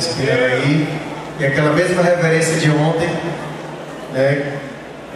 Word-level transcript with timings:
respirando 0.00 0.44
aí. 0.44 0.88
E 1.38 1.44
aquela 1.44 1.72
mesma 1.72 2.02
reverência 2.02 2.56
de 2.58 2.70
ontem, 2.70 3.08
né? 4.12 4.58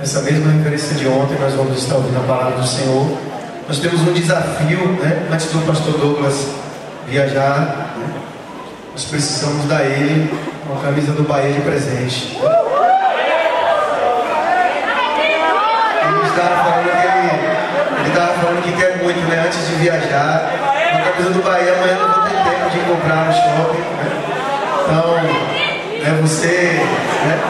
Essa 0.03 0.21
mesma 0.23 0.53
referência 0.53 0.95
de 0.95 1.07
ontem, 1.09 1.39
nós 1.41 1.55
vamos 1.55 1.79
estar 1.79 1.97
ouvindo 1.97 2.19
a 2.19 2.27
palavra 2.27 2.61
do 2.61 2.67
Senhor. 2.67 3.17
Nós 3.67 3.79
temos 3.79 4.01
um 4.03 4.13
desafio, 4.13 4.87
né? 5.01 5.27
Antes 5.33 5.47
do 5.47 5.67
pastor 5.67 5.99
Douglas 5.99 6.49
viajar, 7.07 7.95
né? 7.97 8.07
nós 8.93 9.05
precisamos 9.05 9.67
dar 9.67 9.85
ele 9.85 10.31
uma 10.67 10.81
camisa 10.81 11.13
do 11.13 11.23
Bahia 11.23 11.53
de 11.53 11.61
presente. 11.61 12.37
Ele 12.37 12.47
estava 16.29 16.57
falando 16.65 16.91
que 16.91 17.07
ele, 17.07 17.31
ele 18.01 18.09
estava 18.09 18.33
falando 18.35 18.63
que 18.63 18.73
quer 18.73 19.03
muito, 19.03 19.21
né? 19.29 19.45
Antes 19.47 19.67
de 19.69 19.75
viajar, 19.77 20.51
uma 20.93 21.11
camisa 21.13 21.31
do 21.31 21.43
Bahia, 21.43 21.75
amanhã 21.75 21.99
não 21.99 22.15
vou 22.15 22.23
ter 22.25 22.37
tempo 22.37 22.71
de 22.71 22.79
comprar 22.81 23.27
no 23.27 23.33
shopping. 23.33 23.79
Né? 23.79 24.14
Você, 26.23 26.81
né? 27.27 27.41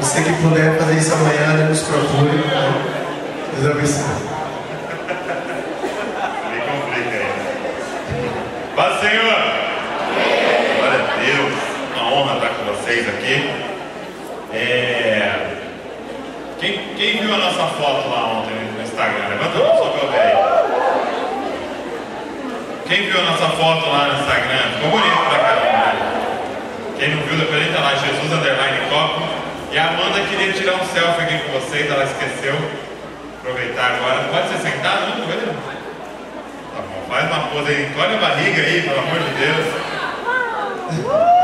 Você 0.00 0.22
que 0.22 0.32
puder 0.42 0.78
fazer 0.78 0.94
isso 0.94 1.14
amanhã, 1.14 1.54
né, 1.54 1.66
nos 1.68 1.80
procure. 1.82 2.36
Né? 2.36 2.72
Deus 3.56 3.70
abençoe. 3.70 4.28
Paz, 8.76 9.00
Senhor! 9.00 9.38
Glória 10.78 11.00
a 11.00 11.16
Deus, 11.24 11.54
uma 11.96 12.12
honra 12.12 12.34
estar 12.36 12.48
com 12.48 12.64
vocês 12.72 13.08
aqui. 13.08 13.50
É... 14.52 15.56
Quem, 16.60 16.94
quem 16.96 17.20
viu 17.20 17.34
a 17.34 17.38
nossa 17.38 17.66
foto 17.66 18.08
lá 18.08 18.38
ontem 18.38 18.54
no 18.76 18.82
Instagram? 18.82 19.28
Levanta 19.28 19.58
a 19.58 19.60
mão 19.60 19.76
só 19.76 19.84
eu. 19.84 20.08
Quem 22.88 23.02
viu 23.02 23.20
a 23.20 23.22
nossa 23.24 23.48
foto 23.50 23.90
lá 23.90 24.08
no 24.08 24.20
Instagram? 24.20 24.72
Ficou 24.76 24.90
bonito 24.90 25.28
pra 25.28 25.38
caramba? 25.38 25.67
Quem 26.98 27.14
não 27.14 27.22
viu, 27.22 27.38
depois 27.38 27.62
entra 27.66 27.80
lá, 27.80 27.94
Jesus 27.94 28.32
Underline 28.32 28.90
Copo. 28.90 29.22
E 29.70 29.78
a 29.78 29.88
Amanda 29.88 30.20
queria 30.28 30.52
tirar 30.52 30.74
um 30.74 30.86
selfie 30.86 31.22
aqui 31.22 31.38
com 31.38 31.52
vocês, 31.60 31.88
ela 31.90 32.04
esqueceu. 32.04 32.54
Aproveitar 33.38 33.92
agora. 33.94 34.24
Pode 34.32 34.48
ser 34.48 34.58
sentado? 34.70 35.18
Não, 35.18 35.26
pode? 35.26 35.46
Tá 35.46 36.82
bom, 36.82 37.06
faz 37.08 37.26
uma 37.30 37.40
pose 37.48 37.70
aí. 37.70 37.86
Encolhe 37.86 38.14
a 38.14 38.18
barriga 38.18 38.62
aí, 38.62 38.82
pelo 38.82 38.98
amor 38.98 39.20
de 39.20 39.30
Deus. 39.34 39.66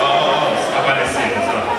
Ó, 0.00 0.04
ó, 0.04 0.06
ó, 0.06 0.52
os 0.52 0.76
aparecidos, 0.78 1.48
ó. 1.48 1.74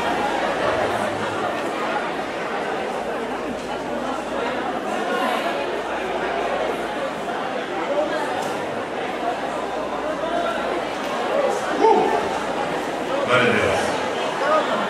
Glória 13.25 13.44
a 13.44 13.51
Deus. 13.51 13.79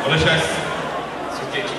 Vou 0.02 0.12
deixar 0.12 0.38
esse, 0.38 0.46
esse 1.32 1.42
aqui 1.42 1.62
aqui. 1.62 1.76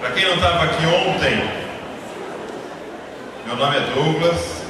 Para 0.00 0.10
quem 0.10 0.24
não 0.26 0.34
estava 0.34 0.64
aqui 0.64 0.86
ontem, 0.86 1.50
meu 3.54 3.66
nome 3.66 3.76
é 3.76 3.80
Douglas. 3.94 4.64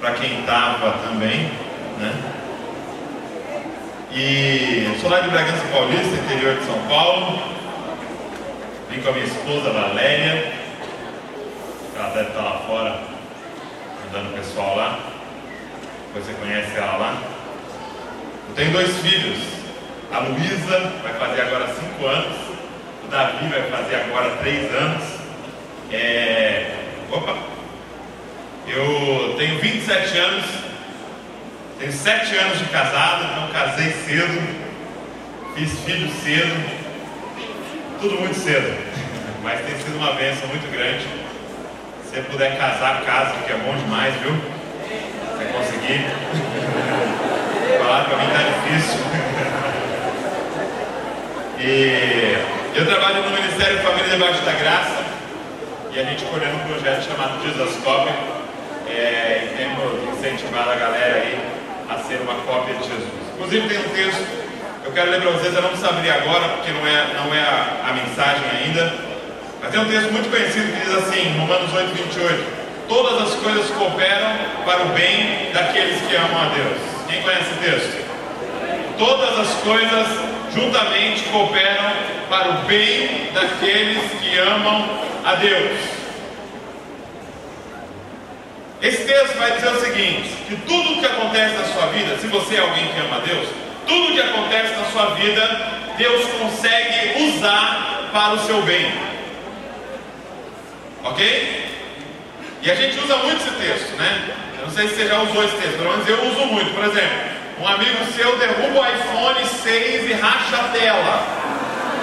Para 0.00 0.12
quem 0.14 0.40
estava 0.40 0.98
também, 1.04 1.50
né? 1.98 2.12
E 4.10 4.98
sou 5.00 5.08
lá 5.08 5.20
de 5.20 5.30
Bragança 5.30 5.64
Paulista, 5.72 6.16
interior 6.16 6.56
de 6.56 6.64
São 6.64 6.78
Paulo. 6.88 7.40
Vim 8.90 9.00
com 9.00 9.10
a 9.10 9.12
minha 9.12 9.26
esposa 9.26 9.70
Valéria. 9.70 10.52
Ela 11.96 12.08
deve 12.08 12.30
estar 12.30 12.42
lá 12.42 12.62
fora, 12.66 13.00
ajudando 14.02 14.32
o 14.32 14.36
pessoal 14.36 14.76
lá. 14.76 14.98
Você 16.14 16.32
conhece 16.32 16.76
ela 16.76 16.96
lá. 16.96 17.22
Eu 18.48 18.54
tenho 18.56 18.72
dois 18.72 18.96
filhos. 18.96 19.38
A 20.12 20.18
Luísa 20.18 20.92
vai 21.04 21.12
fazer 21.12 21.42
agora 21.42 21.68
cinco 21.74 22.06
anos. 22.06 22.36
O 23.04 23.08
Davi 23.08 23.46
vai 23.46 23.62
fazer 23.70 23.94
agora 23.94 24.30
três 24.38 24.74
anos. 24.74 25.04
É... 25.92 26.79
Opa! 27.12 27.36
Eu 28.68 29.34
tenho 29.36 29.58
27 29.58 30.16
anos. 30.16 30.44
Tenho 31.78 31.92
sete 31.92 32.36
anos 32.36 32.58
de 32.58 32.64
casado, 32.66 33.24
então 33.24 33.48
casei 33.48 33.90
cedo. 34.06 34.70
Fiz 35.56 35.72
filho 35.80 36.08
cedo. 36.22 36.80
Tudo 38.00 38.20
muito 38.20 38.38
cedo. 38.38 38.76
Mas 39.42 39.60
tem 39.66 39.76
sido 39.76 39.96
uma 39.96 40.12
bênção 40.12 40.46
muito 40.48 40.70
grande. 40.70 41.04
Se 42.04 42.14
você 42.14 42.20
puder 42.22 42.56
casar, 42.56 43.02
casa, 43.02 43.32
que 43.44 43.52
é 43.52 43.56
bom 43.56 43.74
demais, 43.76 44.14
viu? 44.16 44.34
Você 44.34 45.44
conseguir. 45.46 46.06
Falar 47.78 48.04
pra 48.04 48.18
mim 48.18 48.26
tá 48.30 48.42
difícil. 48.42 49.00
E 51.62 52.38
eu 52.74 52.86
trabalho 52.86 53.22
no 53.22 53.30
Ministério 53.32 53.80
Família 53.80 54.08
Debaixo 54.08 54.40
da 54.46 54.52
Graça 54.52 54.99
e 55.92 55.98
a 55.98 56.04
gente 56.04 56.24
coordena 56.24 56.54
um 56.54 56.68
projeto 56.68 57.02
chamado 57.04 57.42
Jesus 57.42 57.76
Copy. 57.82 58.10
É, 58.88 59.46
e 59.46 59.56
temos 59.56 60.18
incentivado 60.18 60.70
a 60.70 60.74
galera 60.74 61.14
aí 61.16 61.38
a 61.88 61.98
ser 61.98 62.20
uma 62.22 62.34
cópia 62.42 62.74
de 62.74 62.88
Jesus. 62.88 63.08
Inclusive 63.34 63.68
tem 63.68 63.78
um 63.78 63.88
texto, 63.90 64.26
eu 64.84 64.92
quero 64.92 65.10
ler 65.10 65.20
para 65.20 65.30
vocês, 65.30 65.54
eu 65.54 65.62
não 65.62 65.70
abrir 65.88 66.10
agora 66.10 66.48
porque 66.48 66.70
não 66.72 66.86
é, 66.86 67.06
não 67.14 67.34
é 67.34 67.40
a, 67.40 67.88
a 67.88 67.92
mensagem 67.92 68.44
ainda, 68.50 68.92
mas 69.60 69.70
tem 69.70 69.80
um 69.80 69.88
texto 69.88 70.12
muito 70.12 70.30
conhecido 70.30 70.72
que 70.72 70.84
diz 70.84 70.94
assim, 70.94 71.38
Romanos 71.38 71.72
8, 71.72 71.94
28, 71.94 72.60
todas 72.88 73.22
as 73.22 73.34
coisas 73.40 73.70
cooperam 73.70 74.30
para 74.64 74.82
o 74.82 74.88
bem 74.88 75.52
daqueles 75.52 76.00
que 76.02 76.16
amam 76.16 76.42
a 76.42 76.54
Deus. 76.54 76.78
Quem 77.08 77.22
conhece 77.22 77.50
esse 77.50 77.70
texto? 77.70 78.10
Todas 78.98 79.38
as 79.38 79.54
coisas 79.62 80.06
juntamente 80.54 81.22
cooperam 81.30 81.92
para 82.28 82.50
o 82.50 82.52
bem 82.66 83.30
daqueles 83.32 83.98
que 84.20 84.38
amam 84.38 84.88
a 85.24 85.34
Deus. 85.34 85.78
Esse 88.82 89.04
texto 89.04 89.36
vai 89.36 89.52
dizer 89.52 89.68
o 89.68 89.80
seguinte: 89.80 90.30
que 90.48 90.56
tudo 90.56 90.92
o 90.92 91.00
que 91.00 91.06
acontece 91.06 91.56
na 91.56 91.64
sua 91.64 91.86
vida, 91.86 92.16
se 92.18 92.26
você 92.26 92.56
é 92.56 92.60
alguém 92.60 92.88
que 92.88 93.00
ama 93.00 93.16
a 93.16 93.20
Deus, 93.20 93.48
tudo 93.86 94.10
o 94.10 94.14
que 94.14 94.20
acontece 94.20 94.74
na 94.74 94.84
sua 94.86 95.06
vida, 95.16 95.80
Deus 95.98 96.24
consegue 96.38 97.22
usar 97.24 98.08
para 98.12 98.34
o 98.34 98.38
seu 98.40 98.62
bem. 98.62 98.92
Ok? 101.04 101.70
E 102.62 102.70
a 102.70 102.74
gente 102.74 102.98
usa 102.98 103.16
muito 103.16 103.36
esse 103.36 103.50
texto, 103.56 103.96
né? 103.96 104.34
Eu 104.58 104.66
não 104.66 104.74
sei 104.74 104.88
se 104.88 104.94
você 104.94 105.08
já 105.08 105.22
usou 105.22 105.44
esse 105.44 105.56
texto, 105.56 105.78
pelo 105.78 105.90
menos 105.90 106.08
eu 106.08 106.24
uso 106.24 106.46
muito. 106.46 106.74
Por 106.74 106.84
exemplo, 106.84 107.18
um 107.60 107.66
amigo 107.66 108.04
seu 108.14 108.38
derruba 108.38 108.80
o 108.80 108.86
iPhone 108.86 109.46
6 109.46 109.89
e 110.50 110.54
racha 110.54 110.56
a 110.56 110.68
tela. 110.68 111.22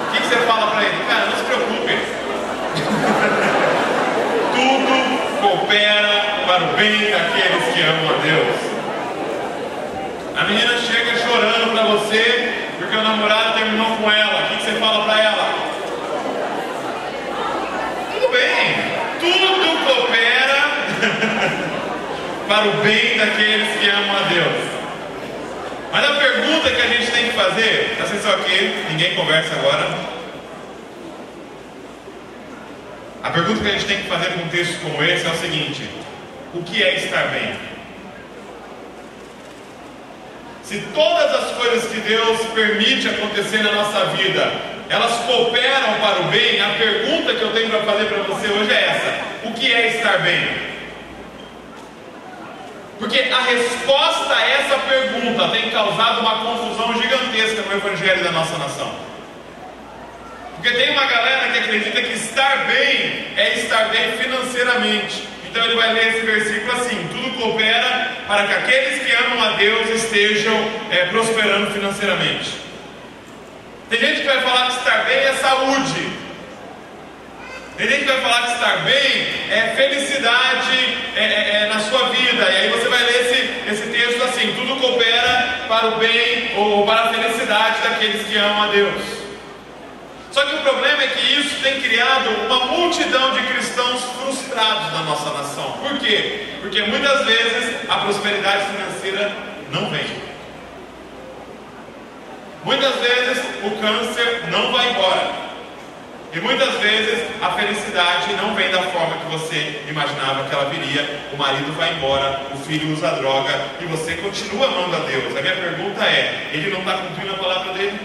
O 0.08 0.12
que, 0.12 0.22
que 0.22 0.28
você 0.28 0.38
fala 0.38 0.68
para 0.72 0.84
ele? 0.84 1.04
Cara, 1.08 1.26
não 1.26 1.38
se 1.38 1.44
preocupe. 1.44 1.98
Tudo 4.56 5.18
coopera 5.42 6.24
para 6.48 6.64
o 6.64 6.68
bem 6.78 7.12
daqueles 7.12 7.74
que 7.74 7.82
amam 7.82 8.10
a 8.10 8.18
Deus. 8.24 8.56
A 10.40 10.44
menina 10.46 10.78
chega 10.78 11.18
chorando 11.18 11.72
para 11.74 11.84
você 11.84 12.54
porque 12.78 12.96
o 12.96 13.04
namorado 13.04 13.54
terminou 13.54 13.98
com 13.98 14.10
ela. 14.12 14.44
O 14.44 14.48
que, 14.48 14.56
que 14.58 14.64
você 14.64 14.74
fala 14.80 15.04
para 15.04 15.20
ela? 15.22 15.54
Tudo 18.14 18.32
bem, 18.32 18.76
tudo 19.20 19.78
coopera 19.86 20.60
para 22.48 22.68
o 22.68 22.72
bem 22.84 23.18
daqueles 23.18 23.80
que 23.80 23.90
amam 23.90 24.16
a 24.16 24.22
Deus. 24.30 24.77
Mas 25.98 26.12
a 26.12 26.14
pergunta 26.14 26.70
que 26.70 26.80
a 26.80 26.88
gente 26.90 27.12
tem 27.12 27.26
que 27.26 27.32
fazer, 27.32 27.96
presta 27.98 28.16
atenção 28.16 28.34
aqui, 28.36 28.86
ninguém 28.92 29.16
conversa 29.16 29.52
agora. 29.56 29.84
A 33.24 33.32
pergunta 33.32 33.64
que 33.64 33.68
a 33.68 33.72
gente 33.72 33.86
tem 33.86 34.04
que 34.04 34.08
fazer 34.08 34.28
com 34.34 34.42
um 34.42 34.50
texto 34.50 34.80
como 34.84 35.04
esse 35.04 35.26
é 35.26 35.32
o 35.32 35.36
seguinte: 35.38 35.90
o 36.54 36.62
que 36.62 36.84
é 36.84 36.98
estar 36.98 37.30
bem? 37.30 37.56
Se 40.62 40.84
todas 40.94 41.34
as 41.34 41.52
coisas 41.54 41.92
que 41.92 42.00
Deus 42.02 42.42
permite 42.54 43.10
acontecer 43.10 43.64
na 43.64 43.72
nossa 43.72 44.06
vida, 44.16 44.52
elas 44.90 45.14
cooperam 45.26 45.96
para 46.00 46.20
o 46.20 46.24
bem, 46.26 46.62
a 46.62 46.76
pergunta 46.78 47.34
que 47.34 47.42
eu 47.42 47.54
tenho 47.54 47.72
para 47.72 47.82
fazer 47.82 48.06
para 48.06 48.22
você 48.22 48.48
hoje 48.50 48.72
é 48.72 48.86
essa: 48.86 49.48
o 49.48 49.54
que 49.54 49.74
é 49.74 49.98
estar 49.98 50.20
bem? 50.20 50.77
Porque 53.00 53.20
a 53.20 53.42
resposta 53.42 54.34
a 54.34 54.50
essa 54.50 54.78
pergunta 54.80 55.50
tem 55.50 55.70
causado 55.70 56.22
uma 56.22 56.40
confusão 56.40 57.00
gigantesca 57.00 57.62
no 57.62 57.78
evangelho 57.78 58.24
da 58.24 58.32
nossa 58.32 58.58
nação. 58.58 58.92
Porque 60.56 60.72
tem 60.72 60.92
uma 60.92 61.06
galera 61.06 61.52
que 61.52 61.60
acredita 61.60 62.02
que 62.02 62.14
estar 62.14 62.66
bem 62.66 63.28
é 63.38 63.60
estar 63.60 63.90
bem 63.90 64.14
financeiramente. 64.14 65.28
Então 65.50 65.64
ele 65.64 65.76
vai 65.76 65.94
ler 65.94 66.08
esse 66.08 66.26
versículo 66.26 66.72
assim: 66.74 67.08
tudo 67.12 67.38
coopera 67.38 68.12
para 68.28 68.48
que 68.48 68.54
aqueles 68.54 69.04
que 69.04 69.14
amam 69.14 69.44
a 69.44 69.52
Deus 69.52 69.90
estejam 69.90 70.56
é, 70.92 71.06
prosperando 71.06 71.72
financeiramente. 71.72 72.58
Tem 73.90 74.00
gente 74.00 74.22
que 74.22 74.28
vai 74.28 74.42
falar 74.42 74.68
que 74.68 74.78
estar 74.80 75.06
bem 75.06 75.18
é 75.18 75.34
saúde. 75.34 76.27
Gente 77.80 78.00
que 78.00 78.06
vai 78.06 78.22
falar 78.22 78.42
que 78.42 78.54
estar 78.54 78.78
bem 78.78 79.28
é 79.52 79.74
felicidade 79.76 80.98
é, 81.16 81.24
é, 81.24 81.62
é, 81.62 81.70
na 81.72 81.80
sua 81.80 82.10
vida. 82.10 82.44
E 82.44 82.56
aí 82.56 82.70
você 82.70 82.90
vai 82.90 83.04
ler 83.04 83.22
esse, 83.22 83.72
esse 83.72 83.92
texto 83.92 84.24
assim: 84.24 84.52
tudo 84.56 84.82
coopera 84.82 85.66
para 85.68 85.90
o 85.90 85.98
bem 86.00 86.54
ou 86.58 86.88
para 86.88 87.02
a 87.02 87.14
felicidade 87.14 87.82
daqueles 87.84 88.26
que 88.26 88.36
amam 88.36 88.64
a 88.64 88.68
Deus. 88.68 89.02
Só 90.32 90.44
que 90.46 90.56
o 90.56 90.62
problema 90.62 91.04
é 91.04 91.08
que 91.08 91.40
isso 91.40 91.62
tem 91.62 91.80
criado 91.80 92.30
uma 92.48 92.66
multidão 92.66 93.32
de 93.34 93.44
cristãos 93.44 94.02
frustrados 94.20 94.94
na 94.94 95.04
nossa 95.04 95.30
nação. 95.32 95.74
Por 95.74 96.00
quê? 96.00 96.48
Porque 96.62 96.82
muitas 96.82 97.26
vezes 97.26 97.76
a 97.88 97.98
prosperidade 97.98 98.66
financeira 98.72 99.32
não 99.72 99.88
vem. 99.92 100.06
Muitas 102.64 102.96
vezes 102.96 103.44
o 103.64 103.70
câncer 103.80 104.46
não 104.50 104.72
vai 104.72 104.90
embora. 104.90 105.48
E 106.34 106.40
muitas 106.42 106.74
vezes 106.76 107.24
a 107.42 107.52
felicidade 107.52 108.34
não 108.34 108.54
vem 108.54 108.70
da 108.70 108.84
forma 108.84 109.18
que 109.18 109.32
você 109.32 109.82
imaginava 109.90 110.48
que 110.48 110.54
ela 110.54 110.70
viria. 110.70 111.22
O 111.34 111.38
marido 111.38 111.72
vai 111.74 111.94
embora, 111.94 112.42
o 112.54 112.58
filho 112.58 112.94
usa 112.94 113.12
droga 113.12 113.54
e 113.80 113.86
você 113.86 114.16
continua 114.16 114.68
amando 114.68 114.98
a 114.98 115.00
Deus. 115.00 115.36
A 115.36 115.42
minha 115.42 115.56
pergunta 115.56 116.04
é: 116.04 116.50
ele 116.54 116.72
não 116.72 116.80
está 116.80 116.98
cumprindo 116.98 117.34
a 117.34 117.38
palavra 117.38 117.74
dele? 117.74 118.00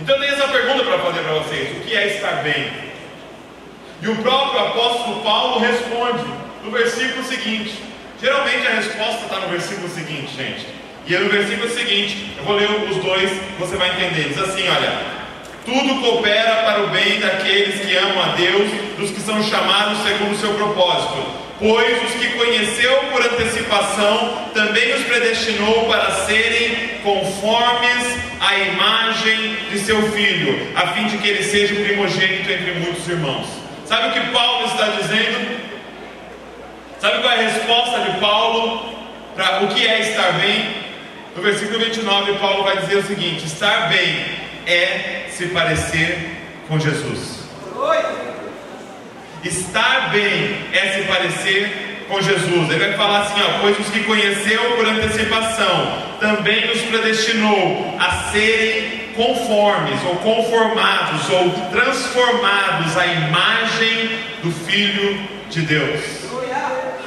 Então 0.00 0.18
tenho 0.18 0.34
essa 0.34 0.48
pergunta 0.48 0.84
para 0.84 0.98
fazer 0.98 1.20
para 1.20 1.32
vocês: 1.34 1.76
o 1.76 1.80
que 1.80 1.96
é 1.96 2.16
estar 2.16 2.42
bem? 2.42 2.72
E 4.02 4.08
o 4.08 4.16
próprio 4.16 4.60
apóstolo 4.60 5.22
Paulo 5.22 5.60
responde 5.60 6.24
no 6.64 6.70
versículo 6.72 7.24
seguinte. 7.24 7.82
Geralmente 8.20 8.66
a 8.66 8.70
resposta 8.70 9.24
está 9.24 9.38
no 9.38 9.48
versículo 9.48 9.88
seguinte, 9.88 10.34
gente. 10.36 10.66
E 11.06 11.14
é 11.14 11.18
no 11.18 11.28
versículo 11.28 11.68
seguinte, 11.68 12.34
eu 12.38 12.44
vou 12.44 12.56
ler 12.56 12.70
os 12.90 12.96
dois, 12.96 13.30
você 13.58 13.76
vai 13.76 13.90
entender. 13.90 14.28
Diz 14.28 14.38
assim: 14.38 14.66
olha, 14.68 15.13
tudo 15.64 16.00
coopera 16.00 16.62
para 16.64 16.84
o 16.84 16.88
bem 16.88 17.18
daqueles 17.18 17.80
que 17.80 17.96
amam 17.96 18.22
a 18.22 18.28
Deus, 18.36 18.70
dos 18.98 19.10
que 19.10 19.20
são 19.20 19.42
chamados 19.42 19.98
segundo 20.02 20.32
o 20.32 20.38
seu 20.38 20.54
propósito. 20.54 21.44
Pois 21.58 22.02
os 22.02 22.10
que 22.16 22.28
conheceu 22.30 22.92
por 23.10 23.22
antecipação 23.22 24.48
também 24.52 24.92
os 24.94 25.02
predestinou 25.04 25.86
para 25.86 26.10
serem 26.26 26.98
conformes 27.02 28.18
à 28.40 28.58
imagem 28.58 29.56
de 29.70 29.78
seu 29.78 30.02
filho, 30.12 30.72
a 30.76 30.88
fim 30.88 31.06
de 31.06 31.16
que 31.18 31.28
ele 31.28 31.42
seja 31.42 31.74
primogênito 31.74 32.50
entre 32.50 32.72
muitos 32.74 33.08
irmãos. 33.08 33.46
Sabe 33.86 34.08
o 34.08 34.12
que 34.12 34.32
Paulo 34.32 34.66
está 34.66 34.88
dizendo? 35.00 35.64
Sabe 36.98 37.22
qual 37.22 37.32
é 37.32 37.36
a 37.36 37.48
resposta 37.48 38.00
de 38.00 38.18
Paulo 38.18 38.94
para 39.34 39.62
o 39.62 39.68
que 39.68 39.86
é 39.86 40.00
estar 40.00 40.32
bem? 40.32 40.84
No 41.36 41.42
versículo 41.42 41.78
29, 41.78 42.34
Paulo 42.34 42.64
vai 42.64 42.78
dizer 42.78 42.96
o 42.96 43.02
seguinte: 43.02 43.46
estar 43.46 43.88
bem 43.88 44.43
é 44.66 45.26
se 45.30 45.46
parecer 45.46 46.18
com 46.68 46.78
Jesus. 46.78 47.44
Estar 49.44 50.10
bem 50.10 50.56
é 50.72 50.94
se 50.94 51.02
parecer 51.02 52.06
com 52.08 52.20
Jesus. 52.20 52.70
Ele 52.70 52.78
vai 52.78 52.92
falar 52.94 53.22
assim: 53.22 53.40
ó, 53.42 53.60
pois 53.60 53.78
os 53.78 53.88
que 53.88 54.04
conheceu 54.04 54.60
por 54.76 54.86
antecipação 54.86 56.02
também 56.20 56.66
nos 56.66 56.80
predestinou 56.82 57.96
a 57.98 58.30
serem 58.32 59.04
conformes, 59.14 60.00
ou 60.04 60.16
conformados, 60.16 61.30
ou 61.30 61.50
transformados 61.70 62.96
à 62.96 63.06
imagem 63.06 64.18
do 64.42 64.50
Filho 64.50 65.28
de 65.50 65.62
Deus. 65.62 66.00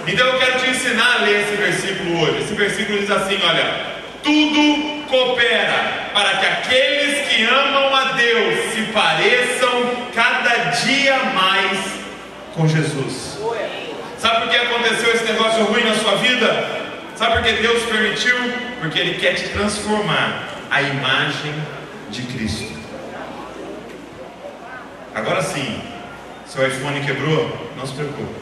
Então 0.08 0.26
eu 0.26 0.40
quero 0.40 0.60
te 0.60 0.70
ensinar 0.70 1.16
a 1.16 1.24
ler 1.24 1.42
esse 1.42 1.56
versículo 1.58 2.22
hoje. 2.22 2.44
Esse 2.44 2.54
versículo 2.54 3.00
diz 3.00 3.12
assim: 3.12 3.40
olha, 3.44 3.98
tudo 4.28 5.08
coopera 5.08 6.10
para 6.14 6.38
que 6.38 6.46
aqueles 6.46 7.28
que 7.30 7.44
amam 7.46 7.96
a 7.96 8.12
Deus 8.12 8.74
se 8.74 8.82
pareçam 8.92 10.08
cada 10.14 10.72
dia 10.72 11.18
mais 11.34 11.80
com 12.54 12.68
Jesus. 12.68 13.38
Sabe 14.18 14.42
por 14.42 14.50
que 14.50 14.58
aconteceu 14.58 15.14
esse 15.14 15.24
negócio 15.24 15.64
ruim 15.66 15.86
na 15.86 15.96
sua 15.96 16.16
vida? 16.16 16.88
Sabe 17.16 17.36
por 17.36 17.44
que 17.44 17.54
Deus 17.62 17.84
permitiu? 17.84 18.36
Porque 18.82 19.00
Ele 19.00 19.18
quer 19.18 19.36
te 19.36 19.48
transformar 19.50 20.50
a 20.70 20.82
imagem 20.82 21.54
de 22.10 22.24
Cristo. 22.24 22.76
Agora 25.16 25.42
sim, 25.42 25.82
seu 26.46 26.68
iPhone 26.68 27.00
quebrou? 27.06 27.72
Não 27.78 27.88
se 27.88 27.94
preocupe. 27.94 28.36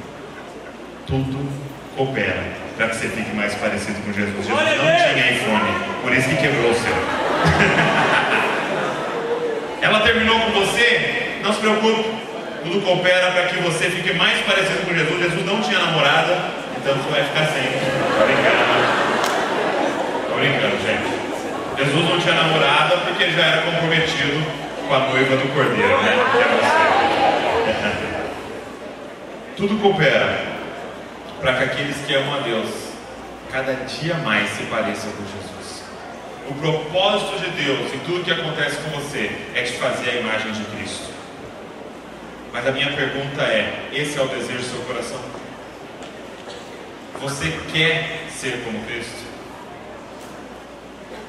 Tudo 1.05 1.74
coopera 1.95 2.43
para 2.77 2.89
que 2.89 2.95
você 2.95 3.07
fique 3.07 3.33
mais 3.35 3.55
parecido 3.55 3.99
com 4.05 4.11
Jesus. 4.11 4.45
Jesus 4.45 4.49
não 4.49 4.75
tinha 4.75 5.31
iPhone, 5.31 5.71
por 6.01 6.11
isso 6.13 6.27
que 6.29 6.35
quebrou 6.35 6.71
o 6.71 6.73
seu. 6.73 6.93
Ela 9.81 10.01
terminou 10.01 10.37
com 10.39 10.51
você? 10.51 11.39
Não 11.41 11.53
se 11.53 11.59
preocupe. 11.59 12.25
Tudo 12.63 12.81
coopera 12.81 13.31
para 13.31 13.43
que 13.43 13.55
você 13.61 13.89
fique 13.89 14.13
mais 14.15 14.41
parecido 14.41 14.85
com 14.85 14.93
Jesus. 14.93 15.17
Jesus 15.19 15.45
não 15.45 15.61
tinha 15.61 15.79
namorada, 15.79 16.51
então 16.77 16.95
você 16.95 17.09
vai 17.11 17.23
ficar 17.23 17.45
sem. 17.45 17.63
Tô 17.63 18.25
brincando. 18.25 18.65
Tô 20.27 20.35
brincando, 20.35 20.77
gente. 20.81 21.15
Jesus 21.77 22.09
não 22.09 22.19
tinha 22.19 22.33
namorada 22.33 22.97
porque 22.97 23.23
ele 23.23 23.31
já 23.33 23.45
era 23.45 23.61
comprometido 23.61 24.43
com 24.87 24.95
a 24.95 24.99
noiva 24.99 25.37
do 25.37 25.47
cordeiro, 25.53 26.01
né? 26.01 26.17
Que 26.31 26.39
é 26.41 26.47
você. 26.57 26.75
Tudo 29.55 29.77
coopera 29.81 30.54
para 31.39 31.55
que 31.57 31.63
aqueles 31.63 31.97
que 32.05 32.13
amam 32.13 32.35
a 32.35 32.39
Deus 32.39 32.69
cada 33.51 33.73
dia 33.73 34.15
mais 34.15 34.49
se 34.49 34.63
pareçam 34.63 35.11
com 35.11 35.23
Jesus. 35.23 35.83
O 36.49 36.53
propósito 36.55 37.39
de 37.39 37.63
Deus 37.63 37.93
em 37.93 37.99
tudo 37.99 38.23
que 38.23 38.31
acontece 38.31 38.77
com 38.77 38.89
você 38.91 39.31
é 39.53 39.63
te 39.63 39.73
fazer 39.73 40.09
a 40.09 40.15
imagem 40.15 40.51
de 40.51 40.63
Cristo. 40.65 41.09
Mas 42.51 42.67
a 42.67 42.71
minha 42.71 42.91
pergunta 42.91 43.41
é: 43.43 43.89
esse 43.93 44.17
é 44.17 44.21
o 44.21 44.27
desejo 44.27 44.59
do 44.59 44.63
seu 44.63 44.79
coração? 44.81 45.19
Você 47.21 47.59
quer 47.71 48.27
ser 48.29 48.61
como 48.63 48.83
Cristo? 48.85 49.25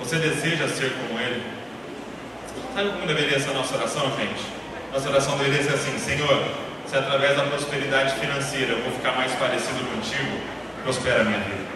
Você 0.01 0.17
deseja 0.17 0.69
ser 0.69 0.93
como 0.93 1.19
Ele? 1.19 1.43
Sabe 2.75 2.91
como 2.91 3.07
deveria 3.07 3.41
ser 3.41 3.51
a 3.51 3.55
nossa 3.55 3.75
oração, 3.77 4.13
gente? 4.19 4.45
Nossa 4.93 5.09
oração 5.09 5.39
deveria 5.39 5.63
ser 5.63 5.75
assim: 5.75 5.99
Senhor, 5.99 6.45
se 6.87 6.97
através 6.97 7.37
da 7.37 7.43
prosperidade 7.45 8.15
financeira 8.15 8.73
eu 8.73 8.83
vou 8.83 8.93
ficar 8.93 9.13
mais 9.13 9.33
parecido 9.33 9.85
contigo, 9.91 10.41
prospera 10.83 11.23
a 11.23 11.25
minha 11.25 11.41
vida. 11.41 11.67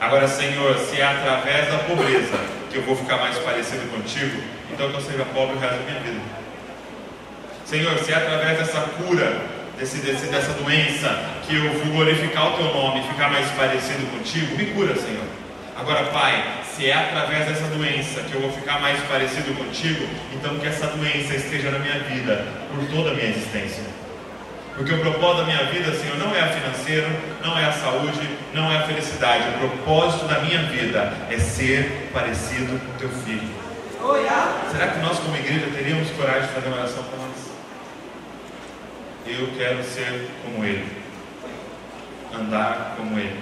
Agora, 0.00 0.26
Senhor, 0.26 0.76
se 0.78 1.00
é 1.00 1.04
através 1.04 1.68
da 1.68 1.78
pobreza 1.78 2.38
que 2.70 2.76
eu 2.76 2.82
vou 2.82 2.96
ficar 2.96 3.18
mais 3.18 3.38
parecido 3.38 3.90
contigo, 3.90 4.42
então 4.72 4.90
que 4.90 4.96
eu 4.96 5.00
seja 5.00 5.24
pobre 5.34 5.56
o 5.56 5.58
resto 5.58 5.76
da 5.76 5.84
minha 5.84 6.00
vida. 6.00 6.20
Senhor, 7.64 7.98
se 7.98 8.12
é 8.12 8.16
através 8.16 8.58
dessa 8.58 8.80
cura, 8.80 9.40
desse, 9.78 9.98
desse, 9.98 10.26
dessa 10.26 10.52
doença, 10.52 11.18
que 11.46 11.56
eu 11.56 11.72
vou 11.72 11.92
glorificar 11.94 12.54
o 12.54 12.56
teu 12.56 12.72
nome 12.72 13.00
e 13.00 13.08
ficar 13.08 13.30
mais 13.30 13.50
parecido 13.52 14.06
contigo, 14.10 14.56
me 14.56 14.66
cura, 14.66 14.94
Senhor. 14.94 15.24
Agora, 15.78 16.04
Pai, 16.04 16.62
se 16.74 16.88
é 16.88 16.94
através 16.94 17.46
dessa 17.46 17.66
doença 17.68 18.20
que 18.22 18.34
eu 18.34 18.40
vou 18.40 18.52
ficar 18.52 18.80
mais 18.80 18.98
parecido 19.04 19.54
contigo, 19.54 20.06
então 20.32 20.58
que 20.58 20.66
essa 20.66 20.86
doença 20.88 21.34
esteja 21.34 21.70
na 21.70 21.78
minha 21.78 21.98
vida 22.00 22.46
por 22.70 22.86
toda 22.88 23.10
a 23.10 23.14
minha 23.14 23.28
existência. 23.28 23.95
Porque 24.76 24.92
o 24.92 25.00
propósito 25.00 25.38
da 25.38 25.44
minha 25.44 25.64
vida, 25.72 25.90
Senhor, 25.94 26.18
não 26.18 26.34
é 26.34 26.40
a 26.40 26.48
financeira, 26.48 27.08
não 27.42 27.58
é 27.58 27.64
a 27.64 27.72
saúde, 27.72 28.38
não 28.52 28.70
é 28.70 28.76
a 28.76 28.82
felicidade. 28.82 29.44
O 29.56 29.68
propósito 29.68 30.26
da 30.26 30.40
minha 30.40 30.64
vida 30.64 31.14
é 31.30 31.38
ser 31.38 32.10
parecido 32.12 32.78
com 32.78 32.98
teu 32.98 33.08
filho. 33.08 33.48
Será 34.70 34.88
que 34.88 34.98
nós, 34.98 35.18
como 35.18 35.34
igreja, 35.34 35.70
teríamos 35.74 36.10
coragem 36.10 36.42
de 36.42 36.48
fazer 36.48 36.68
uma 36.68 36.76
oração 36.76 37.02
com 37.04 37.16
nós? 37.16 37.36
Eu 39.26 39.48
quero 39.56 39.82
ser 39.82 40.28
como 40.44 40.62
ele, 40.62 40.86
andar 42.34 42.94
como 42.98 43.18
ele. 43.18 43.40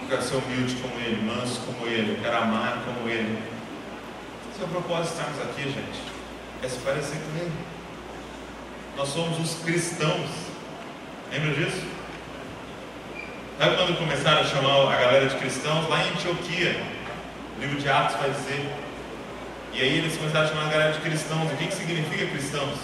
Eu 0.00 0.08
quero 0.08 0.22
ser 0.22 0.36
humilde 0.36 0.76
como 0.76 0.94
ele, 1.00 1.20
manso 1.22 1.60
como 1.66 1.86
ele, 1.88 2.12
eu 2.12 2.22
quero 2.22 2.36
amar 2.36 2.84
como 2.84 3.08
ele. 3.08 3.36
Esse 4.54 4.62
é 4.62 4.66
propósito 4.68 5.14
de 5.14 5.18
estarmos 5.18 5.42
aqui, 5.42 5.62
gente. 5.64 6.00
É 6.62 6.68
se 6.68 6.78
parecer 6.78 7.18
com 7.18 7.36
ele. 7.36 7.73
Nós 8.96 9.08
somos 9.08 9.38
os 9.40 9.62
cristãos. 9.64 10.30
Lembra 11.32 11.54
disso? 11.54 11.82
Sabe 13.58 13.76
quando 13.76 13.98
começaram 13.98 14.40
a 14.40 14.44
chamar 14.44 14.92
a 14.92 14.96
galera 14.96 15.26
de 15.26 15.36
cristãos? 15.36 15.88
Lá 15.88 16.04
em 16.04 16.10
Antioquia, 16.10 16.80
o 17.56 17.60
livro 17.60 17.80
de 17.80 17.88
Atos 17.88 18.16
vai 18.16 18.30
dizer. 18.30 18.72
E 19.72 19.80
aí 19.80 19.98
eles 19.98 20.16
começaram 20.16 20.46
a 20.46 20.48
chamar 20.48 20.66
a 20.66 20.68
galera 20.68 20.92
de 20.92 21.00
cristãos. 21.00 21.50
O 21.50 21.56
que, 21.56 21.66
que 21.66 21.74
significa 21.74 22.26
cristãos? 22.26 22.78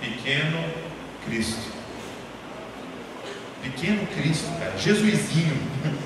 Pequeno 0.00 0.64
Cristo. 1.24 1.72
Pequeno 3.62 4.06
Cristo, 4.06 4.48
cara. 4.60 4.78
Jesuizinho. 4.78 5.60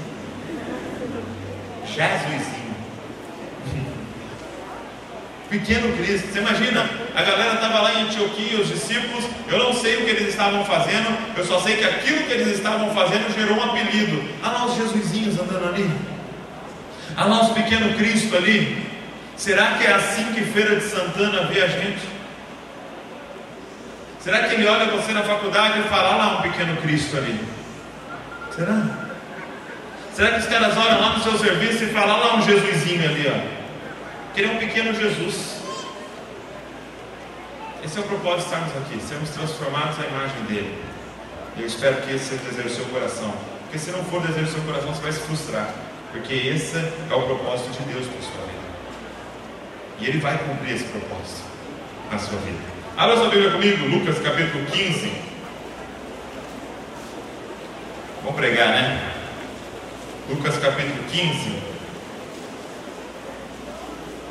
Jesuizinho. 1.84 2.61
Pequeno 5.52 5.94
Cristo. 5.98 6.32
Você 6.32 6.38
imagina? 6.38 6.88
A 7.14 7.22
galera 7.22 7.54
estava 7.54 7.82
lá 7.82 7.92
em 7.92 8.04
Antioquia, 8.04 8.58
os 8.58 8.68
discípulos. 8.68 9.26
Eu 9.46 9.58
não 9.58 9.74
sei 9.74 9.98
o 9.98 10.04
que 10.06 10.10
eles 10.10 10.28
estavam 10.28 10.64
fazendo. 10.64 11.14
Eu 11.36 11.44
só 11.44 11.60
sei 11.60 11.76
que 11.76 11.84
aquilo 11.84 12.24
que 12.24 12.32
eles 12.32 12.56
estavam 12.56 12.88
fazendo 12.94 13.30
gerou 13.34 13.58
um 13.58 13.62
apelido. 13.62 14.24
Ah 14.42 14.50
lá 14.50 14.64
os 14.64 14.76
Jesuizinhos 14.76 15.38
andando 15.38 15.68
ali. 15.68 15.90
Ah 17.14 17.26
lá 17.26 17.42
os 17.42 17.50
pequeno 17.50 17.94
Cristo 17.98 18.34
ali. 18.34 18.90
Será 19.36 19.72
que 19.72 19.84
é 19.84 19.92
assim 19.92 20.32
que 20.32 20.40
Feira 20.40 20.76
de 20.76 20.84
Santana 20.84 21.42
vê 21.44 21.62
a 21.62 21.66
gente? 21.66 22.00
Será 24.20 24.44
que 24.44 24.54
ele 24.54 24.66
olha 24.66 24.86
você 24.86 25.12
na 25.12 25.22
faculdade 25.22 25.80
e 25.80 25.82
fala, 25.82 26.16
lá 26.16 26.38
um 26.38 26.42
pequeno 26.42 26.76
Cristo 26.78 27.18
ali? 27.18 27.38
Será? 28.56 28.84
Será 30.14 30.30
que 30.30 30.38
os 30.38 30.46
caras 30.46 30.76
olham 30.78 31.00
lá 31.00 31.10
no 31.10 31.22
seu 31.22 31.36
serviço 31.38 31.84
e 31.84 31.88
falam, 31.88 32.18
lá 32.20 32.36
um 32.36 32.42
Jesusinho 32.42 33.04
ali, 33.04 33.26
ó? 33.28 33.61
Que 34.34 34.40
ele 34.40 34.50
é 34.50 34.54
um 34.54 34.58
pequeno 34.58 34.94
Jesus. 34.94 35.60
Esse 37.84 37.98
é 37.98 38.00
o 38.00 38.04
propósito 38.04 38.38
de 38.38 38.44
estarmos 38.44 38.76
aqui, 38.76 39.02
sermos 39.02 39.30
transformados 39.30 39.98
à 39.98 40.06
imagem 40.06 40.42
dele. 40.44 40.82
Eu 41.58 41.66
espero 41.66 42.00
que 42.02 42.14
esse 42.14 42.24
seja 42.26 42.42
o 42.42 42.44
desejo 42.46 42.68
do 42.68 42.74
seu 42.74 42.84
coração. 42.86 43.34
Porque 43.64 43.78
se 43.78 43.90
não 43.90 44.02
for 44.04 44.22
o 44.22 44.26
desejo 44.26 44.46
do 44.46 44.52
seu 44.52 44.62
coração, 44.62 44.94
você 44.94 45.02
vai 45.02 45.12
se 45.12 45.20
frustrar. 45.20 45.74
Porque 46.12 46.32
esse 46.32 46.76
é 46.76 47.14
o 47.14 47.22
propósito 47.22 47.70
de 47.72 47.92
Deus 47.92 48.06
para 48.06 48.18
a 48.18 48.22
sua 48.22 48.46
vida. 48.46 48.62
E 49.98 50.06
Ele 50.06 50.18
vai 50.18 50.38
cumprir 50.38 50.76
esse 50.76 50.84
propósito 50.84 51.42
na 52.10 52.18
sua 52.18 52.38
vida. 52.38 52.58
Abra 52.96 53.16
sua 53.16 53.28
Bíblia 53.28 53.50
comigo, 53.50 53.86
Lucas 53.86 54.18
capítulo 54.18 54.64
15. 54.66 55.12
Vamos 58.22 58.36
pregar, 58.36 58.68
né? 58.68 59.12
Lucas 60.30 60.56
capítulo 60.56 61.02
15 61.10 61.71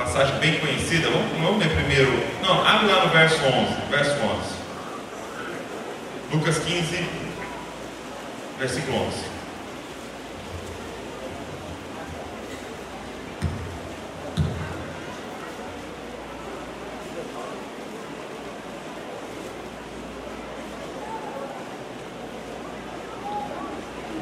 passagem 0.02 0.40
bem 0.40 0.60
conhecida. 0.60 1.10
Vamos, 1.10 1.32
vamos 1.40 1.64
ver 1.64 1.76
primeiro. 1.76 2.12
Não, 2.42 2.66
abre 2.66 2.88
lá 2.88 3.06
no 3.06 3.12
verso 3.12 3.36
11. 3.44 3.90
Verso 3.90 4.12
11. 4.12 4.62
Lucas 6.32 6.60
15, 6.60 7.10
versículo 8.58 8.98
11. 9.08 9.32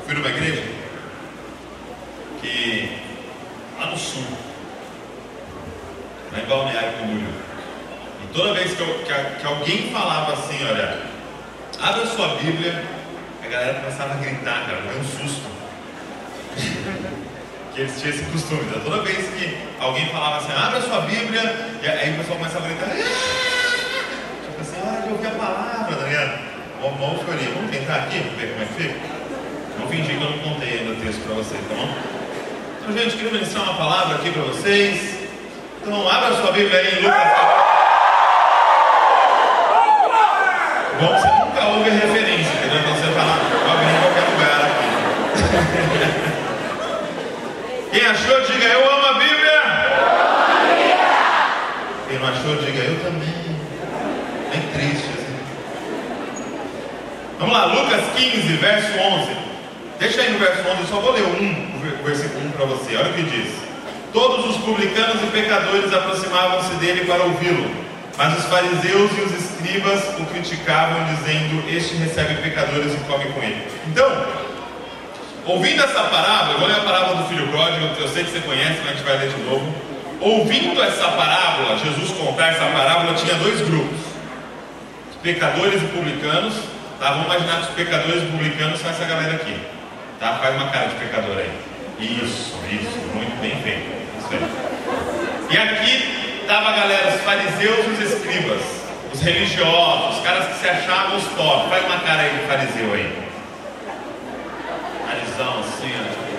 Fui 0.05 0.15
numa 0.15 0.29
igreja 0.29 0.63
que 2.41 3.01
lá 3.79 3.91
no 3.91 3.97
sul 3.97 4.23
lá 6.31 6.39
em 6.39 6.45
Balneário 6.45 6.91
Camboriú. 6.93 7.29
E 8.23 8.33
toda 8.33 8.53
vez 8.53 8.73
que, 8.73 8.81
eu, 8.81 8.99
que, 8.99 9.39
que, 9.39 9.45
alguém 9.45 9.91
falava 9.91 10.33
assim, 10.33 10.57
olha, 10.65 10.99
abre 11.81 12.01
a 12.01 12.05
sua 12.05 12.27
Bíblia, 12.35 12.83
a 13.43 13.47
galera 13.47 13.79
começava 13.79 14.13
a 14.13 14.17
gritar, 14.17 14.65
cara, 14.65 14.81
deu 14.81 14.99
um 14.99 15.03
susto. 15.03 15.49
que 17.73 17.81
eles 17.81 17.99
tinham 17.99 18.15
esse 18.15 18.23
costume. 18.25 18.61
Então, 18.61 18.81
toda 18.81 19.03
vez 19.03 19.17
que 19.29 19.57
alguém 19.79 20.07
falava 20.09 20.37
assim, 20.37 20.51
abre 20.51 20.79
a 20.79 20.81
sua 20.81 21.01
Bíblia, 21.01 21.41
e 21.81 21.87
aí 21.87 22.13
o 22.13 22.17
pessoal 22.17 22.37
começava 22.37 22.65
a 22.65 22.69
gritar, 22.69 22.89
tipo 22.89 24.61
assim, 24.61 24.81
hora 24.87 25.01
de 25.01 25.11
ouvir 25.11 25.27
a 25.27 25.31
palavra, 25.31 25.95
tá 25.95 26.05
ligado? 26.05 26.49
Vamos, 26.81 26.99
vamos, 26.99 27.25
vamos 27.25 27.71
tentar 27.71 27.95
aqui, 27.95 28.19
ver 28.37 28.51
como 28.51 28.63
é 28.63 28.65
que 28.65 28.73
fica? 28.73 28.95
Vamos 29.77 29.95
fingir 29.95 30.17
que 30.17 30.23
eu 30.23 30.29
não 30.29 30.39
contei 30.39 30.79
ainda 30.79 30.91
o 30.91 30.95
texto 30.95 31.21
para 31.23 31.35
vocês, 31.35 31.61
tá 31.67 31.75
bom? 31.75 31.89
Então, 32.81 32.97
gente, 32.97 33.17
queria 33.17 33.31
ministrar 33.31 33.63
uma 33.63 33.75
palavra 33.75 34.15
aqui 34.15 34.31
para 34.31 34.41
vocês. 34.43 35.18
Então, 35.81 36.09
abra 36.09 36.35
sua 36.35 36.51
Bíblia 36.51 36.77
aí 36.77 36.99
em 36.99 37.01
Lucas. 37.01 37.59
Bom, 40.99 41.07
você 41.07 41.27
nunca 41.27 41.65
ouve 41.67 41.89
a 41.89 41.93
referência, 41.93 42.51
entendeu? 42.51 42.79
Então 42.79 42.93
você 42.93 43.07
fala, 43.13 43.39
abrir 43.71 43.87
em 43.87 43.99
qualquer 44.01 44.25
lugar 44.33 44.59
aqui. 44.67 44.89
Quem 47.97 48.05
achou, 48.05 48.41
diga 48.41 48.65
eu 48.65 48.91
amo 48.91 49.05
a 49.05 49.13
Bíblia. 49.13 49.61
Quem 52.09 52.19
não 52.19 52.27
achou, 52.27 52.55
diga 52.57 52.83
eu 52.83 52.99
também. 52.99 53.57
Bem 54.51 54.61
triste 54.73 55.07
assim. 55.07 55.39
Vamos 57.39 57.55
lá, 57.55 57.65
Lucas 57.65 58.01
15, 58.17 58.57
verso 58.57 58.99
11. 58.99 59.37
Deixa 59.99 60.21
aí 60.21 60.31
no 60.33 60.39
verso 60.39 60.67
11, 60.67 60.81
eu 60.81 60.87
só 60.87 60.99
vou 60.99 61.13
ler 61.13 61.23
um, 61.23 61.77
o 61.77 62.03
versículo 62.03 62.45
1 62.47 62.51
para 62.51 62.65
você. 62.65 62.97
Olha 62.97 63.11
o 63.11 63.13
que 63.13 63.23
diz. 63.23 63.68
Todos 64.11 64.49
os 64.49 64.57
publicanos 64.63 65.21
e 65.21 65.27
pecadores 65.27 65.93
aproximavam-se 65.93 66.73
dele 66.75 67.05
para 67.05 67.23
ouvi-lo, 67.25 67.69
mas 68.17 68.39
os 68.39 68.45
fariseus 68.45 69.11
e 69.15 69.21
os 69.21 69.31
escribas 69.33 70.03
o 70.17 70.25
criticavam, 70.25 71.03
dizendo: 71.13 71.63
Este 71.69 71.95
recebe 71.95 72.41
pecadores 72.41 72.95
e 72.95 72.97
come 73.05 73.25
com 73.25 73.43
ele. 73.43 73.67
Então, 73.87 74.25
ouvindo 75.45 75.83
essa 75.83 76.01
parábola, 76.05 76.53
eu 76.53 76.59
vou 76.59 76.67
ler 76.67 76.77
a 76.77 76.79
parábola 76.79 77.21
do 77.21 77.29
filho 77.29 77.47
pródigo, 77.49 77.85
eu 77.99 78.07
sei 78.07 78.23
que 78.23 78.31
você 78.31 78.39
conhece, 78.39 78.79
mas 78.79 78.87
a 78.87 78.93
gente 78.93 79.03
vai 79.03 79.17
ler 79.19 79.29
de 79.29 79.43
novo. 79.43 79.75
Ouvindo 80.21 80.81
essa 80.81 81.07
parábola, 81.09 81.77
Jesus 81.77 82.09
contar 82.17 82.47
essa 82.47 82.65
parábola, 82.65 83.13
tinha 83.13 83.35
dois 83.35 83.61
grupos: 83.61 83.99
pecadores 85.21 85.83
e 85.83 85.85
publicanos. 85.85 86.55
Tá, 86.99 87.11
vamos 87.11 87.27
imaginar 87.27 87.57
que 87.57 87.61
os 87.61 87.75
pecadores 87.75 88.23
e 88.23 88.25
publicanos 88.25 88.81
são 88.81 88.89
essa 88.89 89.05
galera 89.05 89.35
aqui. 89.35 89.55
Tá? 90.19 90.33
Faz 90.33 90.55
uma 90.55 90.67
cara 90.67 90.87
de 90.87 90.95
pecador 90.95 91.37
aí. 91.37 91.51
Isso, 91.99 92.55
isso, 92.69 92.97
muito 93.13 93.39
bem 93.39 93.55
feito. 93.61 93.98
E 94.31 95.57
aqui 95.57 96.41
estava 96.41 96.69
a 96.69 96.73
galera, 96.73 97.15
os 97.15 97.21
fariseus 97.21 97.85
e 97.85 97.89
os 97.89 98.11
escribas, 98.11 98.61
os 99.11 99.21
religiosos, 99.21 100.17
os 100.17 100.23
caras 100.23 100.47
que 100.47 100.59
se 100.59 100.69
achavam 100.69 101.17
os 101.17 101.23
top. 101.35 101.69
Faz 101.69 101.83
uma 101.85 101.99
cara 101.99 102.21
aí 102.21 102.37
de 102.37 102.45
fariseu 102.45 102.93
aí. 102.93 103.29
Narizão 105.07 105.59
assim, 105.61 105.91
ó. 105.97 106.29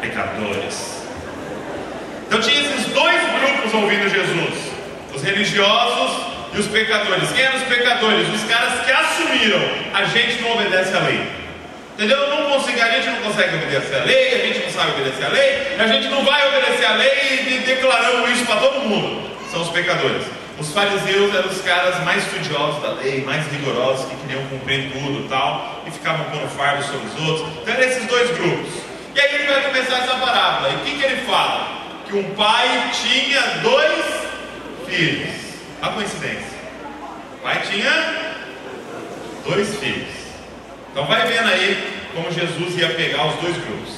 Pecadores. 0.00 1.02
Então 2.28 2.40
tinha 2.40 2.60
esses 2.60 2.86
dois 2.92 3.20
grupos 3.40 3.74
ouvindo 3.74 4.08
Jesus: 4.08 4.72
os 5.12 5.22
religiosos 5.22 6.22
e 6.54 6.60
os 6.60 6.68
pecadores. 6.68 7.32
Quem 7.32 7.44
eram 7.44 7.56
os 7.56 7.64
pecadores? 7.64 8.28
Os 8.28 8.44
caras 8.44 8.84
que 8.84 8.92
assumiram: 8.92 9.60
a 9.92 10.04
gente 10.04 10.42
não 10.42 10.52
obedece 10.52 10.96
à 10.96 11.00
lei. 11.00 11.47
Entendeu? 11.98 12.28
Não 12.28 12.52
consigo, 12.52 12.80
a 12.80 12.90
gente 12.90 13.10
não 13.10 13.22
consegue 13.22 13.56
obedecer 13.56 13.96
a 13.96 14.04
lei, 14.04 14.32
a 14.32 14.46
gente 14.46 14.66
não 14.66 14.70
sabe 14.70 14.92
obedecer 14.92 15.24
a 15.24 15.28
lei, 15.30 15.76
a 15.80 15.86
gente 15.88 16.06
não 16.06 16.24
vai 16.24 16.46
obedecer 16.46 16.84
a 16.84 16.92
lei 16.92 17.44
e 17.48 17.58
declaramos 17.66 18.30
isso 18.30 18.46
para 18.46 18.60
todo 18.60 18.88
mundo. 18.88 19.28
São 19.50 19.62
os 19.62 19.68
pecadores. 19.70 20.24
Os 20.60 20.72
fariseus 20.72 21.34
eram 21.34 21.48
os 21.48 21.60
caras 21.60 22.00
mais 22.04 22.24
estudiosos 22.24 22.80
da 22.82 22.92
lei, 22.92 23.24
mais 23.24 23.44
rigorosos, 23.50 24.06
que 24.06 24.14
queriam 24.14 24.46
cumprir 24.46 24.92
tudo 24.92 25.24
e 25.24 25.28
tal, 25.28 25.82
e 25.88 25.90
ficavam 25.90 26.24
pondo 26.26 26.46
fardo 26.50 26.84
sobre 26.84 27.04
os 27.04 27.28
outros. 27.28 27.48
Então 27.62 27.74
eram 27.74 27.82
esses 27.82 28.06
dois 28.06 28.30
grupos. 28.30 28.74
E 29.16 29.20
aí 29.20 29.34
ele 29.34 29.46
vai 29.48 29.62
começar 29.64 29.98
essa 29.98 30.14
parábola. 30.18 30.70
E 30.70 30.76
o 30.76 30.78
que, 30.84 30.98
que 30.98 31.04
ele 31.04 31.26
fala? 31.26 31.68
Que 32.06 32.16
um 32.16 32.34
pai 32.36 32.92
tinha 32.92 33.40
dois 33.60 34.04
filhos. 34.86 35.34
A 35.82 35.88
coincidência. 35.88 36.58
O 37.34 37.42
pai 37.42 37.60
tinha 37.68 38.44
dois 39.44 39.74
filhos. 39.80 40.17
Então 40.90 41.06
vai 41.06 41.26
vendo 41.26 41.48
aí 41.48 42.02
como 42.14 42.30
Jesus 42.30 42.76
ia 42.78 42.88
pegar 42.90 43.26
os 43.26 43.34
dois 43.36 43.56
grupos. 43.56 43.94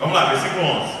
Vamos 0.00 0.14
lá, 0.14 0.26
versículo 0.26 0.64
11. 0.64 0.92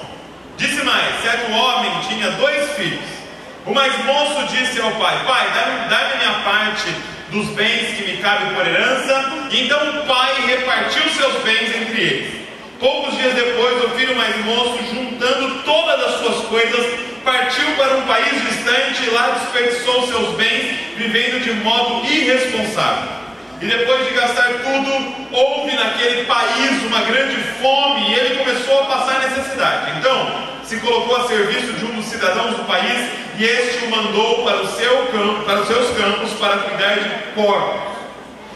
Disse 0.56 0.82
mais: 0.84 1.22
certo 1.22 1.52
homem 1.52 1.90
tinha 2.08 2.30
dois 2.32 2.70
filhos. 2.72 3.20
O 3.66 3.74
mais 3.74 3.96
moço 4.04 4.46
disse 4.48 4.80
ao 4.80 4.90
pai: 4.92 5.24
Pai, 5.26 5.50
dá-me 5.54 5.88
dá 5.88 6.16
minha 6.16 6.34
parte 6.44 6.94
dos 7.30 7.46
bens 7.50 7.96
que 7.96 8.10
me 8.10 8.16
cabem 8.18 8.54
por 8.54 8.66
herança. 8.66 9.32
E 9.50 9.64
então 9.64 9.78
o 9.78 10.06
pai 10.06 10.46
repartiu 10.46 11.02
seus 11.10 11.42
bens 11.42 11.74
entre 11.74 12.00
eles. 12.00 12.40
Poucos 12.78 13.14
dias 13.16 13.34
depois, 13.34 13.84
o 13.84 13.90
filho 13.90 14.16
mais 14.16 14.36
moço, 14.44 14.78
juntando 14.90 15.62
todas 15.64 16.00
as 16.02 16.20
suas 16.20 16.46
coisas, 16.46 16.98
partiu 17.22 17.66
para 17.76 17.96
um 17.96 18.06
país 18.06 18.42
distante 18.42 19.04
e 19.04 19.10
lá 19.10 19.38
desperdiçou 19.38 20.06
seus 20.06 20.34
bens, 20.34 20.76
vivendo 20.96 21.42
de 21.42 21.52
modo 21.62 22.06
irresponsável. 22.06 23.20
E 23.60 23.66
depois 23.66 24.08
de 24.08 24.14
gastar 24.14 24.48
tudo, 24.64 25.14
houve 25.30 25.76
naquele 25.76 26.24
país 26.24 26.82
uma 26.82 27.02
grande 27.02 27.36
fome 27.60 28.10
e 28.10 28.14
ele 28.14 28.38
começou 28.38 28.80
a 28.80 28.86
passar 28.86 29.20
necessidade. 29.20 29.98
Então, 29.98 30.48
se 30.64 30.76
colocou 30.78 31.16
a 31.16 31.28
serviço 31.28 31.74
de 31.74 31.84
um 31.84 31.96
dos 31.96 32.06
cidadãos 32.06 32.56
do 32.56 32.64
país 32.64 33.10
e 33.36 33.44
este 33.44 33.84
o 33.84 33.90
mandou 33.90 34.44
para, 34.44 34.62
o 34.62 34.66
seu 34.66 35.06
campo, 35.08 35.44
para 35.44 35.60
os 35.60 35.66
seus 35.66 35.94
campos 35.94 36.32
para 36.34 36.58
cuidar 36.58 37.00
de 37.00 37.10
porcos. 37.34 37.90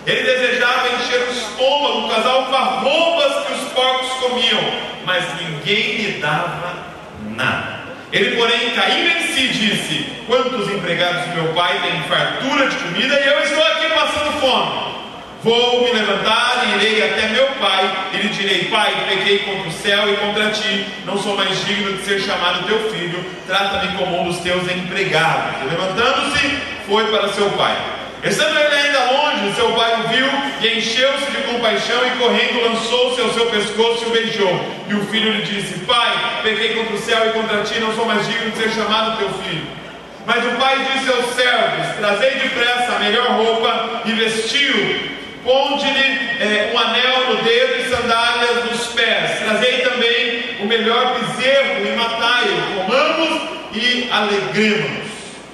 Ele 0.07 0.23
desejava 0.23 0.89
encher 0.89 1.29
o 1.29 1.33
estômago 1.33 2.01
do 2.03 2.09
casal 2.09 2.47
com 2.47 2.55
arrombas 2.55 3.47
que 3.47 3.53
os 3.53 3.73
porcos 3.73 4.09
comiam, 4.21 4.61
mas 5.05 5.25
ninguém 5.39 5.97
lhe 5.97 6.21
dava 6.21 6.77
nada. 7.37 7.84
Ele, 8.15 8.37
porém, 8.37 8.71
caindo 8.71 9.09
em 9.09 9.23
si, 9.35 9.49
disse: 9.49 10.07
Quantos 10.29 10.69
empregados 10.71 11.25
do 11.25 11.43
meu 11.43 11.53
pai 11.53 11.81
têm 11.83 12.01
fartura 12.03 12.69
de 12.69 12.77
comida 12.77 13.21
e 13.21 13.27
eu 13.27 13.41
estou 13.41 13.61
aqui 13.65 13.89
passando 13.89 14.41
fome? 14.41 14.95
Vou 15.43 15.83
me 15.83 15.93
levantar 15.93 16.63
e 16.65 16.77
irei 16.77 17.11
até 17.11 17.27
meu 17.31 17.45
pai, 17.61 17.93
e 18.13 18.19
lhe 18.19 18.29
direi: 18.29 18.67
Pai, 18.67 18.95
peguei 19.09 19.41
contra 19.41 19.69
o 19.69 19.73
céu 19.73 20.09
e 20.09 20.17
contra 20.19 20.49
ti, 20.51 20.87
não 21.05 21.19
sou 21.19 21.37
mais 21.37 21.67
digno 21.67 21.93
de 21.93 22.05
ser 22.05 22.21
chamado 22.21 22.65
teu 22.69 22.89
filho, 22.93 23.19
trata-me 23.49 23.99
como 23.99 24.21
um 24.21 24.29
dos 24.29 24.39
teus 24.39 24.63
empregados. 24.71 25.69
Levantando-se, 25.69 26.57
foi 26.87 27.11
para 27.11 27.31
seu 27.31 27.51
pai. 27.51 27.77
Estando 28.25 28.59
ele 28.59 28.75
ainda 28.75 29.05
longe, 29.13 29.55
seu 29.55 29.71
pai 29.73 30.01
o 30.01 30.09
viu 30.09 30.27
e 30.63 30.79
encheu-se 30.79 31.31
de 31.31 31.43
compaixão 31.43 32.07
e 32.07 32.11
correndo 32.19 32.63
lançou-se 32.63 33.21
ao 33.21 33.31
seu 33.35 33.47
pescoço 33.51 34.05
e 34.05 34.07
o 34.07 34.11
beijou. 34.11 34.61
E 34.89 34.95
o 34.95 35.05
filho 35.09 35.31
lhe 35.31 35.43
disse: 35.43 35.81
Pai, 35.81 36.41
pequei 36.43 36.75
contra 36.75 36.95
o 36.95 36.99
céu 36.99 37.29
e 37.29 37.33
contra 37.33 37.63
ti, 37.63 37.79
não 37.81 37.95
sou 37.95 38.07
mais 38.07 38.27
digno 38.27 38.51
de 38.51 38.57
ser 38.57 38.71
chamado 38.71 39.19
teu 39.19 39.29
filho. 39.29 39.67
Mas 40.27 40.43
o 40.43 40.57
pai 40.57 40.87
disse 40.91 41.11
aos 41.11 41.35
servos: 41.35 41.97
Trazei 41.99 42.31
depressa 42.31 42.97
a 42.97 42.99
melhor 42.99 43.27
roupa 43.33 44.03
e 44.07 44.13
vestiu. 44.13 45.13
Ponde-lhe 45.45 46.01
é, 46.41 46.73
um 46.75 46.79
anel 46.79 47.35
no 47.35 47.43
dedo 47.43 47.79
e 47.79 47.91
sandálias 47.91 48.65
nos 48.71 48.87
pés. 48.95 49.39
Trazei 49.41 49.81
também 49.83 50.57
o 50.61 50.67
melhor 50.67 51.21
bezerro 51.21 51.87
e 51.87 51.95
matai-o. 51.95 52.87
Comamos 52.87 53.43
e 53.75 54.09
alegremos 54.11 55.05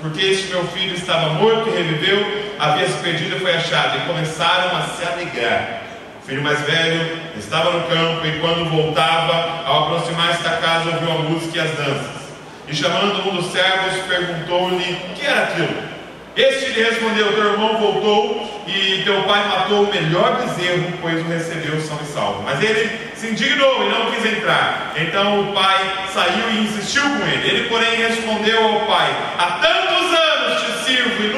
porque 0.01 0.25
este 0.25 0.49
meu 0.49 0.65
filho 0.69 0.95
estava 0.95 1.35
morto 1.35 1.69
e 1.69 1.73
reviveu, 1.73 2.50
havia 2.61 2.87
se 2.87 2.99
perdido 2.99 3.37
e 3.37 3.41
foi 3.41 3.55
achado, 3.55 3.97
e 3.97 4.01
começaram 4.07 4.77
a 4.77 4.83
se 4.83 5.05
alegrar. 5.05 5.83
O 6.23 6.27
filho 6.27 6.43
mais 6.43 6.61
velho 6.61 7.19
estava 7.37 7.71
no 7.71 7.89
campo, 7.89 8.27
e 8.27 8.39
quando 8.39 8.71
voltava, 8.71 9.65
ao 9.67 9.85
aproximar-se 9.85 10.43
da 10.43 10.59
casa, 10.59 10.91
ouviu 10.91 11.11
a 11.11 11.19
música 11.31 11.59
e 11.59 11.61
as 11.61 11.71
danças. 11.71 12.21
E 12.69 12.75
chamando 12.77 13.29
um 13.29 13.37
dos 13.37 13.51
servos, 13.51 13.97
perguntou-lhe 14.07 14.93
o 15.11 15.15
que 15.15 15.27
era 15.27 15.45
aquilo. 15.45 15.91
Este 16.37 16.67
lhe 16.67 16.83
respondeu: 16.85 17.33
Teu 17.33 17.53
irmão 17.53 17.79
voltou 17.79 18.63
e 18.67 19.03
teu 19.05 19.23
pai 19.25 19.45
matou 19.49 19.83
o 19.85 19.93
melhor 19.93 20.37
bezerro, 20.37 20.93
pois 21.01 21.21
o 21.21 21.29
recebeu 21.29 21.81
são 21.81 21.99
e 22.01 22.07
salvo. 22.07 22.43
Mas 22.45 22.63
ele 22.63 22.89
se 23.17 23.29
indignou 23.29 23.85
e 23.85 23.89
não 23.89 24.13
quis 24.13 24.25
entrar. 24.25 24.93
Então 24.97 25.41
o 25.41 25.53
pai 25.53 26.07
saiu 26.13 26.51
e 26.51 26.65
insistiu 26.65 27.03
com 27.03 27.27
ele. 27.27 27.49
Ele, 27.49 27.69
porém, 27.69 27.97
respondeu 27.97 28.63
ao 28.63 28.81
pai: 28.87 29.13
Há 29.39 29.47
tantos 29.61 30.19
anos 30.19 30.63
te 30.63 30.85
sirvo 30.85 31.25
e 31.25 31.30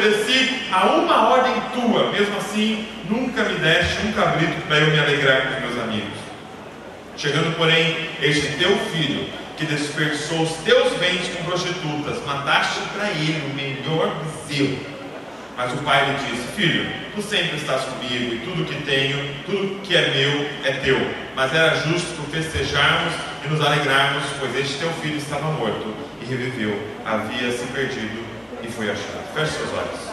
desobedeci 0.00 0.62
a 0.72 0.86
uma 0.86 1.28
ordem 1.28 1.54
tua. 1.74 2.10
Mesmo 2.10 2.36
assim, 2.38 2.86
nunca 3.08 3.44
me 3.44 3.58
deste 3.58 4.06
um 4.06 4.12
cabrito 4.12 4.66
para 4.66 4.78
eu 4.78 4.90
me 4.90 4.98
alegrar 4.98 5.42
com 5.42 5.54
os 5.54 5.74
meus 5.74 5.84
amigos. 5.84 6.18
Chegando, 7.16 7.56
porém, 7.56 8.10
este 8.22 8.56
teu 8.56 8.76
filho, 8.92 9.28
que 9.56 9.66
dispersou 9.66 10.42
os 10.42 10.52
teus 10.58 10.92
bens 10.98 11.28
com 11.28 11.44
prostitutas, 11.44 12.24
mataste 12.24 12.80
para 12.94 13.10
ele 13.10 13.50
o 13.50 13.54
melhor 13.54 14.14
bezerro 14.22 14.98
mas 15.58 15.72
o 15.72 15.78
pai 15.78 16.06
lhe 16.06 16.30
disse: 16.30 16.46
Filho, 16.54 16.88
tu 17.16 17.20
sempre 17.20 17.56
estás 17.56 17.82
comigo, 17.82 18.32
e 18.32 18.38
tudo 18.44 18.64
que 18.64 18.80
tenho, 18.82 19.34
tudo 19.44 19.80
que 19.82 19.96
é 19.96 20.08
meu, 20.08 20.48
é 20.62 20.72
teu. 20.84 20.96
Mas 21.34 21.52
era 21.52 21.74
justo 21.74 22.22
festejarmos 22.30 23.12
e 23.44 23.48
nos 23.48 23.60
alegrarmos, 23.60 24.22
pois 24.38 24.54
este 24.54 24.78
teu 24.78 24.92
filho 25.02 25.16
estava 25.16 25.50
morto 25.50 25.92
e 26.22 26.26
reviveu, 26.26 26.80
havia 27.04 27.50
se 27.50 27.66
perdido 27.72 28.27
foi 28.78 28.90
achado. 28.90 29.34
Feche 29.34 29.52
seus 29.54 29.72
olhos. 29.72 30.08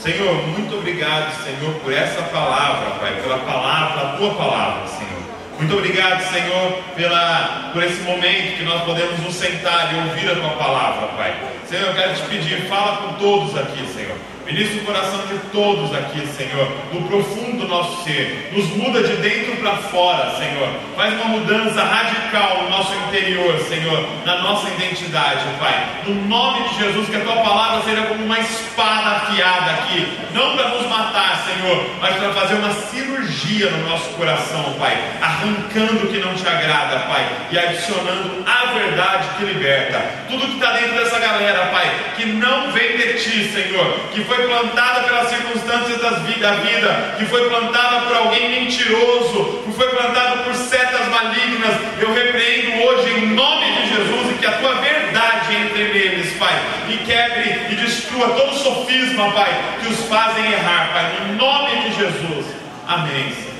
Senhor, 0.00 0.34
muito 0.48 0.74
obrigado, 0.74 1.44
Senhor, 1.44 1.74
por 1.80 1.92
essa 1.92 2.22
palavra, 2.22 2.92
Pai, 2.98 3.20
pela 3.20 3.38
palavra, 3.40 4.00
a 4.00 4.16
tua 4.16 4.34
palavra, 4.34 4.88
Senhor. 4.88 5.20
Muito 5.58 5.76
obrigado, 5.76 6.22
Senhor, 6.32 6.72
pela, 6.96 7.70
por 7.74 7.82
esse 7.82 8.00
momento 8.00 8.56
que 8.56 8.62
nós 8.64 8.82
podemos 8.84 9.20
nos 9.20 9.34
sentar 9.34 9.92
e 9.92 9.98
ouvir 9.98 10.30
a 10.30 10.34
tua 10.36 10.56
palavra, 10.56 11.08
Pai. 11.08 11.38
Senhor, 11.68 11.88
eu 11.88 11.94
quero 11.94 12.14
te 12.14 12.22
pedir, 12.22 12.66
fala 12.66 12.96
com 12.96 13.12
todos 13.14 13.54
aqui, 13.58 13.86
Senhor. 13.92 14.16
Ministra 14.52 14.82
o 14.82 14.84
coração 14.84 15.26
de 15.28 15.38
todos 15.52 15.94
aqui, 15.94 16.26
Senhor, 16.26 16.68
no 16.92 17.02
profundo 17.06 17.58
do 17.58 17.68
nosso 17.68 18.02
ser. 18.02 18.50
Nos 18.52 18.66
muda 18.70 19.00
de 19.00 19.14
dentro 19.18 19.56
para 19.58 19.76
fora, 19.76 20.34
Senhor. 20.38 20.68
Faz 20.96 21.14
uma 21.14 21.26
mudança 21.26 21.84
radical 21.84 22.64
no 22.64 22.70
nosso 22.70 22.92
interior, 23.06 23.56
Senhor, 23.60 24.04
na 24.26 24.38
nossa 24.38 24.68
identidade, 24.70 25.44
Pai. 25.60 26.02
No 26.04 26.14
nome 26.26 26.68
de 26.68 26.78
Jesus, 26.78 27.08
que 27.08 27.16
a 27.16 27.20
tua 27.20 27.36
palavra 27.36 27.82
seja 27.82 28.02
como 28.06 28.24
uma 28.24 28.40
espada 28.40 29.18
afiada 29.18 29.70
aqui, 29.70 30.18
não 30.34 30.56
para 30.56 30.68
nos 30.70 30.86
matar, 30.88 31.44
Senhor, 31.46 31.86
mas 32.00 32.16
para 32.16 32.32
fazer 32.32 32.54
uma 32.54 32.72
cirurgia 32.72 33.70
no 33.70 33.88
nosso 33.88 34.10
coração, 34.10 34.74
Pai, 34.80 34.98
arrancando 35.20 36.06
o 36.06 36.08
que 36.08 36.18
não 36.18 36.34
te 36.34 36.46
agrada, 36.46 36.98
Pai, 37.06 37.24
e 37.52 37.58
adicionando 37.58 38.44
a 38.44 38.72
verdade 38.72 39.28
que 39.38 39.44
liberta. 39.44 40.00
Tudo 40.28 40.46
que 40.46 40.54
está 40.54 40.72
dentro 40.72 40.94
dessa 40.94 41.20
galera, 41.20 41.66
Pai, 41.66 41.88
que 42.16 42.26
não 42.26 42.72
vem 42.72 42.96
de 42.96 43.14
ti, 43.14 43.52
Senhor, 43.52 43.94
que 44.12 44.24
foi 44.24 44.39
foi 44.40 44.48
plantada 44.48 45.00
pelas 45.02 45.28
circunstâncias 45.28 46.00
da 46.00 46.10
vida, 46.52 47.14
que 47.18 47.26
foi 47.26 47.48
plantada 47.48 48.06
por 48.06 48.16
alguém 48.16 48.62
mentiroso, 48.62 49.62
que 49.64 49.72
foi 49.72 49.88
plantada 49.88 50.42
por 50.44 50.54
setas 50.54 51.08
malignas, 51.08 51.74
eu 52.00 52.12
repreendo 52.12 52.82
hoje 52.84 53.10
em 53.18 53.26
nome 53.34 53.66
de 53.72 53.88
Jesus 53.88 54.30
e 54.30 54.34
que 54.38 54.46
a 54.46 54.52
tua 54.52 54.74
verdade 54.76 55.56
entre 55.56 55.92
neles, 55.92 56.32
Pai, 56.38 56.58
e 56.88 56.96
quebre 56.98 57.72
e 57.72 57.74
destrua 57.74 58.30
todo 58.30 58.54
sofisma, 58.54 59.30
Pai, 59.32 59.78
que 59.82 59.88
os 59.92 60.06
fazem 60.06 60.50
errar, 60.50 60.90
Pai, 60.92 61.12
em 61.28 61.36
nome 61.36 61.90
de 61.90 61.96
Jesus. 61.96 62.46
Amém, 62.86 63.32
Senhor. 63.32 63.50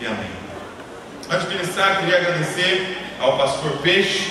E 0.00 0.06
amém. 0.06 0.30
Antes 1.30 1.48
de 1.48 1.58
começar, 1.58 1.98
queria 1.98 2.16
agradecer 2.16 2.98
ao 3.20 3.36
pastor 3.36 3.72
Peixe, 3.82 4.30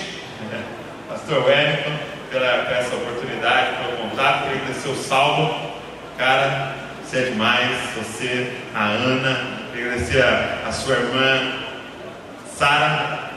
pastor 1.07 1.45
Wellington, 1.45 2.16
pela, 2.29 2.45
essa 2.45 2.95
oportunidade, 2.95 3.77
pelo 3.77 4.09
contato, 4.09 4.43
queria 4.43 4.61
agradecer 4.61 4.89
o 4.89 4.95
Salvo 4.95 5.77
Cara, 6.17 6.75
você 7.03 7.17
é 7.19 7.21
demais, 7.25 7.77
você, 7.95 8.51
a 8.73 8.85
Ana, 8.85 9.59
agradecer 9.71 10.23
a, 10.23 10.63
a 10.67 10.71
sua 10.71 10.95
irmã 10.95 11.53
Sara, 12.55 13.29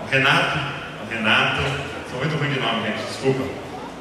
o 0.00 0.08
Renato, 0.08 0.58
o 1.04 1.12
Renato, 1.12 1.62
sou 2.08 2.20
muito 2.20 2.36
ruim 2.36 2.52
de 2.52 2.60
nome, 2.60 2.86
gente, 2.86 3.04
desculpa. 3.08 3.42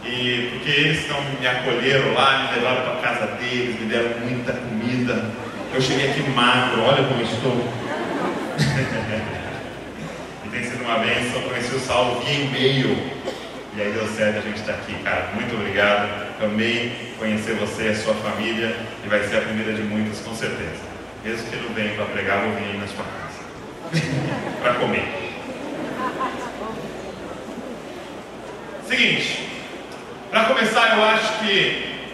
E 0.05 0.49
porque 0.51 0.69
eles 0.69 0.99
estão, 0.99 1.19
me 1.39 1.47
acolheram 1.47 2.13
lá, 2.13 2.43
me 2.43 2.59
levaram 2.59 2.83
para 2.83 3.01
casa 3.01 3.25
deles, 3.37 3.79
me 3.79 3.87
deram 3.87 4.19
muita 4.19 4.53
comida. 4.53 5.25
Eu 5.73 5.81
cheguei 5.81 6.11
aqui 6.11 6.21
magro, 6.29 6.83
olha 6.83 7.03
como 7.05 7.23
estou. 7.23 7.67
e 10.45 10.49
tem 10.49 10.63
sido 10.63 10.83
uma 10.83 10.99
bênção, 10.99 11.41
conheci 11.41 11.75
o 11.75 11.79
Saulo 11.79 12.21
via 12.21 12.35
e-mail. 12.35 12.95
E 13.79 13.81
aí 13.81 13.91
deu 13.93 14.05
certo, 14.09 14.39
a 14.39 14.41
gente 14.41 14.59
está 14.59 14.73
aqui, 14.73 14.93
cara. 15.05 15.29
Muito 15.33 15.55
obrigado. 15.55 16.09
Amei 16.43 17.13
conhecer 17.17 17.53
você 17.53 17.87
a 17.87 17.95
sua 17.95 18.13
família 18.15 18.75
e 19.05 19.07
vai 19.07 19.23
ser 19.23 19.37
a 19.37 19.41
primeira 19.41 19.71
de 19.71 19.83
muitas, 19.83 20.19
com 20.19 20.35
certeza. 20.35 20.81
Mesmo 21.23 21.49
que 21.49 21.55
não 21.55 21.73
venha 21.73 21.95
para 21.95 22.03
pregar, 22.07 22.41
vou 22.41 22.55
vir 22.55 22.71
aí 22.71 22.77
na 22.77 22.87
sua 22.87 23.05
casa 23.05 23.39
para 24.61 24.73
comer. 24.73 25.07
Seguinte, 28.85 29.47
para 30.29 30.43
começar, 30.43 30.97
eu 30.97 31.03
acho 31.05 31.39
que 31.39 32.09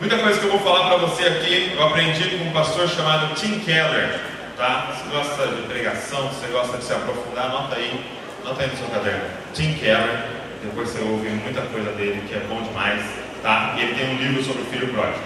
muita 0.00 0.16
coisa 0.20 0.40
que 0.40 0.46
eu 0.46 0.52
vou 0.52 0.60
falar 0.60 0.88
para 0.88 1.06
você 1.06 1.24
aqui 1.24 1.74
eu 1.76 1.86
aprendi 1.86 2.30
com 2.30 2.44
um 2.44 2.52
pastor 2.52 2.88
chamado 2.88 3.34
Tim 3.34 3.60
Keller. 3.60 4.18
Tá? 4.56 4.90
Se 4.96 5.10
gosta 5.10 5.48
de 5.48 5.68
pregação, 5.68 6.30
se 6.30 6.40
você 6.40 6.46
gosta 6.46 6.78
de 6.78 6.84
se 6.84 6.94
aprofundar, 6.94 7.44
anota 7.44 7.76
aí, 7.76 8.02
anota 8.42 8.62
aí 8.62 8.70
no 8.70 8.76
seu 8.78 8.86
caderno. 8.86 9.24
Tim 9.52 9.74
Keller 9.74 10.40
depois 10.62 10.88
você 10.88 11.00
ouve 11.00 11.28
muita 11.28 11.60
coisa 11.62 11.90
dele 11.92 12.22
que 12.28 12.34
é 12.34 12.40
bom 12.48 12.62
demais, 12.62 13.02
tá? 13.42 13.74
E 13.76 13.82
ele 13.82 13.94
tem 13.94 14.14
um 14.14 14.16
livro 14.16 14.42
sobre 14.44 14.62
o 14.62 14.66
filho 14.66 14.88
pródigo. 14.88 15.24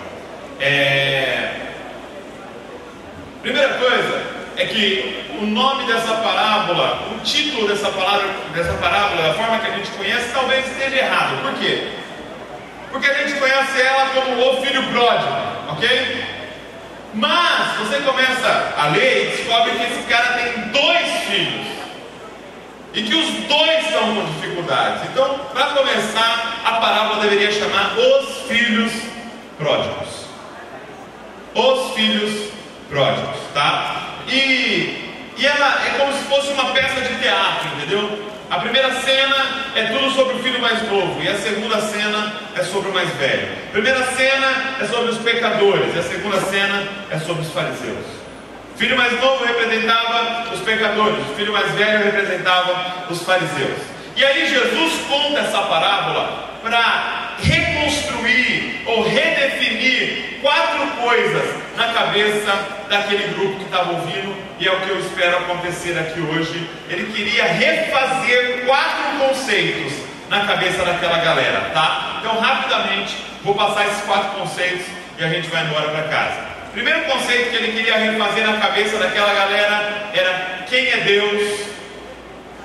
É... 0.59 1.51
Primeira 3.43 3.75
coisa 3.75 4.23
é 4.57 4.65
que 4.65 5.25
o 5.39 5.47
nome 5.47 5.87
dessa 5.87 6.15
parábola, 6.15 7.09
o 7.15 7.21
título 7.23 7.69
dessa 7.69 7.91
palavra, 7.91 8.29
dessa 8.55 8.73
parábola, 8.75 9.23
da 9.23 9.35
forma 9.35 9.59
que 9.59 9.67
a 9.67 9.75
gente 9.77 9.91
conhece, 9.91 10.33
talvez 10.33 10.67
esteja 10.67 10.97
errado. 10.97 11.43
Por 11.43 11.53
quê? 11.61 11.89
Porque 12.91 13.07
a 13.07 13.15
gente 13.15 13.39
conhece 13.39 13.83
ela 13.83 14.07
como 14.15 14.41
o 14.41 14.63
filho 14.65 14.83
pródigo, 14.85 15.33
ok? 15.69 16.25
Mas 17.13 17.77
você 17.79 18.01
começa 18.01 18.75
a 18.79 18.87
ler 18.87 19.25
e 19.25 19.37
descobre 19.37 19.73
que 19.73 19.83
esse 19.83 20.03
cara 20.09 20.39
tem 20.39 20.69
dois 20.69 21.09
filhos 21.29 21.76
e 22.97 23.03
que 23.03 23.15
os 23.15 23.31
dois 23.47 23.85
estão 23.85 24.15
com 24.15 24.25
dificuldades. 24.25 25.03
Então, 25.11 25.39
para 25.53 25.67
começar, 25.67 26.63
a 26.65 26.73
parábola 26.81 27.21
deveria 27.21 27.53
chamar 27.53 27.95
os 27.99 28.49
filhos 28.49 28.91
pródigos. 29.59 30.25
Os 31.55 31.95
filhos 31.95 32.51
pródigos, 32.89 33.37
tá? 33.53 34.15
E, 34.27 35.13
e 35.37 35.47
ela 35.47 35.87
é 35.87 35.99
como 35.99 36.13
se 36.15 36.25
fosse 36.25 36.53
uma 36.53 36.73
peça 36.73 37.03
de 37.03 37.21
teatro, 37.21 37.69
entendeu? 37.77 38.27
A 38.49 38.61
primeira 38.61 38.91
cena 39.03 39.37
é 39.75 39.85
tudo 39.87 40.11
sobre 40.13 40.37
o 40.37 40.39
filho 40.39 40.61
mais 40.61 40.81
novo, 40.91 41.23
e 41.23 41.29
a 41.29 41.37
segunda 41.37 41.79
cena 41.83 42.33
é 42.55 42.63
sobre 42.63 42.91
o 42.91 42.95
mais 42.95 43.11
velho. 43.17 43.49
A 43.69 43.73
primeira 43.73 44.07
cena 44.15 44.77
é 44.81 44.87
sobre 44.87 45.11
os 45.11 45.19
pecadores, 45.19 45.95
e 45.95 45.99
a 45.99 46.03
segunda 46.03 46.41
cena 46.41 46.83
é 47.11 47.19
sobre 47.19 47.43
os 47.43 47.53
fariseus. 47.53 48.16
Filho 48.77 48.97
mais 48.97 49.19
novo 49.21 49.43
representava 49.43 50.53
os 50.53 50.61
pecadores, 50.61 51.19
o 51.31 51.35
filho 51.35 51.53
mais 51.53 51.73
velho 51.73 52.05
representava 52.05 53.07
os 53.09 53.23
fariseus. 53.23 53.79
E 54.15 54.23
aí 54.23 54.47
Jesus 54.47 55.01
conta 55.09 55.41
essa 55.41 55.63
parábola 55.63 56.51
para 56.63 57.37
reconstruir 57.39 58.83
ou 58.87 59.09
redefinir 59.09 60.41
quatro 60.43 60.87
coisas 61.03 61.55
na 61.75 61.93
cabeça 61.93 62.53
daquele 62.91 63.35
grupo 63.35 63.57
que 63.57 63.65
estava 63.65 63.93
ouvindo, 63.93 64.37
e 64.61 64.69
é 64.69 64.73
o 64.73 64.81
que 64.81 64.91
eu 64.91 65.01
espero 65.01 65.39
acontecer 65.39 65.99
aqui 65.99 66.21
hoje. 66.21 66.69
Ele 66.91 67.11
queria 67.13 67.45
refazer 67.45 68.65
quatro 68.67 69.27
conceitos 69.27 69.93
na 70.29 70.47
cabeça 70.47 70.85
daquela 70.85 71.19
galera, 71.19 71.71
tá? 71.73 72.19
Então, 72.21 72.39
rapidamente, 72.41 73.17
vou 73.43 73.55
passar 73.55 73.87
esses 73.87 74.03
quatro 74.03 74.39
conceitos 74.39 74.87
e 75.19 75.25
a 75.25 75.29
gente 75.29 75.49
vai 75.49 75.65
embora 75.65 75.89
para 75.89 76.03
casa. 76.09 76.56
Primeiro 76.77 77.05
conceito 77.05 77.49
que 77.49 77.57
ele 77.57 77.73
queria 77.73 77.97
refazer 77.97 78.47
na 78.47 78.61
cabeça 78.61 78.99
daquela 78.99 79.33
galera 79.33 80.11
era 80.13 80.63
quem 80.69 80.87
é 80.87 80.99
Deus 80.99 81.61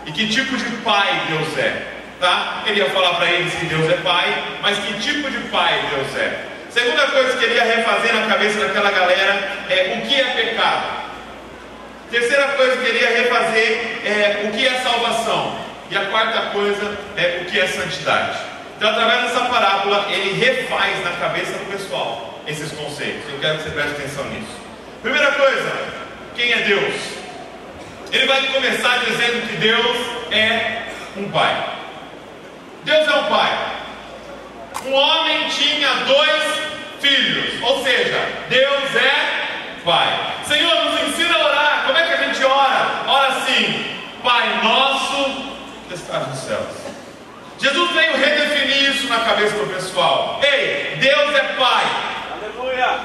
e 0.05 0.11
que 0.11 0.27
tipo 0.27 0.57
de 0.57 0.65
pai 0.83 1.27
Deus 1.29 1.57
é. 1.57 1.81
Tá? 2.19 2.61
Ele 2.65 2.81
ia 2.81 2.89
falar 2.89 3.13
para 3.13 3.31
eles 3.31 3.53
que 3.53 3.67
Deus 3.67 3.89
é 3.89 3.95
pai, 4.03 4.27
mas 4.61 4.77
que 4.79 4.99
tipo 4.99 5.31
de 5.31 5.37
pai 5.47 5.79
Deus 5.95 6.13
é. 6.17 6.43
Segunda 6.71 7.07
coisa 7.07 7.37
que 7.37 7.45
ele 7.45 7.55
ia 7.55 7.63
refazer 7.63 8.13
na 8.13 8.27
cabeça 8.27 8.59
daquela 8.59 8.91
galera 8.91 9.49
é 9.69 9.97
o 9.97 10.05
que 10.05 10.15
é 10.19 10.25
pecado. 10.25 10.87
Terceira 12.09 12.49
coisa 12.49 12.81
que 12.81 12.89
ele 12.89 12.99
ia 12.99 13.17
refazer 13.17 14.01
é 14.03 14.41
o 14.43 14.51
que 14.51 14.67
é 14.67 14.73
salvação. 14.81 15.57
E 15.89 15.95
a 15.95 16.03
quarta 16.07 16.49
coisa 16.49 16.97
é 17.15 17.39
o 17.41 17.45
que 17.45 17.57
é 17.57 17.65
santidade. 17.65 18.39
Então, 18.75 18.89
através 18.89 19.21
dessa 19.21 19.45
parábola, 19.45 20.05
ele 20.09 20.33
refaz 20.37 21.01
na 21.01 21.11
cabeça 21.11 21.53
do 21.53 21.71
pessoal 21.71 22.30
esses 22.47 22.71
conceitos. 22.71 23.29
Eu 23.31 23.39
quero 23.39 23.57
que 23.57 23.63
você 23.63 23.69
preste 23.71 23.91
atenção 23.91 24.25
nisso. 24.25 24.55
Primeira 25.01 25.31
coisa, 25.31 25.71
quem 26.35 26.51
é 26.51 26.57
Deus? 26.59 26.93
Ele 28.11 28.25
vai 28.25 28.45
começar 28.47 28.99
dizendo 29.05 29.47
que 29.47 29.55
Deus 29.57 29.97
é 30.31 30.83
um 31.17 31.29
pai. 31.29 31.75
Deus 32.83 33.07
é 33.07 33.15
um 33.15 33.23
pai. 33.25 33.71
Um 34.85 34.93
homem 34.93 35.47
tinha 35.49 35.93
dois 36.05 36.43
filhos, 36.99 37.61
ou 37.61 37.83
seja, 37.83 38.19
Deus 38.49 38.95
é 38.95 39.81
pai. 39.83 40.35
Senhor, 40.47 40.85
nos 40.85 41.01
ensina 41.01 41.35
a 41.35 41.45
orar. 41.45 41.83
Como 41.85 41.97
é 41.97 42.05
que 42.05 42.13
a 42.13 42.27
gente 42.27 42.43
ora? 42.43 43.03
Ora 43.07 43.27
assim: 43.27 43.85
Pai 44.23 44.59
nosso 44.63 45.51
que 45.87 45.93
estás 45.93 46.27
nos 46.27 46.39
céus. 46.39 46.81
Jesus 47.59 47.91
veio 47.91 48.17
redefinir 48.17 48.89
isso 48.89 49.07
na 49.07 49.19
cabeça 49.19 49.55
do 49.55 49.73
pessoal. 49.73 50.39
Ei, 50.43 50.97
Deus 50.99 51.35
é 51.35 51.43
Pai. 51.59 51.85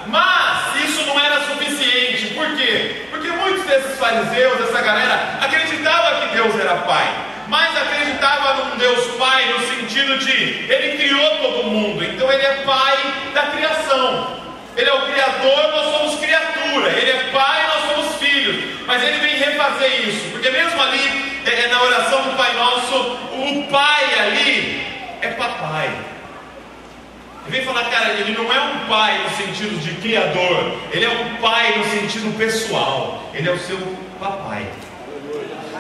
Mas 0.07 0.85
isso 0.85 1.05
não 1.07 1.19
era 1.19 1.41
suficiente. 1.41 2.35
Por 2.35 2.57
quê? 2.57 3.07
Porque 3.11 3.29
muitos 3.29 3.65
desses 3.65 3.99
fariseus, 3.99 4.61
essa 4.69 4.81
galera, 4.81 5.39
acreditavam 5.41 6.21
que 6.21 6.35
Deus 6.37 6.59
era 6.59 6.77
Pai. 6.77 7.07
Mas 7.49 7.77
acreditava 7.77 8.55
num 8.55 8.77
Deus 8.77 9.07
Pai 9.17 9.53
no 9.53 9.61
sentido 9.69 10.19
de 10.19 10.33
Ele 10.33 10.97
criou 10.97 11.31
todo 11.39 11.65
mundo. 11.65 12.05
Então 12.05 12.31
Ele 12.33 12.43
é 12.43 12.63
Pai 12.65 12.97
da 13.35 13.43
criação. 13.47 14.37
Ele 14.77 14.91
é 14.91 14.93
o 14.93 15.07
Criador, 15.07 15.73
nós 15.73 15.97
somos 15.97 16.21
criatura. 16.21 16.89
Ele 16.91 17.11
é 17.11 17.31
Pai, 17.33 17.67
nós 17.67 17.95
somos 17.95 18.17
filhos. 18.17 18.87
Mas 18.87 19.03
Ele 19.03 19.19
vem 19.19 19.37
refazer 19.37 20.09
isso. 20.09 20.31
Porque 20.31 20.51
mesmo 20.51 20.83
ali, 20.83 21.43
é, 21.47 21.65
é 21.65 21.69
na 21.69 21.83
oração 21.83 22.23
do 22.23 22.37
Pai 22.37 22.53
Nosso, 22.55 22.97
o 22.97 23.67
Pai 23.71 24.05
ali 24.21 24.87
é 25.23 25.29
papai. 25.29 26.16
Ele 27.47 27.59
vem 27.59 27.65
falar, 27.65 27.85
cara, 27.91 28.15
ele 28.15 28.33
não 28.33 28.53
é 28.53 28.61
um 28.61 28.87
pai 28.89 29.19
no 29.23 29.31
sentido 29.37 29.81
de 29.81 29.95
criador, 30.01 30.77
ele 30.93 31.05
é 31.05 31.09
um 31.09 31.37
pai 31.37 31.79
no 31.79 31.85
sentido 31.85 32.37
pessoal, 32.37 33.31
ele 33.33 33.49
é 33.49 33.53
o 33.53 33.59
seu 33.59 33.79
papai. 34.19 34.67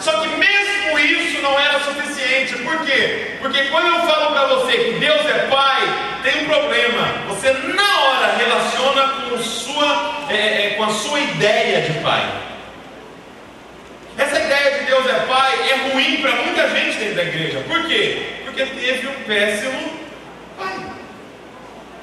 Só 0.00 0.12
que 0.20 0.28
mesmo 0.28 0.98
isso 0.98 1.42
não 1.42 1.58
era 1.58 1.80
suficiente, 1.80 2.56
por 2.58 2.84
quê? 2.86 3.38
Porque 3.40 3.64
quando 3.64 3.88
eu 3.88 4.00
falo 4.06 4.32
para 4.32 4.46
você 4.46 4.72
que 4.76 4.92
Deus 5.00 5.26
é 5.26 5.48
pai, 5.50 5.82
tem 6.22 6.44
um 6.44 6.48
problema. 6.48 7.08
Você 7.28 7.50
na 7.52 8.00
hora 8.00 8.36
relaciona 8.36 9.08
com, 9.28 9.38
sua, 9.38 10.26
é, 10.30 10.66
é, 10.66 10.74
com 10.76 10.84
a 10.84 10.90
sua 10.90 11.18
ideia 11.18 11.80
de 11.80 11.98
pai. 12.00 12.30
Essa 14.18 14.38
ideia 14.38 14.78
de 14.78 14.86
Deus 14.86 15.06
é 15.06 15.14
pai 15.26 15.70
é 15.70 15.92
ruim 15.92 16.16
para 16.18 16.32
muita 16.36 16.68
gente 16.70 16.98
dentro 16.98 17.16
da 17.16 17.22
igreja. 17.24 17.64
Por 17.66 17.86
quê? 17.86 18.22
Porque 18.44 18.64
teve 18.66 19.08
um 19.08 19.22
péssimo 19.24 19.92
pai. 20.56 20.95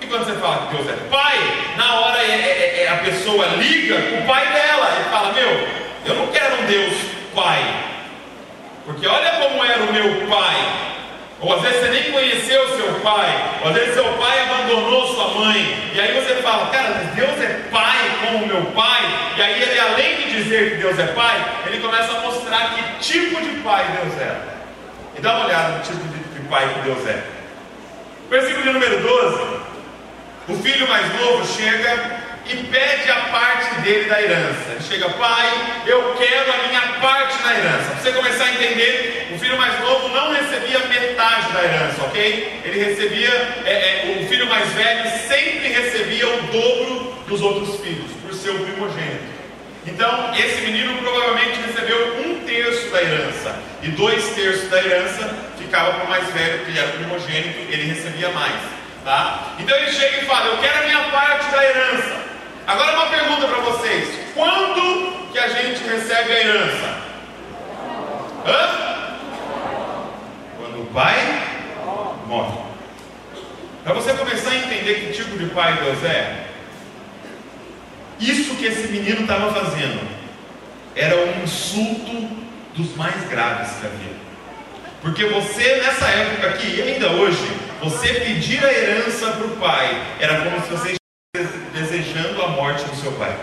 E 0.03 0.07
quando 0.07 0.25
você 0.25 0.33
fala 0.33 0.67
que 0.67 0.75
Deus 0.75 0.89
é 0.89 0.97
pai, 1.09 1.37
na 1.77 2.01
hora 2.01 2.21
é, 2.21 2.25
é, 2.25 2.83
é, 2.83 2.87
a 2.89 2.97
pessoa 2.97 3.45
liga 3.55 3.95
com 4.01 4.17
o 4.17 4.27
pai 4.27 4.45
dela 4.47 4.97
e 4.99 5.09
fala: 5.09 5.31
Meu, 5.31 5.49
eu 6.05 6.15
não 6.15 6.27
quero 6.27 6.61
um 6.61 6.65
Deus 6.65 6.93
pai, 7.33 7.63
porque 8.85 9.07
olha 9.07 9.31
como 9.31 9.63
era 9.63 9.81
o 9.81 9.93
meu 9.93 10.27
pai. 10.27 10.55
Ou 11.39 11.53
às 11.55 11.61
vezes 11.61 11.79
você 11.79 11.89
nem 11.89 12.11
conheceu 12.11 12.77
seu 12.77 12.93
pai, 13.01 13.59
ou 13.61 13.69
às 13.69 13.75
vezes 13.75 13.93
seu 13.93 14.03
pai 14.13 14.41
abandonou 14.41 15.07
sua 15.07 15.27
mãe, 15.39 15.91
e 15.93 15.99
aí 15.99 16.13
você 16.21 16.35
fala, 16.41 16.67
cara, 16.67 16.89
Deus 17.15 17.41
é 17.41 17.67
pai 17.69 17.97
como 18.25 18.47
meu 18.47 18.61
pai, 18.71 19.01
e 19.37 19.41
aí 19.41 19.61
ele 19.61 19.79
além 19.79 20.15
de 20.17 20.43
dizer 20.43 20.71
que 20.71 20.77
Deus 20.77 20.99
é 20.99 21.07
pai, 21.07 21.45
ele 21.65 21.81
começa 21.81 22.11
a 22.13 22.21
mostrar 22.21 22.75
que 22.75 22.99
tipo 22.99 23.41
de 23.41 23.59
pai 23.61 23.85
Deus 24.01 24.21
é. 24.21 24.37
E 25.17 25.21
dá 25.21 25.35
uma 25.35 25.45
olhada 25.45 25.77
no 25.77 25.83
tipo 25.83 25.97
de 25.97 26.49
pai 26.49 26.73
que 26.73 26.79
Deus 26.81 27.07
é. 27.07 27.23
Versículo 28.29 28.63
de 28.63 28.69
número 28.69 29.01
12. 29.01 29.63
O 30.47 30.55
filho 30.57 30.85
mais 30.89 31.07
novo 31.21 31.45
chega 31.55 32.21
e 32.45 32.55
pede 32.65 33.09
a 33.09 33.15
parte 33.31 33.79
dele 33.79 34.09
da 34.09 34.21
herança. 34.21 34.71
Ele 34.71 34.83
chega, 34.83 35.09
pai, 35.11 35.49
eu 35.87 36.15
quero 36.15 36.51
a 36.51 36.67
minha 36.67 36.81
parte 36.99 37.41
na 37.43 37.53
herança. 37.57 37.91
Para 37.91 38.01
você 38.01 38.11
começar 38.11 38.43
a 38.43 38.53
entender, 38.53 39.31
o 39.33 39.39
filho 39.39 39.57
mais 39.57 39.79
novo 39.79 40.09
não 40.09 40.33
recebia 40.33 40.79
metade 40.79 41.53
da 41.53 41.63
herança, 41.63 42.01
ok? 42.03 42.61
Ele 42.65 42.83
recebia, 42.83 43.29
é, 43.63 43.71
é, 43.71 44.21
o 44.21 44.27
filho 44.27 44.45
mais 44.47 44.67
velho 44.73 45.09
sempre 45.29 45.69
recebia 45.69 46.27
o 46.27 46.41
dobro 46.47 47.23
dos 47.25 47.41
outros 47.41 47.79
filhos, 47.79 48.11
por 48.21 48.33
ser 48.33 48.49
o 48.49 48.59
primogênito. 48.65 49.31
Então, 49.87 50.33
esse 50.35 50.59
menino 50.61 50.97
provavelmente 50.97 51.59
recebeu 51.65 52.17
um 52.25 52.45
terço 52.45 52.89
da 52.89 53.01
herança, 53.01 53.55
e 53.81 53.87
dois 53.89 54.27
terços 54.35 54.69
da 54.69 54.83
herança 54.83 55.33
ficava 55.57 55.93
para 55.93 56.03
o 56.03 56.09
mais 56.09 56.27
velho, 56.33 56.65
que 56.65 56.77
era 56.77 56.89
primogênito, 56.89 57.59
ele 57.71 57.93
recebia 57.93 58.29
mais. 58.31 58.82
Tá? 59.03 59.55
Então 59.59 59.75
ele 59.77 59.91
chega 59.91 60.21
e 60.21 60.25
fala: 60.25 60.45
Eu 60.45 60.57
quero 60.59 60.79
a 60.79 60.87
minha 60.87 61.03
parte 61.11 61.51
da 61.51 61.63
herança. 61.63 62.23
Agora 62.65 62.93
uma 62.93 63.07
pergunta 63.07 63.47
para 63.47 63.59
vocês: 63.59 64.09
quando 64.33 65.29
que 65.31 65.39
a 65.39 65.47
gente 65.49 65.83
recebe 65.83 66.31
a 66.31 66.39
herança? 66.39 66.97
Hã? 68.45 68.83
Quando 70.57 70.81
o 70.83 70.85
pai 70.93 71.43
morre. 72.27 72.63
Para 73.83 73.93
você 73.93 74.13
começar 74.13 74.51
a 74.51 74.55
entender 74.55 74.93
que 74.95 75.13
tipo 75.13 75.37
de 75.37 75.47
pai 75.47 75.73
Deus 75.83 76.01
é, 76.05 76.45
isso 78.19 78.55
que 78.55 78.65
esse 78.65 78.87
menino 78.87 79.21
estava 79.21 79.53
fazendo 79.53 80.07
era 80.95 81.15
um 81.17 81.43
insulto 81.43 82.29
dos 82.75 82.95
mais 82.95 83.27
graves 83.29 83.71
que 83.79 83.85
havia. 83.85 84.13
Porque 85.01 85.25
você, 85.25 85.81
nessa 85.83 86.05
época 86.05 86.47
aqui, 86.47 86.75
e 86.77 86.81
ainda 86.81 87.09
hoje, 87.09 87.45
você 87.83 88.13
pedir 88.13 88.63
a 88.63 88.71
herança 88.71 89.27
para 89.31 89.45
o 89.45 89.57
pai 89.57 90.01
era 90.19 90.41
como 90.41 90.61
se 90.61 90.69
você 90.69 90.95
estivesse 91.35 91.59
desejando 91.73 92.41
a 92.41 92.47
morte 92.49 92.85
do 92.85 92.95
seu 92.95 93.11
pai. 93.13 93.37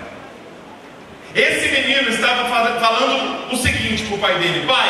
Esse 1.34 1.68
menino 1.68 2.08
estava 2.08 2.48
falando 2.48 3.52
o 3.52 3.56
seguinte 3.56 4.04
para 4.04 4.16
o 4.16 4.18
pai 4.18 4.38
dele: 4.38 4.66
Pai, 4.66 4.88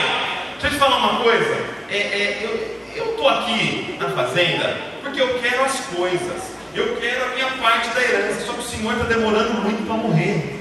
deixa 0.52 0.68
eu 0.68 0.70
te 0.70 0.76
falar 0.76 0.96
uma 0.98 1.22
coisa. 1.22 1.66
É, 1.90 1.96
é, 1.96 2.70
eu 2.94 3.10
estou 3.10 3.28
aqui 3.28 3.96
na 3.98 4.10
fazenda 4.10 4.76
porque 5.02 5.20
eu 5.20 5.38
quero 5.40 5.64
as 5.64 5.80
coisas. 5.80 6.50
Eu 6.72 6.96
quero 6.96 7.24
a 7.24 7.28
minha 7.34 7.50
parte 7.60 7.88
da 7.90 8.00
herança. 8.00 8.46
Só 8.46 8.52
que 8.52 8.60
o 8.60 8.62
Senhor 8.62 8.92
está 8.92 9.04
demorando 9.04 9.54
muito 9.54 9.84
para 9.84 9.96
morrer. 9.96 10.59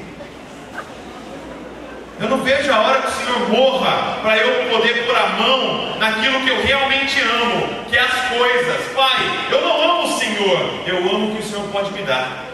Eu 2.21 2.27
não 2.27 2.39
vejo 2.39 2.69
a 2.69 2.79
hora 2.82 3.01
que 3.01 3.08
o 3.08 3.12
Senhor 3.12 3.49
morra 3.49 4.19
para 4.21 4.38
eu 4.38 4.69
poder 4.69 5.05
pôr 5.05 5.15
a 5.15 5.27
mão 5.27 5.97
naquilo 5.97 6.41
que 6.41 6.49
eu 6.49 6.62
realmente 6.62 7.21
amo, 7.21 7.86
que 7.89 7.95
é 7.95 8.01
as 8.01 8.27
coisas. 8.27 8.93
Pai, 8.93 9.47
eu 9.49 9.62
não 9.62 9.82
amo 9.82 10.03
o 10.03 10.19
Senhor, 10.19 10.60
eu 10.86 10.97
amo 10.97 11.32
o 11.32 11.36
que 11.36 11.41
o 11.41 11.45
Senhor 11.45 11.65
pode 11.69 11.93
me 11.93 12.01
dar. 12.01 12.49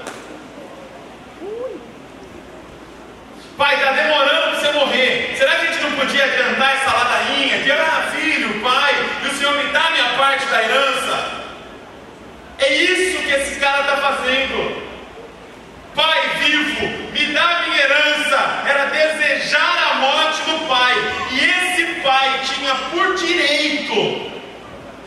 Pai, 3.58 3.76
está 3.76 3.92
demorando 3.92 4.52
para 4.52 4.60
você 4.60 4.72
morrer. 4.74 5.34
Será 5.36 5.56
que 5.56 5.66
a 5.66 5.72
gente 5.72 5.84
não 5.84 5.92
podia 5.94 6.26
adiantar 6.26 6.76
essa 6.76 6.96
ladainha? 6.96 7.64
Que, 7.64 7.72
ah, 7.72 8.10
filho, 8.12 8.62
pai, 8.62 8.94
e 9.24 9.28
o 9.28 9.32
Senhor 9.32 9.54
me 9.56 9.72
dá 9.72 9.90
minha 9.90 10.10
parte 10.10 10.46
da 10.46 10.62
herança? 10.62 11.26
É 12.60 12.72
isso 12.72 13.18
que 13.18 13.32
esse 13.32 13.60
cara 13.60 13.82
está 13.82 13.98
fazendo. 13.98 14.95
Pai 15.96 16.30
vivo, 16.40 16.88
me 17.14 17.26
dá 17.34 17.64
minha 17.66 17.82
herança. 17.82 18.64
Era 18.68 18.86
desejar 18.86 19.92
a 19.92 19.96
morte 19.96 20.42
do 20.42 20.68
pai. 20.68 20.94
E 21.32 21.40
esse 21.40 21.86
pai 22.02 22.42
tinha 22.44 22.76
por 22.92 23.16
direito 23.16 24.32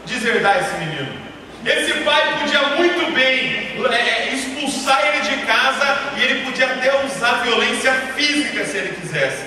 deserdar 0.06 0.58
esse 0.58 0.74
menino. 0.78 1.28
Esse 1.64 1.92
pai 2.00 2.38
podia 2.38 2.62
muito 2.76 3.12
bem 3.12 3.68
é, 3.92 4.32
expulsar 4.32 5.00
ele 5.08 5.36
de 5.36 5.44
casa 5.44 5.98
e 6.16 6.22
ele 6.22 6.44
podia 6.44 6.66
até 6.66 7.04
usar 7.04 7.42
violência 7.42 7.92
física 8.16 8.64
se 8.64 8.78
ele 8.78 8.96
quisesse. 9.00 9.44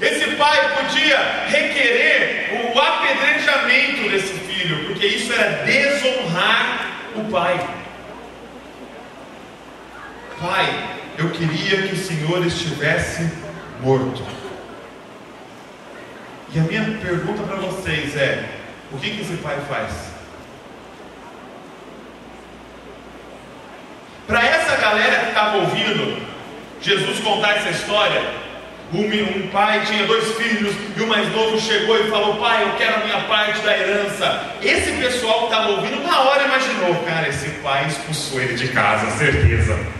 Esse 0.00 0.30
pai 0.36 0.76
podia 0.76 1.18
requerer 1.48 2.72
o 2.74 2.80
apedrejamento 2.80 4.08
desse 4.10 4.34
filho, 4.40 4.86
porque 4.86 5.06
isso 5.06 5.32
era 5.32 5.64
desonrar 5.64 6.90
o 7.14 7.24
pai. 7.30 7.83
Pai, 10.44 10.98
eu 11.16 11.30
queria 11.30 11.88
que 11.88 11.94
o 11.94 11.96
Senhor 11.96 12.44
estivesse 12.44 13.32
morto. 13.80 14.22
E 16.54 16.58
a 16.58 16.62
minha 16.64 16.98
pergunta 16.98 17.42
para 17.44 17.56
vocês 17.56 18.14
é: 18.14 18.44
o 18.92 18.98
que, 18.98 19.08
que 19.08 19.22
esse 19.22 19.38
pai 19.38 19.56
faz? 19.66 19.90
Para 24.26 24.44
essa 24.44 24.74
estava 25.28 25.56
ouvindo 25.56 26.22
Jesus 26.82 27.20
contar 27.20 27.56
essa 27.56 27.70
história, 27.70 28.20
um, 28.92 29.48
pai 29.48 29.82
tinha 29.86 30.06
dois 30.06 30.36
filhos 30.36 30.74
e 30.94 31.00
o 31.00 31.06
mais 31.06 31.26
novo 31.32 31.58
chegou 31.58 31.98
e 31.98 32.10
falou: 32.10 32.36
Pai, 32.36 32.64
eu 32.64 32.76
quero 32.76 32.96
a 32.96 33.04
minha 33.06 33.20
parte 33.22 33.62
da 33.62 33.78
herança. 33.78 34.56
Esse 34.62 34.92
pessoal 34.92 35.38
que 35.38 35.54
estava 35.54 35.70
ouvindo, 35.70 36.02
na 36.02 36.20
hora 36.20 36.44
imaginou: 36.44 37.02
Cara, 37.06 37.30
esse 37.30 37.48
pai 37.62 37.86
expulsou 37.86 38.42
ele 38.42 38.56
de 38.56 38.68
casa, 38.68 39.10
certeza. 39.12 39.93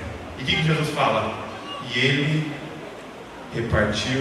O 0.44 0.46
que, 0.46 0.56
que 0.56 0.62
Jesus 0.62 0.90
fala? 0.90 1.42
E 1.90 1.98
ele 1.98 2.52
repartiu 3.54 4.20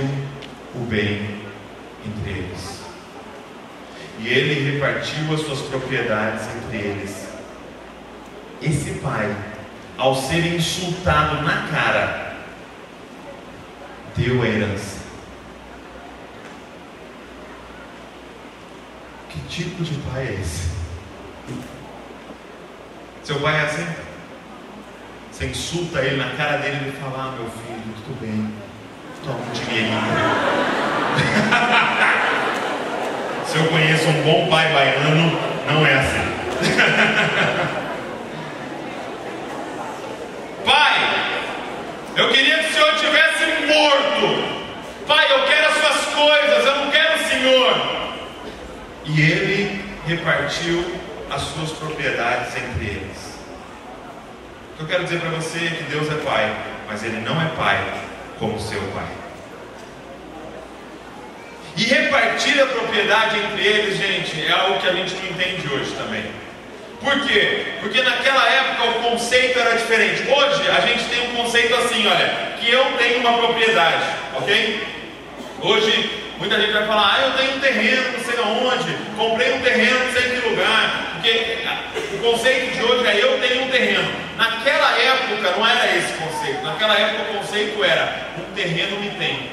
o 0.74 0.86
bem 0.86 1.42
entre 2.06 2.32
eles. 2.32 2.82
E 4.20 4.30
ele 4.30 4.72
repartiu 4.72 5.34
as 5.34 5.42
suas 5.42 5.60
propriedades 5.64 6.48
entre 6.56 6.78
eles. 6.78 7.28
Esse 8.62 8.92
pai, 9.02 9.36
ao 9.98 10.16
ser 10.16 10.56
insultado 10.56 11.42
na 11.42 11.68
cara, 11.68 12.38
deu 14.16 14.42
a 14.44 14.48
herança. 14.48 15.02
Que 19.30 19.42
tipo 19.50 19.84
de 19.84 19.96
pai 19.96 20.26
é 20.26 20.40
esse? 20.40 20.70
Seu 23.26 23.42
pai 23.42 23.58
é 23.58 23.62
assim? 23.66 24.13
Você 25.34 25.48
insulta 25.48 26.00
ele 26.00 26.16
na 26.18 26.30
cara 26.38 26.58
dele 26.58 26.78
e 26.80 26.84
ele 26.90 26.98
fala: 27.02 27.16
Ah, 27.18 27.32
meu 27.36 27.50
filho, 27.50 27.82
tudo 28.06 28.22
bem, 28.22 28.54
toma 29.26 29.40
um 29.40 29.52
dinheirinho. 29.52 29.98
Se 33.48 33.58
eu 33.58 33.66
conheço 33.66 34.10
um 34.10 34.22
bom 34.22 34.48
pai 34.48 34.72
baiano, 34.72 35.36
não 35.72 35.88
é 35.88 35.96
assim. 35.96 36.22
pai, 40.64 41.00
eu 42.16 42.30
queria 42.30 42.60
que 42.60 42.70
o 42.70 42.74
senhor 42.74 42.94
tivesse 42.98 43.46
morto. 43.66 44.54
Pai, 45.08 45.32
eu 45.32 45.48
quero 45.48 45.68
as 45.68 45.74
suas 45.74 46.06
coisas, 46.14 46.64
eu 46.64 46.76
não 46.76 46.92
quero 46.92 47.16
o 47.16 47.24
senhor. 47.28 47.76
E 49.06 49.20
ele 49.20 49.84
repartiu 50.06 50.86
as 51.32 51.42
suas 51.42 51.72
propriedades 51.72 52.56
entre 52.56 52.86
eles. 52.86 53.23
O 54.74 54.76
que 54.76 54.82
eu 54.82 54.88
quero 54.88 55.04
dizer 55.04 55.20
para 55.20 55.30
você 55.30 55.60
é 55.60 55.70
que 55.70 55.84
Deus 55.84 56.12
é 56.12 56.16
pai, 56.26 56.52
mas 56.88 57.04
ele 57.04 57.22
não 57.22 57.40
é 57.40 57.46
pai 57.56 57.80
como 58.40 58.60
seu 58.60 58.82
pai. 58.94 59.08
E 61.78 61.84
repartir 61.84 62.60
a 62.60 62.66
propriedade 62.66 63.38
entre 63.38 63.66
eles, 63.66 63.98
gente, 63.98 64.46
é 64.46 64.52
algo 64.52 64.80
que 64.80 64.88
a 64.88 64.94
gente 64.94 65.14
não 65.16 65.26
entende 65.26 65.68
hoje 65.72 65.92
também. 65.92 66.26
Por 67.02 67.20
quê? 67.28 67.66
Porque 67.82 68.02
naquela 68.02 68.50
época 68.50 68.90
o 68.90 69.12
conceito 69.12 69.60
era 69.60 69.76
diferente. 69.76 70.24
Hoje 70.28 70.70
a 70.70 70.82
gente 70.82 71.04
tem 71.06 71.30
um 71.30 71.36
conceito 71.44 71.76
assim, 71.76 72.08
olha, 72.08 72.58
que 72.60 72.72
eu 72.72 72.84
tenho 72.98 73.20
uma 73.20 73.34
propriedade, 73.34 74.06
ok? 74.36 74.88
Hoje 75.62 76.23
muita 76.44 76.60
gente 76.60 76.74
vai 76.74 76.86
falar, 76.86 77.16
ah, 77.16 77.22
eu 77.22 77.32
tenho 77.38 77.56
um 77.56 77.60
terreno, 77.62 78.12
não 78.12 78.20
sei 78.20 78.38
aonde, 78.38 78.98
comprei 79.18 79.54
um 79.54 79.62
terreno, 79.62 80.06
não 80.06 80.12
sei 80.12 80.24
em 80.26 80.42
que 80.42 80.50
lugar. 80.50 81.12
Porque 81.14 81.58
o 82.16 82.18
conceito 82.18 82.76
de 82.76 82.84
hoje 82.84 83.08
é 83.08 83.24
eu 83.24 83.40
tenho 83.40 83.64
um 83.64 83.70
terreno. 83.70 84.12
Naquela 84.36 84.92
época 85.00 85.52
não 85.52 85.66
era 85.66 85.96
esse 85.96 86.14
conceito. 86.14 86.62
Naquela 86.64 87.00
época 87.00 87.32
o 87.32 87.38
conceito 87.38 87.82
era 87.82 88.28
um 88.38 88.54
terreno 88.54 89.00
me 89.00 89.10
tem. 89.12 89.50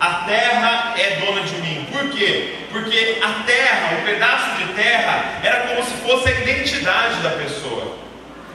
A 0.00 0.14
terra 0.26 0.94
é 0.98 1.24
dona 1.24 1.42
de 1.42 1.54
mim. 1.58 1.86
Por 1.92 2.10
quê? 2.10 2.54
Porque 2.72 3.18
a 3.22 3.44
terra, 3.44 3.98
o 4.00 4.04
pedaço 4.04 4.56
de 4.56 4.72
terra, 4.72 5.40
era 5.44 5.60
como 5.68 5.84
se 5.84 5.92
fosse 5.98 6.28
a 6.28 6.32
identidade 6.32 7.20
da 7.22 7.30
pessoa. 7.30 7.96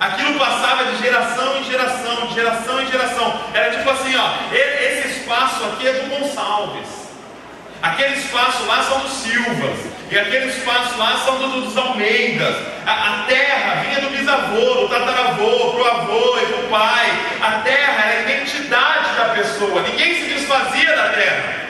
Aquilo 0.01 0.39
passava 0.39 0.85
de 0.85 0.97
geração 0.97 1.59
em 1.59 1.63
geração, 1.63 2.25
de 2.25 2.33
geração 2.33 2.81
em 2.81 2.87
geração. 2.87 3.39
Era 3.53 3.69
tipo 3.69 3.87
assim, 3.87 4.15
ó, 4.15 4.33
esse 4.51 5.19
espaço 5.19 5.63
aqui 5.65 5.87
é 5.87 5.93
do 5.93 6.09
Gonçalves. 6.09 6.87
Aquele 7.83 8.15
espaço 8.15 8.65
lá 8.65 8.81
são 8.81 8.97
dos 9.01 9.11
Silvas. 9.11 9.77
E 10.09 10.17
aquele 10.17 10.47
espaço 10.47 10.97
lá 10.97 11.21
são 11.23 11.37
do, 11.37 11.61
dos 11.61 11.77
Almeidas. 11.77 12.55
A, 12.83 12.91
a, 12.91 13.23
terra 13.27 13.83
vinha 13.83 14.01
do 14.01 14.09
bisavô, 14.09 14.81
do 14.81 14.89
tataravô, 14.89 15.71
para 15.71 15.81
o 15.81 15.87
avô 15.87 16.39
e 16.39 16.45
para 16.47 16.57
o 16.57 16.69
pai. 16.69 17.19
A 17.39 17.51
terra 17.59 18.03
era 18.03 18.17
a 18.17 18.21
identidade 18.21 19.15
da 19.15 19.25
pessoa. 19.35 19.83
Ninguém 19.83 20.15
se 20.15 20.33
desfazia 20.33 20.95
da 20.95 21.09
terra. 21.09 21.60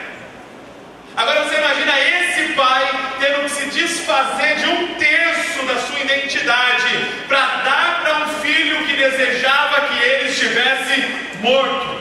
Agora 1.14 1.44
você 1.44 1.56
imagina 1.56 2.00
esse 2.00 2.52
pai 2.54 2.90
tendo 3.20 3.44
que 3.44 3.50
se 3.50 3.66
desfazer 3.66 4.56
de 4.56 4.66
um 4.66 4.94
terço 4.94 5.62
da 5.66 5.78
sua 5.78 6.00
identidade 6.00 7.06
para 7.28 7.40
dar 7.56 8.00
para 8.02 8.24
um 8.24 8.28
filho 8.40 8.86
que 8.86 8.96
desejava 8.96 9.88
que 9.88 10.02
ele 10.02 10.30
estivesse 10.30 11.04
morto. 11.40 12.00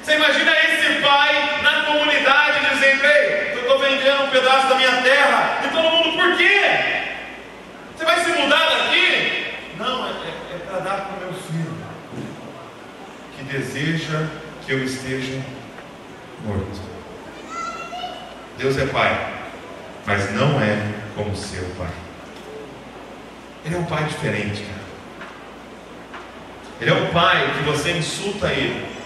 Você 0.00 0.14
imagina 0.14 0.52
esse 0.52 1.00
pai 1.00 1.60
na 1.62 1.84
comunidade 1.86 2.72
dizendo: 2.72 3.04
Ei, 3.04 3.52
eu 3.54 3.60
estou 3.62 3.78
vendendo 3.80 4.22
um 4.22 4.30
pedaço 4.30 4.68
da 4.68 4.76
minha 4.76 5.02
terra. 5.02 5.60
E 5.64 5.68
todo 5.68 5.90
mundo, 5.90 6.16
por 6.16 6.36
quê? 6.36 7.02
Você 7.96 8.04
vai 8.04 8.20
se 8.20 8.30
mudar 8.30 8.68
daqui? 8.68 9.46
Não, 9.76 10.06
é, 10.06 10.10
é, 10.10 10.54
é 10.54 10.58
para 10.58 10.78
dar 10.78 11.00
para 11.06 11.16
o 11.16 11.20
meu 11.20 11.34
filho 11.34 11.76
que 13.36 13.42
deseja 13.42 14.28
que 14.64 14.72
eu 14.72 14.84
esteja 14.84 15.42
morto. 16.44 16.95
Deus 18.58 18.78
é 18.78 18.86
pai, 18.86 19.34
mas 20.06 20.32
não 20.32 20.60
é 20.60 20.76
como 21.14 21.34
seu 21.36 21.64
pai. 21.78 21.92
Ele 23.64 23.74
é 23.74 23.78
um 23.78 23.84
pai 23.84 24.04
diferente, 24.04 24.62
cara. 24.62 24.86
Ele 26.80 26.90
é 26.90 26.94
um 26.94 27.06
pai 27.12 27.54
que 27.56 27.64
você 27.64 27.92
insulta 27.92 28.52
ele 28.52 28.96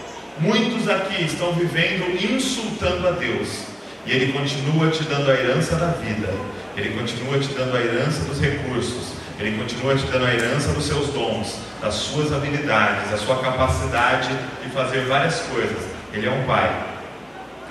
Muitos 0.40 0.88
aqui 0.88 1.22
estão 1.22 1.52
vivendo 1.52 2.18
insultando 2.18 3.06
a 3.06 3.10
Deus, 3.10 3.64
e 4.06 4.10
Ele 4.10 4.32
continua 4.32 4.88
te 4.88 5.02
dando 5.04 5.30
a 5.30 5.34
herança 5.34 5.76
da 5.76 5.88
vida, 5.88 6.32
Ele 6.74 6.98
continua 6.98 7.38
te 7.38 7.48
dando 7.48 7.76
a 7.76 7.80
herança 7.80 8.24
dos 8.24 8.40
recursos, 8.40 9.12
Ele 9.38 9.58
continua 9.58 9.94
te 9.94 10.06
dando 10.06 10.24
a 10.24 10.32
herança 10.32 10.72
dos 10.72 10.86
seus 10.86 11.08
dons, 11.08 11.58
das 11.82 11.92
suas 11.92 12.32
habilidades, 12.32 13.10
da 13.10 13.18
sua 13.18 13.42
capacidade 13.42 14.30
de 14.64 14.70
fazer 14.70 15.04
várias 15.04 15.40
coisas. 15.40 15.90
Ele 16.10 16.26
é 16.26 16.30
um 16.30 16.44
pai 16.46 16.86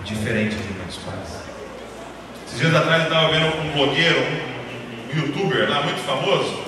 diferente 0.06 0.56
de 0.56 0.74
muitos 0.74 0.98
pais. 0.98 1.49
Esses 2.50 2.62
dias 2.62 2.76
atrás 2.76 3.04
eu 3.04 3.10
estava 3.10 3.32
vendo 3.32 3.46
um 3.62 3.72
blogueiro, 3.74 4.20
um, 4.20 5.20
youtuber 5.20 5.70
lá 5.70 5.84
muito 5.84 6.04
famoso, 6.04 6.64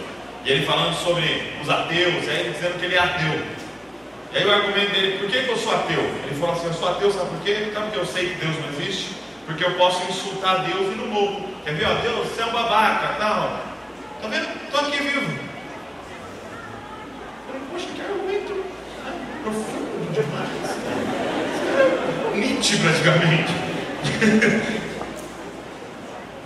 e 0.46 0.52
ele 0.52 0.64
falando 0.64 0.96
sobre 0.96 1.54
os 1.60 1.68
ateus, 1.68 2.24
e 2.24 2.30
aí 2.30 2.42
ele 2.42 2.52
dizendo 2.52 2.80
que 2.80 2.86
ele 2.86 2.94
é 2.96 3.00
ateu. 3.00 3.42
E 4.32 4.38
aí 4.38 4.46
o 4.46 4.54
argumento 4.54 4.92
dele, 4.92 5.18
por 5.18 5.28
que, 5.28 5.38
eu 5.38 5.58
sou 5.58 5.74
ateu? 5.74 6.00
Ele 6.00 6.36
falou 6.40 6.54
assim, 6.54 6.68
eu 6.68 6.74
sou 6.74 6.88
ateu, 6.88 7.12
sabe 7.12 7.32
por 7.32 7.40
quê? 7.42 7.72
Sabe 7.74 7.88
porque 7.88 8.00
eu 8.00 8.06
sei 8.06 8.30
que 8.30 8.36
Deus 8.46 8.56
não 8.60 8.70
existe? 8.70 9.16
Porque 9.48 9.66
eu 9.66 9.72
posso 9.72 10.08
insultar 10.08 10.66
Deus 10.66 10.94
e 10.94 10.96
no 10.96 11.08
morro. 11.08 11.50
Quer 11.66 11.74
ver? 11.74 11.88
Ó, 11.88 11.96
Deus, 11.96 12.28
você 12.28 12.44
é 12.44 12.46
um 12.46 12.52
babaca, 12.52 13.16
tal. 13.20 13.60
Tá 14.22 14.28
vendo? 14.28 14.50
Estou 14.64 14.82
aqui 14.82 14.98
vivo. 14.98 15.32
Falei, 17.48 17.62
poxa, 17.72 17.88
que 17.96 18.02
argumento 18.02 18.54
né? 18.54 18.64
profundo 19.44 20.14
demais. 20.14 20.78
Nietzsche 22.38 22.78
praticamente. 22.78 23.52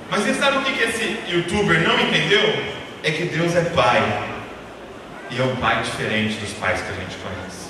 Mas 0.09 0.21
você 0.21 0.33
sabe 0.33 0.57
o 0.57 0.61
que, 0.61 0.83
esse 0.83 1.19
youtuber 1.27 1.81
não 1.81 1.99
entendeu? 1.99 2.41
É 3.03 3.11
que 3.11 3.25
Deus 3.25 3.55
é 3.55 3.63
pai. 3.63 4.31
E 5.31 5.39
é 5.39 5.43
um 5.43 5.55
pai 5.55 5.81
diferente 5.81 6.35
dos 6.35 6.53
pais 6.53 6.81
que 6.81 6.89
a 6.89 6.93
gente 6.93 7.17
conhece 7.17 7.65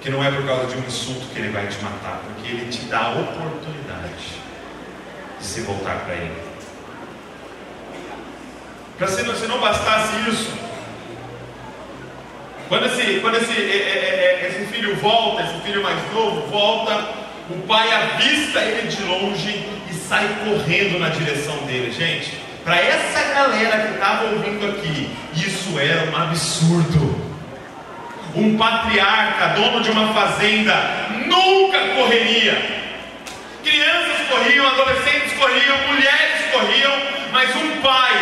que 0.00 0.10
não 0.10 0.22
é 0.24 0.30
por 0.30 0.44
causa 0.46 0.66
de 0.68 0.76
um 0.76 0.86
insulto 0.86 1.26
que 1.32 1.38
ele 1.38 1.50
vai 1.50 1.66
te 1.66 1.76
matar, 1.82 2.20
porque 2.24 2.48
ele 2.48 2.70
te 2.70 2.84
dá 2.86 2.98
a 2.98 3.10
oportunidade 3.10 4.14
de 5.38 5.44
se 5.44 5.60
voltar 5.62 6.04
para 6.04 6.14
ele. 6.14 6.42
Para 8.96 9.08
se 9.08 9.22
não, 9.22 9.34
se 9.34 9.46
não 9.46 9.60
bastasse 9.60 10.30
isso, 10.30 10.52
quando 12.68 12.86
esse, 12.86 13.20
quando 13.20 13.36
esse, 13.36 13.52
é, 13.52 13.76
é, 13.76 14.42
é, 14.42 14.48
esse 14.48 14.72
filho 14.72 14.96
volta, 14.96 15.42
esse 15.42 15.60
filho 15.62 15.82
mais 15.82 15.98
novo 16.12 16.46
volta, 16.48 17.08
o 17.50 17.66
pai 17.66 17.92
avista 17.92 18.60
ele 18.60 18.88
de 18.88 19.02
longe 19.04 19.66
e 19.90 19.94
sai 19.94 20.28
correndo 20.44 20.98
na 20.98 21.08
direção 21.08 21.56
dele. 21.66 21.92
Gente, 21.92 22.38
para 22.64 22.76
essa 22.76 23.34
galera 23.34 23.86
que 23.86 23.94
estava 23.94 24.24
ouvindo 24.26 24.66
aqui, 24.68 25.10
isso 25.34 25.78
era 25.78 26.10
um 26.10 26.16
absurdo 26.16 27.28
um 28.34 28.56
patriarca, 28.56 29.48
dono 29.48 29.80
de 29.80 29.90
uma 29.90 30.12
fazenda, 30.12 30.74
nunca 31.26 31.78
correria. 31.96 32.78
Crianças 33.64 34.28
corriam, 34.28 34.66
adolescentes 34.66 35.32
corriam, 35.32 35.76
mulheres 35.88 36.52
corriam, 36.52 36.92
mas 37.32 37.54
um 37.56 37.80
pai 37.80 38.12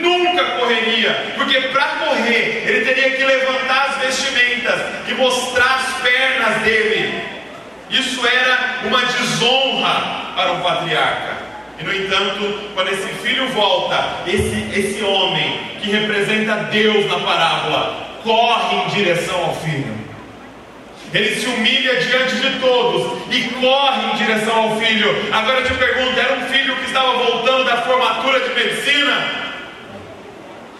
nunca 0.00 0.44
correria, 0.58 1.32
porque 1.36 1.60
para 1.68 1.84
correr 1.84 2.64
ele 2.66 2.84
teria 2.84 3.10
que 3.10 3.24
levantar 3.24 3.88
as 3.90 3.98
vestimentas 3.98 4.80
e 5.08 5.14
mostrar 5.14 5.74
as 5.74 6.02
pernas 6.02 6.62
dele. 6.62 7.35
Isso 7.90 8.26
era 8.26 8.80
uma 8.84 9.00
desonra 9.02 10.32
para 10.34 10.52
um 10.52 10.60
patriarca. 10.60 11.36
E 11.78 11.84
no 11.84 11.94
entanto, 11.94 12.70
quando 12.74 12.88
esse 12.88 13.08
filho 13.22 13.48
volta, 13.48 14.22
esse, 14.26 14.70
esse 14.74 15.04
homem 15.04 15.60
que 15.80 15.90
representa 15.90 16.64
Deus 16.70 17.06
na 17.06 17.18
parábola, 17.20 18.18
corre 18.24 18.76
em 18.76 18.88
direção 18.88 19.44
ao 19.44 19.54
filho. 19.56 19.94
Ele 21.14 21.36
se 21.36 21.46
humilha 21.46 21.96
diante 22.00 22.36
de 22.36 22.58
todos 22.58 23.22
e 23.30 23.42
corre 23.60 24.12
em 24.12 24.16
direção 24.16 24.56
ao 24.56 24.80
filho. 24.80 25.32
Agora 25.32 25.60
eu 25.60 25.66
te 25.66 25.74
pergunto: 25.74 26.18
era 26.18 26.34
um 26.34 26.46
filho 26.48 26.76
que 26.76 26.86
estava 26.86 27.12
voltando 27.12 27.64
da 27.64 27.76
formatura 27.82 28.40
de 28.40 28.54
medicina? 28.54 29.45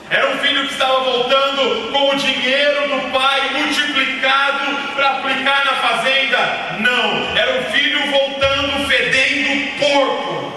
Era 0.08 0.30
um 0.30 0.38
filho 0.38 0.66
que 0.66 0.72
estava 0.72 1.00
voltando 1.00 1.90
com 1.90 2.10
o 2.10 2.16
dinheiro 2.16 2.88
do 2.88 3.10
pai 3.10 3.50
multiplicado 3.54 4.76
para 4.94 5.10
aplicar 5.10 5.64
na 5.64 5.72
fazenda? 5.72 6.38
Não, 6.78 7.36
era 7.36 7.60
um 7.60 7.64
filho 7.72 8.10
voltando 8.12 8.88
fedendo 8.88 9.80
porco. 9.80 10.52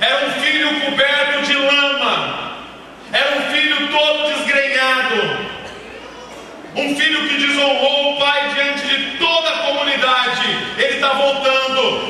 Era 0.00 0.26
um 0.26 0.30
filho 0.40 0.80
coberto 0.82 1.42
de 1.42 1.54
lama. 1.54 2.52
Era 3.12 3.38
um 3.38 3.52
filho 3.52 3.88
todo 3.88 4.34
desgrenhado. 4.34 5.52
Um 6.76 6.96
filho 6.96 7.28
que 7.28 7.38
desonrou 7.38 8.14
o 8.14 8.18
pai 8.20 8.50
diante 8.54 8.86
de 8.86 9.18
toda 9.18 9.50
a 9.50 9.58
comunidade. 9.58 10.46
Ele 10.78 10.94
está 10.94 11.08
voltando. 11.08 11.61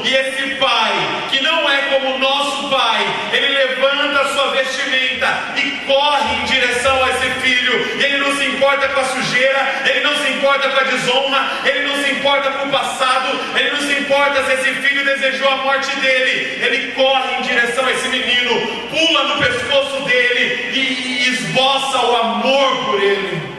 E 0.04 0.14
esse 0.14 0.54
pai, 0.56 0.92
que 1.30 1.40
não 1.42 1.70
é 1.70 1.78
como 1.92 2.14
o 2.14 2.18
nosso 2.18 2.68
pai, 2.68 3.06
ele 3.32 3.48
levanta 3.48 4.20
a 4.20 4.28
sua 4.28 4.50
vestimenta 4.50 5.54
e 5.56 5.70
corre 5.86 6.36
em 6.36 6.44
direção 6.44 7.02
a 7.04 7.10
esse 7.10 7.30
filho. 7.40 7.72
Ele 8.02 8.18
não 8.18 8.36
se 8.36 8.44
importa 8.46 8.88
com 8.88 9.00
a 9.00 9.04
sujeira, 9.04 9.82
ele 9.86 10.00
não 10.00 10.16
se 10.16 10.30
importa 10.32 10.68
com 10.68 10.80
a 10.80 10.84
desonra, 10.84 11.50
ele 11.64 11.86
não 11.86 12.02
se 12.02 12.10
importa 12.10 12.50
com 12.50 12.68
o 12.68 12.70
passado, 12.70 13.40
ele 13.56 13.70
não 13.70 13.80
se 13.80 13.92
importa 14.00 14.44
se 14.44 14.52
esse 14.52 14.74
filho 14.82 15.04
desejou 15.04 15.48
a 15.48 15.56
morte 15.56 15.94
dele. 15.96 16.58
Ele 16.64 16.92
corre 16.92 17.36
em 17.36 17.42
direção 17.42 17.84
a 17.86 17.92
esse 17.92 18.08
menino, 18.08 18.88
pula 18.88 19.24
no 19.24 19.38
pescoço 19.38 20.02
dele 20.02 20.70
e 20.72 21.28
esboça 21.28 21.98
o 21.98 22.16
amor 22.16 22.84
por 22.86 23.02
ele. 23.02 23.51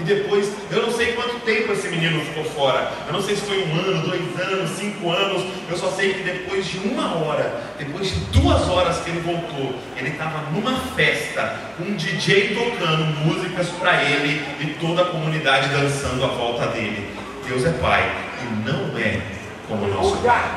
E 0.00 0.02
depois, 0.02 0.50
eu 0.70 0.82
não 0.82 0.90
sei 0.90 1.12
quanto 1.12 1.40
tempo 1.40 1.72
esse 1.72 1.88
menino 1.88 2.24
ficou 2.24 2.44
fora. 2.44 2.90
Eu 3.06 3.12
não 3.12 3.20
sei 3.20 3.36
se 3.36 3.42
foi 3.42 3.62
um 3.64 3.74
ano, 3.74 4.08
dois 4.08 4.40
anos, 4.40 4.70
cinco 4.70 5.10
anos. 5.10 5.44
Eu 5.68 5.76
só 5.76 5.90
sei 5.90 6.14
que 6.14 6.22
depois 6.22 6.66
de 6.66 6.78
uma 6.78 7.16
hora, 7.18 7.60
depois 7.78 8.08
de 8.08 8.20
duas 8.40 8.66
horas 8.68 8.98
que 9.00 9.10
ele 9.10 9.20
voltou, 9.20 9.74
ele 9.98 10.08
estava 10.08 10.50
numa 10.52 10.74
festa, 10.96 11.54
com 11.76 11.84
um 11.84 11.94
DJ 11.96 12.54
tocando 12.54 13.04
músicas 13.26 13.68
para 13.78 14.02
ele 14.02 14.42
e 14.60 14.74
toda 14.80 15.02
a 15.02 15.04
comunidade 15.06 15.68
dançando 15.68 16.24
à 16.24 16.28
volta 16.28 16.66
dele. 16.68 17.14
Deus 17.46 17.66
é 17.66 17.72
Pai 17.72 18.10
e 18.40 18.70
não 18.70 18.98
é 18.98 19.20
como 19.68 19.84
o 19.84 19.88
nosso 19.88 20.16
Pai. 20.18 20.48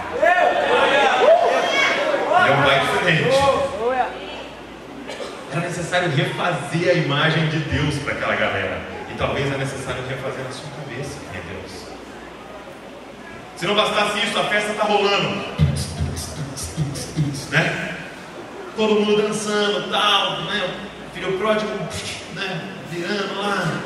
Ele 2.39 2.49
é 2.49 2.55
um 2.55 2.63
Pai 2.63 2.79
diferente. 2.79 3.63
Era 5.51 5.61
necessário 5.61 6.09
refazer 6.09 6.89
a 6.89 6.93
imagem 6.93 7.47
de 7.49 7.57
Deus 7.59 7.95
para 7.99 8.13
aquela 8.13 8.35
galera. 8.35 8.93
E 9.13 9.15
talvez 9.15 9.53
é 9.53 9.57
necessário 9.57 10.03
refazer 10.09 10.43
na 10.43 10.51
sua 10.51 10.69
cabeça 10.71 11.19
é 11.35 11.41
Deus. 11.53 11.83
Se 13.55 13.67
não 13.67 13.75
bastasse 13.75 14.25
isso, 14.25 14.39
a 14.39 14.45
festa 14.45 14.71
está 14.71 14.83
rolando. 14.85 15.53
Né? 17.51 17.95
Todo 18.75 19.01
mundo 19.01 19.21
dançando, 19.21 19.91
tal, 19.91 20.41
né? 20.45 20.67
O 21.07 21.13
filho 21.13 21.37
pródigo, 21.37 21.71
né? 22.33 22.61
Virando 22.91 23.39
lá. 23.39 23.81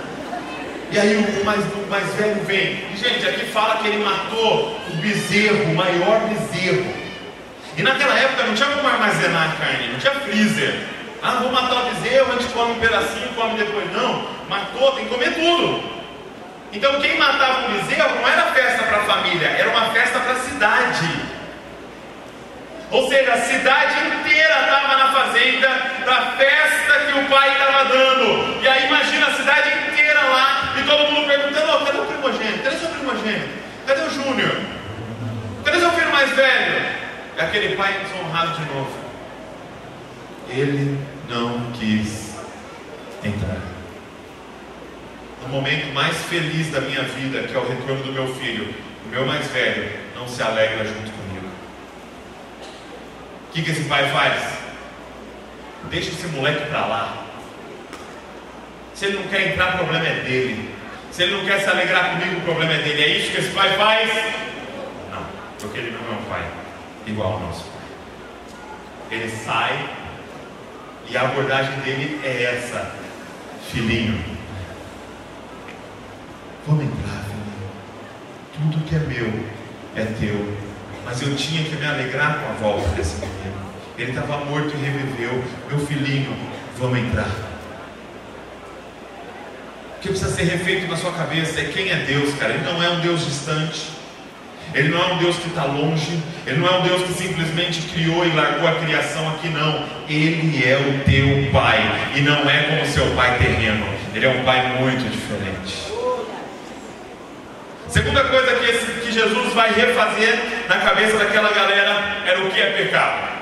E 0.90 0.98
aí 0.98 1.18
o 1.18 1.46
mais, 1.46 1.66
o 1.74 1.90
mais 1.90 2.14
velho 2.14 2.46
vem. 2.46 2.86
E 2.94 2.96
gente, 2.96 3.28
aqui 3.28 3.48
fala 3.48 3.78
que 3.78 3.88
ele 3.90 4.06
matou 4.06 4.80
o 4.90 4.96
bezerro, 5.02 5.72
o 5.72 5.76
maior 5.76 6.22
bezerro. 6.30 6.86
E 7.76 7.84
naquela 7.84 8.18
época 8.18 8.44
não 8.44 8.56
tinha 8.56 8.70
como 8.70 8.88
armazenar 8.88 9.50
a 9.50 9.56
carne, 9.58 9.90
não 9.92 10.00
tinha 10.00 10.14
freezer. 10.22 10.97
Ah, 11.28 11.40
vou 11.42 11.52
matar 11.52 11.84
o 11.84 11.86
bezerro, 11.90 12.32
a 12.32 12.36
gente 12.40 12.54
come 12.54 12.72
um 12.72 12.80
pedacinho, 12.80 13.28
come 13.36 13.58
depois. 13.58 13.92
Não, 13.92 14.26
matou, 14.48 14.94
tem 14.94 15.04
que 15.04 15.14
comer 15.14 15.34
tudo. 15.34 15.84
Então 16.72 17.02
quem 17.02 17.18
matava 17.18 17.68
o 17.68 17.72
bezerro 17.74 18.16
não 18.16 18.26
era 18.30 18.44
festa 18.44 18.84
para 18.84 18.98
a 19.00 19.02
família, 19.02 19.46
era 19.46 19.70
uma 19.70 19.90
festa 19.90 20.22
para 20.22 20.32
a 20.32 20.40
cidade. 20.40 21.06
Ou 22.92 23.10
seja, 23.10 23.34
a 23.34 23.42
cidade 23.42 24.08
inteira 24.08 24.62
estava 24.62 24.96
na 24.96 25.12
fazenda 25.12 25.68
da 26.06 26.32
festa 26.38 26.94
que 27.12 27.20
o 27.20 27.26
pai 27.26 27.52
estava 27.52 27.84
dando. 27.90 28.64
E 28.64 28.68
aí 28.70 28.88
imagina 28.88 29.28
a 29.28 29.34
cidade 29.34 29.70
inteira 29.70 30.22
lá 30.22 30.76
e 30.78 30.84
todo 30.84 31.12
mundo 31.12 31.28
perguntando: 31.28 31.74
oh, 31.74 31.86
cadê 31.86 31.98
o 31.98 32.06
primogênito? 32.06 32.64
Cadê 32.64 32.78
seu 32.78 32.88
primogênito? 32.88 33.50
Cadê 33.86 34.02
o 34.02 34.10
Júnior? 34.10 34.62
Cadê 35.66 35.78
seu 35.78 35.92
filho 35.92 36.12
mais 36.14 36.30
velho? 36.32 36.86
É 37.36 37.42
aquele 37.42 37.76
pai 37.76 38.00
desonrado 38.02 38.54
de 38.54 38.74
novo. 38.74 39.08
Ele 40.50 41.17
não 41.28 41.72
quis 41.74 42.36
entrar. 43.24 43.62
No 45.44 45.50
momento 45.50 45.94
mais 45.94 46.16
feliz 46.24 46.72
da 46.72 46.82
minha 46.82 47.04
vida, 47.04 47.44
que 47.44 47.54
é 47.54 47.58
o 47.58 47.68
retorno 47.68 48.04
do 48.04 48.12
meu 48.12 48.34
filho, 48.36 48.74
o 49.06 49.10
meu 49.10 49.26
mais 49.26 49.48
velho, 49.48 49.90
não 50.16 50.28
se 50.28 50.42
alegra 50.42 50.86
junto 50.86 51.12
comigo. 51.12 51.48
O 53.50 53.54
que, 53.54 53.62
que 53.62 53.72
esse 53.72 53.84
pai 53.84 54.10
faz? 54.12 54.58
Deixa 55.90 56.10
esse 56.10 56.28
moleque 56.28 56.68
para 56.68 56.86
lá. 56.86 57.24
Se 58.94 59.06
ele 59.06 59.20
não 59.20 59.28
quer 59.28 59.50
entrar, 59.50 59.76
o 59.76 59.78
problema 59.78 60.08
é 60.08 60.22
dele. 60.22 60.76
Se 61.12 61.24
ele 61.24 61.38
não 61.38 61.46
quer 61.46 61.60
se 61.60 61.70
alegrar 61.70 62.12
comigo, 62.12 62.40
o 62.40 62.42
problema 62.42 62.74
é 62.74 62.80
dele. 62.80 63.04
É 63.04 63.18
isso 63.18 63.32
que 63.32 63.38
esse 63.38 63.52
pai 63.52 63.78
faz? 63.78 64.10
Não, 65.12 65.26
porque 65.60 65.78
ele 65.78 65.92
não 65.92 66.14
é 66.14 66.20
um 66.20 66.24
pai 66.26 66.46
igual 67.06 67.34
ao 67.34 67.40
nosso 67.40 67.64
pai. 67.64 67.78
Ele 69.12 69.30
sai 69.30 69.90
e 71.10 71.18
a 71.18 71.22
abordagem 71.22 71.80
dele 71.82 72.20
é 72.24 72.56
essa: 72.56 72.92
Filhinho, 73.72 74.20
vamos 76.66 76.86
entrar, 76.86 77.24
filhinho. 77.26 77.72
Tudo 78.54 78.86
que 78.86 78.96
é 78.96 79.00
meu 79.00 79.58
é 79.96 80.06
teu. 80.20 80.58
Mas 81.06 81.22
eu 81.22 81.36
tinha 81.36 81.64
que 81.64 81.76
me 81.76 81.86
alegrar 81.86 82.40
com 82.40 82.50
a 82.50 82.54
volta 82.54 82.90
desse 82.90 83.16
menino. 83.16 83.68
Ele 83.98 84.12
estava 84.12 84.44
morto 84.46 84.74
e 84.76 84.78
reviveu. 84.78 85.44
Meu 85.70 85.80
filhinho, 85.86 86.36
vamos 86.78 87.00
entrar. 87.00 87.30
O 89.96 90.00
que 90.00 90.10
precisa 90.10 90.32
ser 90.32 90.44
refeito 90.44 90.88
na 90.88 90.98
sua 90.98 91.12
cabeça 91.14 91.60
é 91.62 91.66
quem 91.66 91.90
é 91.90 92.06
Deus, 92.06 92.36
cara. 92.36 92.54
Ele 92.54 92.64
não 92.64 92.84
é 92.84 92.90
um 92.90 93.00
Deus 93.00 93.26
distante. 93.26 93.97
Ele 94.74 94.90
não 94.90 95.02
é 95.02 95.14
um 95.14 95.18
Deus 95.18 95.38
que 95.38 95.48
está 95.48 95.66
longe, 95.66 96.20
Ele 96.46 96.58
não 96.58 96.68
é 96.68 96.80
um 96.80 96.82
Deus 96.84 97.04
que 97.04 97.14
simplesmente 97.14 97.82
criou 97.94 98.26
e 98.26 98.30
largou 98.32 98.68
a 98.68 98.76
criação 98.76 99.28
aqui, 99.30 99.48
não. 99.50 99.84
Ele 100.10 100.64
é 100.64 100.78
o 100.78 101.04
teu 101.04 101.52
Pai, 101.52 101.80
e 102.16 102.22
não 102.22 102.50
é 102.50 102.64
como 102.64 102.86
seu 102.86 103.08
Pai 103.16 103.38
terreno, 103.38 103.86
Ele 104.14 104.26
é 104.26 104.30
um 104.30 104.44
Pai 104.44 104.78
muito 104.80 105.10
diferente. 105.10 105.88
Segunda 107.88 108.24
coisa 108.26 108.56
que, 108.56 108.70
esse, 108.70 108.86
que 109.02 109.12
Jesus 109.12 109.54
vai 109.54 109.74
refazer 109.74 110.38
na 110.68 110.78
cabeça 110.78 111.18
daquela 111.18 111.52
galera 111.52 112.18
era 112.26 112.44
o 112.44 112.50
que 112.52 112.60
é 112.60 112.72
pecado. 112.72 113.37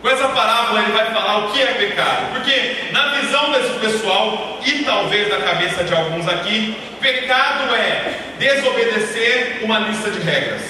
Com 0.00 0.08
essa 0.08 0.28
parábola 0.28 0.80
ele 0.80 0.92
vai 0.92 1.06
falar 1.06 1.38
o 1.38 1.52
que 1.52 1.60
é 1.60 1.66
pecado, 1.66 2.32
porque 2.32 2.92
na 2.92 3.08
visão 3.16 3.50
desse 3.50 3.78
pessoal 3.80 4.60
e 4.64 4.84
talvez 4.84 5.28
na 5.28 5.38
cabeça 5.38 5.82
de 5.82 5.92
alguns 5.92 6.28
aqui, 6.28 6.76
pecado 7.00 7.74
é 7.74 8.14
desobedecer 8.38 9.58
uma 9.62 9.80
lista 9.80 10.10
de 10.10 10.20
regras. 10.20 10.62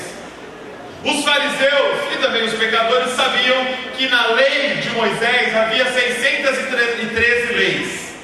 Os 1.05 1.25
fariseus 1.25 2.13
e 2.13 2.19
também 2.23 2.45
os 2.45 2.55
pecadores 2.55 3.11
sabiam 3.13 3.67
que 3.97 4.09
na 4.09 4.29
lei 4.29 4.77
de 4.77 4.91
Moisés 4.91 5.55
havia 5.55 5.85
613 5.93 7.53
leis. 7.53 8.15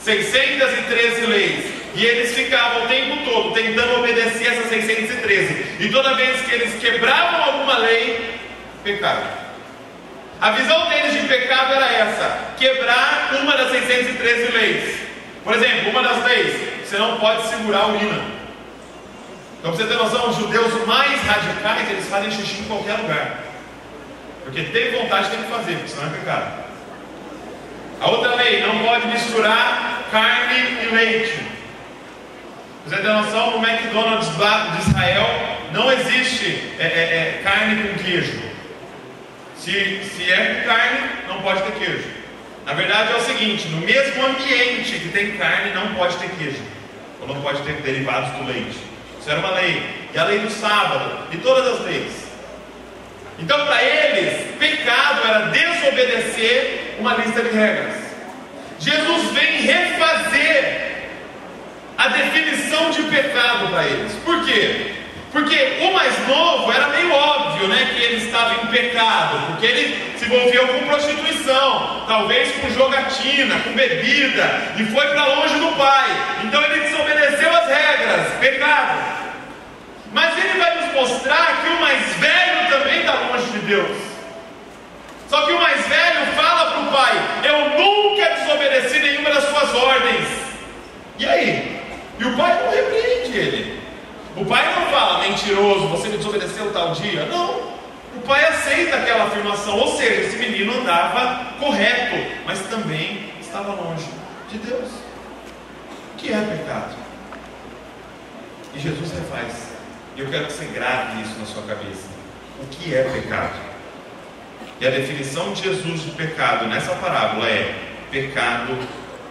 613 0.00 1.26
leis. 1.26 1.64
E 1.94 2.04
eles 2.04 2.34
ficavam 2.34 2.84
o 2.84 2.88
tempo 2.88 3.24
todo 3.24 3.52
tentando 3.52 3.98
obedecer 3.98 4.46
essas 4.46 4.68
613. 4.68 5.76
E 5.80 5.88
toda 5.88 6.14
vez 6.14 6.40
que 6.42 6.54
eles 6.54 6.80
quebravam 6.80 7.44
alguma 7.44 7.78
lei, 7.78 8.38
pecaram. 8.84 9.49
A 10.40 10.52
visão 10.52 10.88
deles 10.88 11.12
de 11.12 11.28
pecado 11.28 11.74
era 11.74 11.92
essa: 11.92 12.54
quebrar 12.56 13.30
uma 13.42 13.56
das 13.56 13.70
613 13.70 14.52
leis. 14.52 15.00
Por 15.44 15.54
exemplo, 15.54 15.90
uma 15.90 16.02
das 16.02 16.24
leis, 16.24 16.56
você 16.84 16.96
não 16.96 17.18
pode 17.18 17.46
segurar 17.48 17.80
a 17.80 17.86
urina. 17.88 18.40
Então, 19.58 19.72
para 19.72 19.82
você 19.82 19.86
ter 19.86 19.98
noção, 19.98 20.30
os 20.30 20.36
judeus 20.36 20.86
mais 20.86 21.22
radicais, 21.22 21.90
eles 21.90 22.08
fazem 22.08 22.30
xixi 22.30 22.62
em 22.62 22.64
qualquer 22.64 22.94
lugar. 22.94 23.40
Porque 24.44 24.62
tem 24.62 24.92
vontade, 24.92 25.28
tem 25.28 25.42
que 25.42 25.50
fazer, 25.50 25.74
porque 25.74 25.88
senão 25.88 26.06
é 26.06 26.18
pecado. 26.18 26.64
A 28.00 28.10
outra 28.10 28.34
lei, 28.36 28.62
não 28.62 28.78
pode 28.78 29.06
misturar 29.08 30.04
carne 30.10 30.78
e 30.82 30.94
leite. 30.94 31.38
Para 32.88 32.96
você 32.96 33.02
ter 33.02 33.12
noção, 33.12 33.50
no 33.58 33.68
McDonald's 33.68 34.28
de 34.28 34.90
Israel 34.90 35.58
não 35.72 35.92
existe 35.92 36.72
é, 36.78 36.84
é, 36.84 36.86
é, 36.86 37.40
carne 37.44 37.88
com 37.88 38.02
queijo. 38.02 38.49
Se, 39.60 39.70
se 40.04 40.32
é 40.32 40.62
carne, 40.66 41.10
não 41.28 41.42
pode 41.42 41.62
ter 41.62 41.72
queijo. 41.72 42.08
Na 42.64 42.72
verdade 42.72 43.12
é 43.12 43.16
o 43.16 43.20
seguinte: 43.20 43.68
no 43.68 43.82
mesmo 43.82 44.24
ambiente 44.24 44.98
que 44.98 45.10
tem 45.10 45.36
carne, 45.36 45.74
não 45.74 45.94
pode 45.94 46.16
ter 46.16 46.30
queijo, 46.30 46.62
ou 47.20 47.28
não 47.28 47.42
pode 47.42 47.62
ter 47.62 47.74
derivados 47.74 48.30
do 48.38 48.46
leite. 48.46 48.78
Isso 49.20 49.30
era 49.30 49.38
uma 49.38 49.50
lei. 49.50 49.82
E 50.14 50.18
a 50.18 50.24
lei 50.24 50.38
do 50.38 50.50
sábado, 50.50 51.26
e 51.30 51.36
todas 51.36 51.74
as 51.74 51.84
leis. 51.84 52.30
Então, 53.38 53.66
para 53.66 53.82
eles, 53.82 54.56
pecado 54.58 55.20
era 55.26 55.38
desobedecer 55.48 56.96
uma 56.98 57.14
lista 57.14 57.42
de 57.42 57.50
regras. 57.50 57.96
Jesus 58.78 59.30
vem 59.32 59.60
refazer 59.60 60.90
a 61.98 62.08
definição 62.08 62.90
de 62.90 63.02
pecado 63.04 63.68
para 63.68 63.84
eles. 63.84 64.12
Por 64.24 64.42
quê? 64.46 64.94
Porque 65.32 65.78
o 65.82 65.92
mais 65.92 66.26
novo 66.26 66.72
era 66.72 66.88
meio 66.88 67.12
óbvio, 67.12 67.68
né, 67.68 67.92
que 67.94 68.02
ele 68.02 68.24
estava 68.24 68.54
em 68.54 68.66
pecado, 68.66 69.46
porque 69.46 69.66
ele 69.66 70.18
se 70.18 70.24
envolveu 70.24 70.66
com 70.66 70.86
prostituição, 70.86 72.04
talvez 72.08 72.50
com 72.56 72.70
jogatina, 72.70 73.60
com 73.60 73.72
bebida, 73.72 74.74
e 74.76 74.84
foi 74.86 75.06
para 75.06 75.26
longe 75.26 75.54
do 75.54 75.76
pai. 75.76 76.08
Então 76.44 76.60
ele 76.64 76.80
desobedeceu 76.80 77.56
as 77.56 77.68
regras, 77.68 78.38
pecado. 78.40 79.20
Mas 80.12 80.36
ele 80.36 80.58
vai 80.58 80.74
nos 80.80 80.94
mostrar 80.94 81.62
que 81.62 81.68
o 81.68 81.80
mais 81.80 82.02
velho 82.16 82.68
também 82.68 83.00
está 83.00 83.12
longe 83.12 83.50
de 83.52 83.58
Deus. 83.60 83.96
Só 85.28 85.46
que 85.46 85.52
o 85.52 85.60
mais 85.60 85.86
velho 85.86 86.26
fala 86.34 86.72
para 86.72 86.80
o 86.80 86.92
pai: 86.92 87.12
Eu 87.44 87.78
nunca 87.78 88.30
desobedeci 88.30 88.98
nenhuma 88.98 89.30
das 89.30 89.44
suas 89.44 89.74
ordens. 89.74 90.28
E 91.20 91.24
aí? 91.26 91.80
E 92.18 92.24
o 92.24 92.36
pai 92.36 92.58
não 92.60 92.72
repreende 92.72 93.38
ele. 93.38 93.80
O 94.36 94.44
pai 94.44 94.74
não 94.74 94.86
fala, 94.86 95.26
mentiroso, 95.26 95.88
você 95.88 96.08
me 96.08 96.16
desobedeceu 96.16 96.72
tal 96.72 96.92
dia. 96.92 97.26
Não. 97.26 97.70
O 98.16 98.20
pai 98.26 98.44
aceita 98.44 98.96
aquela 98.96 99.24
afirmação. 99.24 99.78
Ou 99.78 99.96
seja, 99.96 100.22
esse 100.22 100.36
menino 100.36 100.80
andava 100.80 101.54
correto, 101.58 102.16
mas 102.46 102.60
também 102.68 103.30
estava 103.40 103.72
longe 103.72 104.06
de 104.48 104.58
Deus. 104.58 104.88
O 106.14 106.16
que 106.16 106.32
é 106.32 106.40
pecado? 106.40 106.94
E 108.74 108.78
Jesus 108.78 109.10
refaz. 109.12 109.70
E 110.16 110.20
eu 110.20 110.28
quero 110.28 110.46
que 110.46 110.52
você 110.52 110.64
grave 110.66 111.22
isso 111.22 111.38
na 111.38 111.46
sua 111.46 111.62
cabeça. 111.62 112.08
O 112.62 112.66
que 112.66 112.94
é 112.94 113.02
pecado? 113.04 113.58
E 114.80 114.86
a 114.86 114.90
definição 114.90 115.52
de 115.52 115.62
Jesus 115.62 116.02
de 116.02 116.10
pecado 116.12 116.66
nessa 116.66 116.94
parábola 116.94 117.46
é: 117.48 117.74
pecado 118.10 118.76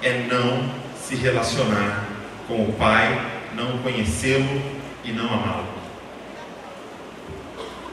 é 0.02 0.26
não 0.30 0.70
se 0.96 1.16
relacionar 1.16 2.06
com 2.48 2.64
o 2.64 2.74
Pai, 2.74 3.20
não 3.54 3.78
conhecê-lo 3.80 4.79
e 5.04 5.12
não 5.12 5.26
amá-lo. 5.26 5.68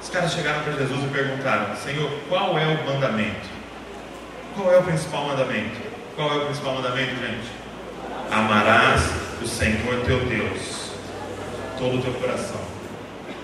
Os 0.01 0.09
caras 0.09 0.33
chegaram 0.33 0.63
para 0.63 0.73
Jesus 0.73 1.05
e 1.05 1.09
perguntaram: 1.09 1.75
Senhor, 1.77 2.11
qual 2.29 2.59
é 2.59 2.67
o 2.67 2.87
mandamento? 2.87 3.49
Qual 4.55 4.73
é 4.73 4.79
o 4.79 4.83
principal 4.83 5.27
mandamento? 5.27 5.81
Qual 6.15 6.33
é 6.33 6.37
o 6.37 6.47
principal 6.47 6.75
mandamento, 6.77 7.17
gente? 7.17 7.51
Amarás 8.31 9.03
o 9.43 9.47
Senhor 9.47 10.05
teu 10.07 10.25
Deus, 10.27 10.93
todo 11.79 11.99
o 11.99 12.03
teu 12.03 12.15
coração, 12.15 12.61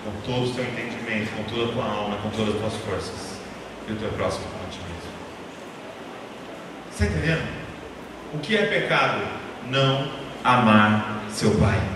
com 0.03 0.11
todo 0.25 0.49
o 0.49 0.53
teu 0.53 0.63
entendimento, 0.63 1.31
com 1.35 1.43
toda 1.43 1.69
a 1.69 1.73
tua 1.73 1.85
alma, 1.85 2.17
com 2.17 2.29
todas 2.29 2.55
as 2.55 2.61
tuas 2.61 2.73
forças, 2.85 3.37
e 3.87 3.91
o 3.91 3.95
teu 3.95 4.09
próximo 4.09 4.45
como 4.51 4.63
a 4.65 4.69
ti 4.69 4.79
mesmo. 4.79 5.11
Está 6.91 7.05
entendendo? 7.05 7.47
O 8.33 8.39
que 8.39 8.57
é 8.57 8.65
pecado? 8.65 9.21
Não 9.69 10.11
amar 10.43 11.23
seu 11.29 11.51
pai. 11.59 11.92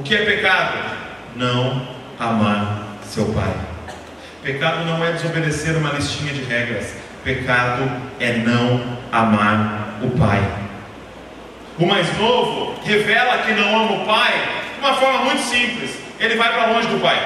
O 0.00 0.02
que 0.02 0.14
é 0.14 0.24
pecado? 0.24 0.78
Não 1.36 1.86
amar 2.18 2.96
seu 3.04 3.26
pai. 3.34 3.54
Pecado 4.42 4.86
não 4.86 5.04
é 5.04 5.12
desobedecer 5.12 5.76
uma 5.76 5.90
listinha 5.90 6.32
de 6.32 6.42
regras. 6.42 6.94
Pecado 7.22 7.82
é 8.18 8.32
não 8.32 8.96
amar 9.12 9.98
o 10.02 10.08
pai. 10.18 10.42
O 11.78 11.84
mais 11.84 12.06
novo 12.16 12.80
revela 12.82 13.42
que 13.42 13.52
não 13.52 13.78
ama 13.78 14.02
o 14.02 14.06
pai 14.06 14.32
de 14.72 14.80
uma 14.80 14.94
forma 14.94 15.18
muito 15.26 15.42
simples. 15.42 15.98
Ele 16.18 16.36
vai 16.36 16.50
para 16.50 16.72
longe 16.72 16.88
do 16.88 16.98
pai. 17.00 17.20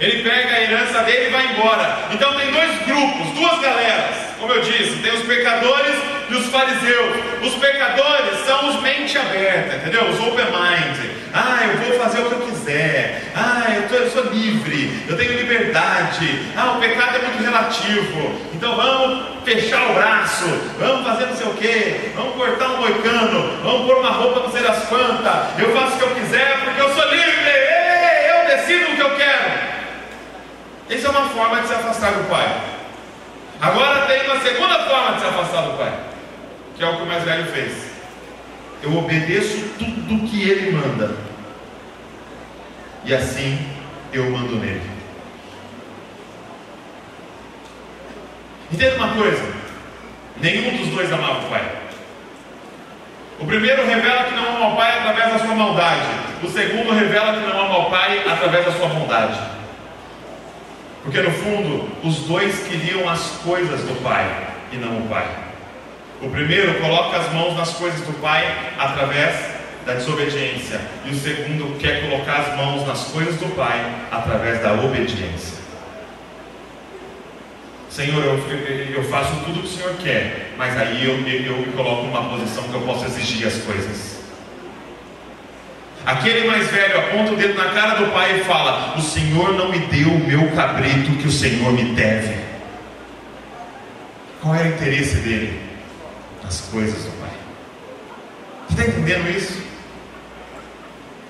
Ele 0.00 0.28
pega 0.28 0.56
a 0.56 0.62
herança 0.62 1.04
dele 1.04 1.28
e 1.28 1.30
vai 1.30 1.46
embora. 1.46 1.96
Então 2.10 2.34
tem 2.40 2.50
dois 2.50 2.76
grupos, 2.86 3.34
duas 3.36 3.60
galeras. 3.60 4.16
Como 4.40 4.52
eu 4.52 4.62
disse, 4.62 4.96
tem 4.96 5.14
os 5.14 5.22
pecadores 5.22 5.94
e 6.32 6.36
os 6.36 6.46
fariseus. 6.46 7.16
Os 7.42 7.54
pecadores 7.56 8.38
são 8.46 8.70
os 8.70 8.80
mente 8.80 9.16
aberta, 9.18 9.76
entendeu? 9.76 10.08
Os 10.08 10.18
open 10.18 10.46
mind. 10.46 10.96
Ah, 11.34 11.60
eu 11.66 11.76
vou 11.78 12.00
fazer 12.00 12.20
o 12.20 12.28
que 12.28 12.32
eu 12.32 12.40
quiser. 12.40 13.22
Ah, 13.34 13.64
eu, 13.74 13.88
tô, 13.88 13.94
eu 13.96 14.10
sou 14.10 14.24
livre. 14.32 15.04
Eu 15.08 15.16
tenho 15.16 15.32
liberdade. 15.32 16.42
Ah, 16.56 16.72
o 16.72 16.80
pecado 16.80 17.16
é 17.16 17.18
muito 17.20 17.42
relativo. 17.42 18.40
Então 18.54 18.76
vamos 18.76 19.44
fechar 19.44 19.90
o 19.90 19.94
braço. 19.94 20.46
Vamos 20.78 21.06
fazer 21.06 21.26
não 21.26 21.36
sei 21.36 21.46
o 21.46 21.54
quê. 21.54 22.12
Vamos 22.14 22.34
cortar 22.36 22.68
um 22.68 22.76
moicano. 22.78 23.62
Vamos 23.62 23.86
pôr 23.86 23.98
uma 23.98 24.10
roupa 24.10 24.40
não 24.40 24.50
sei 24.50 24.62
das 24.62 24.84
quantas. 24.88 25.58
Eu 25.58 25.74
faço 25.74 25.96
o 25.96 25.98
que 25.98 26.04
eu 26.04 26.14
quiser 26.14 26.60
porque 26.64 26.80
eu 26.80 26.94
sou 26.94 27.10
livre. 27.10 27.50
Ei, 27.50 28.30
eu 28.30 28.56
decido 28.56 28.92
o 28.92 28.96
que 28.96 29.02
eu 29.02 29.16
quero. 29.16 29.72
Essa 30.90 31.06
é 31.06 31.10
uma 31.10 31.28
forma 31.30 31.60
de 31.60 31.68
se 31.68 31.74
afastar 31.74 32.12
do 32.12 32.28
Pai. 32.28 32.72
Agora 33.62 34.06
tem 34.06 34.24
uma 34.24 34.40
segunda 34.40 34.74
forma 34.80 35.12
de 35.12 35.20
se 35.20 35.26
afastar 35.26 35.62
do 35.62 35.78
Pai, 35.78 35.92
que 36.82 36.86
é 36.86 36.90
o 36.90 36.96
que 36.96 37.02
o 37.02 37.06
mais 37.06 37.22
velho 37.22 37.46
fez. 37.46 37.92
Eu 38.82 38.98
obedeço 38.98 39.56
tudo 39.78 40.28
que 40.28 40.50
ele 40.50 40.72
manda, 40.72 41.14
e 43.04 43.14
assim 43.14 43.56
eu 44.12 44.28
mando 44.28 44.56
nele. 44.56 44.82
Entenda 48.72 48.96
uma 48.96 49.14
coisa: 49.14 49.54
nenhum 50.40 50.76
dos 50.76 50.88
dois 50.88 51.12
amava 51.12 51.46
o 51.46 51.50
Pai. 51.50 51.72
O 53.38 53.46
primeiro 53.46 53.86
revela 53.86 54.24
que 54.24 54.34
não 54.34 54.56
ama 54.56 54.74
o 54.74 54.76
Pai 54.76 54.98
através 54.98 55.34
da 55.34 55.38
sua 55.38 55.54
maldade. 55.54 56.08
O 56.42 56.48
segundo 56.48 56.90
revela 56.90 57.34
que 57.34 57.46
não 57.46 57.64
ama 57.64 57.78
o 57.78 57.90
Pai 57.90 58.24
através 58.28 58.64
da 58.64 58.72
sua 58.72 58.88
bondade. 58.88 59.38
Porque 61.04 61.20
no 61.20 61.30
fundo, 61.30 61.88
os 62.02 62.16
dois 62.26 62.66
queriam 62.66 63.08
as 63.08 63.20
coisas 63.44 63.82
do 63.82 64.02
Pai 64.02 64.48
e 64.72 64.76
não 64.76 64.98
o 64.98 65.08
Pai. 65.08 65.41
O 66.22 66.30
primeiro 66.30 66.80
coloca 66.80 67.16
as 67.16 67.32
mãos 67.32 67.56
nas 67.56 67.70
coisas 67.70 68.00
do 68.02 68.12
Pai 68.20 68.44
através 68.78 69.34
da 69.84 69.94
desobediência, 69.94 70.80
e 71.04 71.10
o 71.10 71.14
segundo 71.14 71.76
quer 71.78 72.08
colocar 72.08 72.34
as 72.34 72.56
mãos 72.56 72.86
nas 72.86 73.08
coisas 73.08 73.34
do 73.36 73.52
Pai 73.56 73.84
através 74.12 74.62
da 74.62 74.74
obediência. 74.74 75.60
Senhor, 77.90 78.24
eu, 78.24 78.38
eu 78.94 79.04
faço 79.04 79.34
tudo 79.44 79.58
o 79.58 79.62
que 79.62 79.68
o 79.68 79.70
Senhor 79.70 79.94
quer, 79.96 80.52
mas 80.56 80.78
aí 80.78 81.04
eu, 81.04 81.14
eu 81.14 81.56
me 81.58 81.72
coloco 81.72 82.06
numa 82.06 82.30
posição 82.30 82.62
que 82.62 82.74
eu 82.74 82.82
posso 82.82 83.04
exigir 83.04 83.46
as 83.46 83.58
coisas. 83.58 84.22
Aquele 86.06 86.46
mais 86.46 86.68
velho 86.68 86.98
aponta 86.98 87.32
o 87.32 87.36
dedo 87.36 87.54
na 87.54 87.70
cara 87.70 87.94
do 87.96 88.12
pai 88.12 88.40
e 88.40 88.44
fala: 88.44 88.96
O 88.96 89.00
Senhor 89.00 89.52
não 89.52 89.68
me 89.68 89.78
deu 89.78 90.08
o 90.08 90.18
meu 90.18 90.50
cabrito 90.52 91.12
que 91.18 91.28
o 91.28 91.30
Senhor 91.30 91.72
me 91.72 91.84
deve. 91.94 92.34
Qual 94.40 94.54
era 94.54 94.68
o 94.68 94.72
interesse 94.72 95.16
dele? 95.16 95.61
Nas 96.42 96.60
coisas 96.62 97.04
do 97.04 97.10
pai. 97.20 97.30
Você 98.68 98.80
está 98.80 98.92
entendendo 98.92 99.30
isso? 99.30 99.62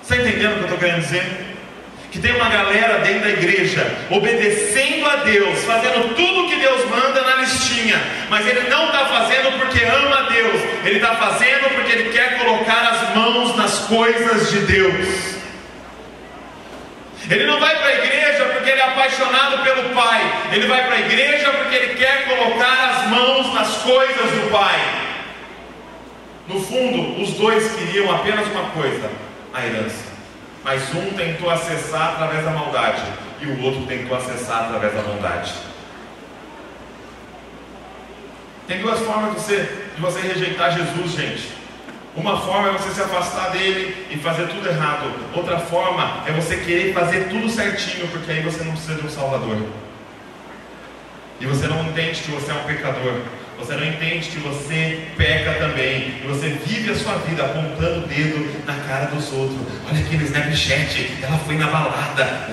Você 0.02 0.14
está 0.14 0.16
entendendo 0.16 0.52
o 0.52 0.54
que 0.54 0.60
eu 0.60 0.64
estou 0.64 0.78
querendo 0.78 1.00
dizer? 1.00 1.24
Que 2.10 2.18
tem 2.18 2.34
uma 2.36 2.48
galera 2.48 2.98
dentro 2.98 3.20
da 3.20 3.30
igreja 3.30 3.86
obedecendo 4.10 5.06
a 5.06 5.16
Deus, 5.16 5.64
fazendo 5.64 6.14
tudo 6.14 6.44
o 6.44 6.48
que 6.48 6.56
Deus 6.56 6.84
manda 6.90 7.22
na 7.22 7.36
listinha, 7.36 8.00
mas 8.28 8.46
ele 8.46 8.68
não 8.68 8.86
está 8.86 9.06
fazendo 9.06 9.58
porque 9.58 9.82
ama 9.84 10.18
a 10.18 10.28
Deus, 10.28 10.60
ele 10.84 10.96
está 10.96 11.14
fazendo 11.16 11.74
porque 11.74 11.92
ele 11.92 12.10
quer 12.10 12.38
colocar 12.38 12.82
as 12.82 13.16
mãos 13.16 13.56
nas 13.56 13.78
coisas 13.86 14.50
de 14.50 14.58
Deus. 14.60 15.41
Ele 17.32 17.46
não 17.46 17.58
vai 17.58 17.74
para 17.78 17.86
a 17.86 17.94
igreja 17.94 18.44
porque 18.44 18.70
ele 18.70 18.80
é 18.80 18.84
apaixonado 18.84 19.62
pelo 19.62 19.94
Pai, 19.94 20.20
ele 20.52 20.66
vai 20.66 20.84
para 20.84 20.96
a 20.96 21.00
igreja 21.00 21.50
porque 21.50 21.74
ele 21.74 21.94
quer 21.94 22.26
colocar 22.26 22.90
as 22.90 23.08
mãos 23.08 23.54
nas 23.54 23.76
coisas 23.78 24.30
do 24.32 24.50
Pai. 24.50 24.78
No 26.46 26.60
fundo, 26.60 27.22
os 27.22 27.30
dois 27.30 27.74
queriam 27.74 28.14
apenas 28.14 28.46
uma 28.48 28.68
coisa: 28.70 29.10
a 29.54 29.64
herança. 29.64 30.12
Mas 30.62 30.94
um 30.94 31.10
tentou 31.16 31.48
acessar 31.48 32.10
através 32.10 32.44
da 32.44 32.50
maldade 32.50 33.02
e 33.40 33.46
o 33.46 33.62
outro 33.62 33.86
tentou 33.86 34.14
acessar 34.14 34.64
através 34.64 34.92
da 34.92 35.00
bondade. 35.00 35.54
Tem 38.68 38.78
duas 38.82 39.00
formas 39.00 39.30
de 39.34 39.40
você, 39.40 39.56
de 39.94 40.00
você 40.02 40.20
rejeitar 40.20 40.70
Jesus, 40.72 41.12
gente. 41.12 41.61
Uma 42.14 42.38
forma 42.40 42.68
é 42.68 42.72
você 42.72 42.90
se 42.90 43.00
afastar 43.00 43.50
dele 43.52 44.06
e 44.10 44.18
fazer 44.18 44.46
tudo 44.48 44.68
errado. 44.68 45.10
Outra 45.34 45.58
forma 45.58 46.22
é 46.26 46.32
você 46.32 46.56
querer 46.56 46.92
fazer 46.92 47.28
tudo 47.30 47.48
certinho, 47.48 48.06
porque 48.08 48.30
aí 48.30 48.42
você 48.42 48.62
não 48.64 48.72
precisa 48.72 48.96
de 48.96 49.06
um 49.06 49.10
Salvador. 49.10 49.56
E 51.40 51.46
você 51.46 51.66
não 51.66 51.82
entende 51.86 52.20
que 52.20 52.30
você 52.30 52.50
é 52.50 52.54
um 52.54 52.64
pecador. 52.64 53.14
Você 53.58 53.74
não 53.74 53.84
entende 53.84 54.28
que 54.28 54.38
você 54.40 55.08
peca 55.16 55.54
também. 55.54 56.20
E 56.22 56.26
você 56.26 56.48
vive 56.48 56.92
a 56.92 56.94
sua 56.94 57.14
vida 57.14 57.44
apontando 57.44 58.04
o 58.04 58.06
dedo 58.06 58.62
na 58.66 58.74
cara 58.86 59.06
dos 59.06 59.32
outros. 59.32 59.58
Olha 59.88 60.00
aqui 60.00 60.16
no 60.16 60.24
Snapchat, 60.24 61.18
ela 61.22 61.38
foi 61.38 61.56
na 61.56 61.68
balada. 61.68 62.50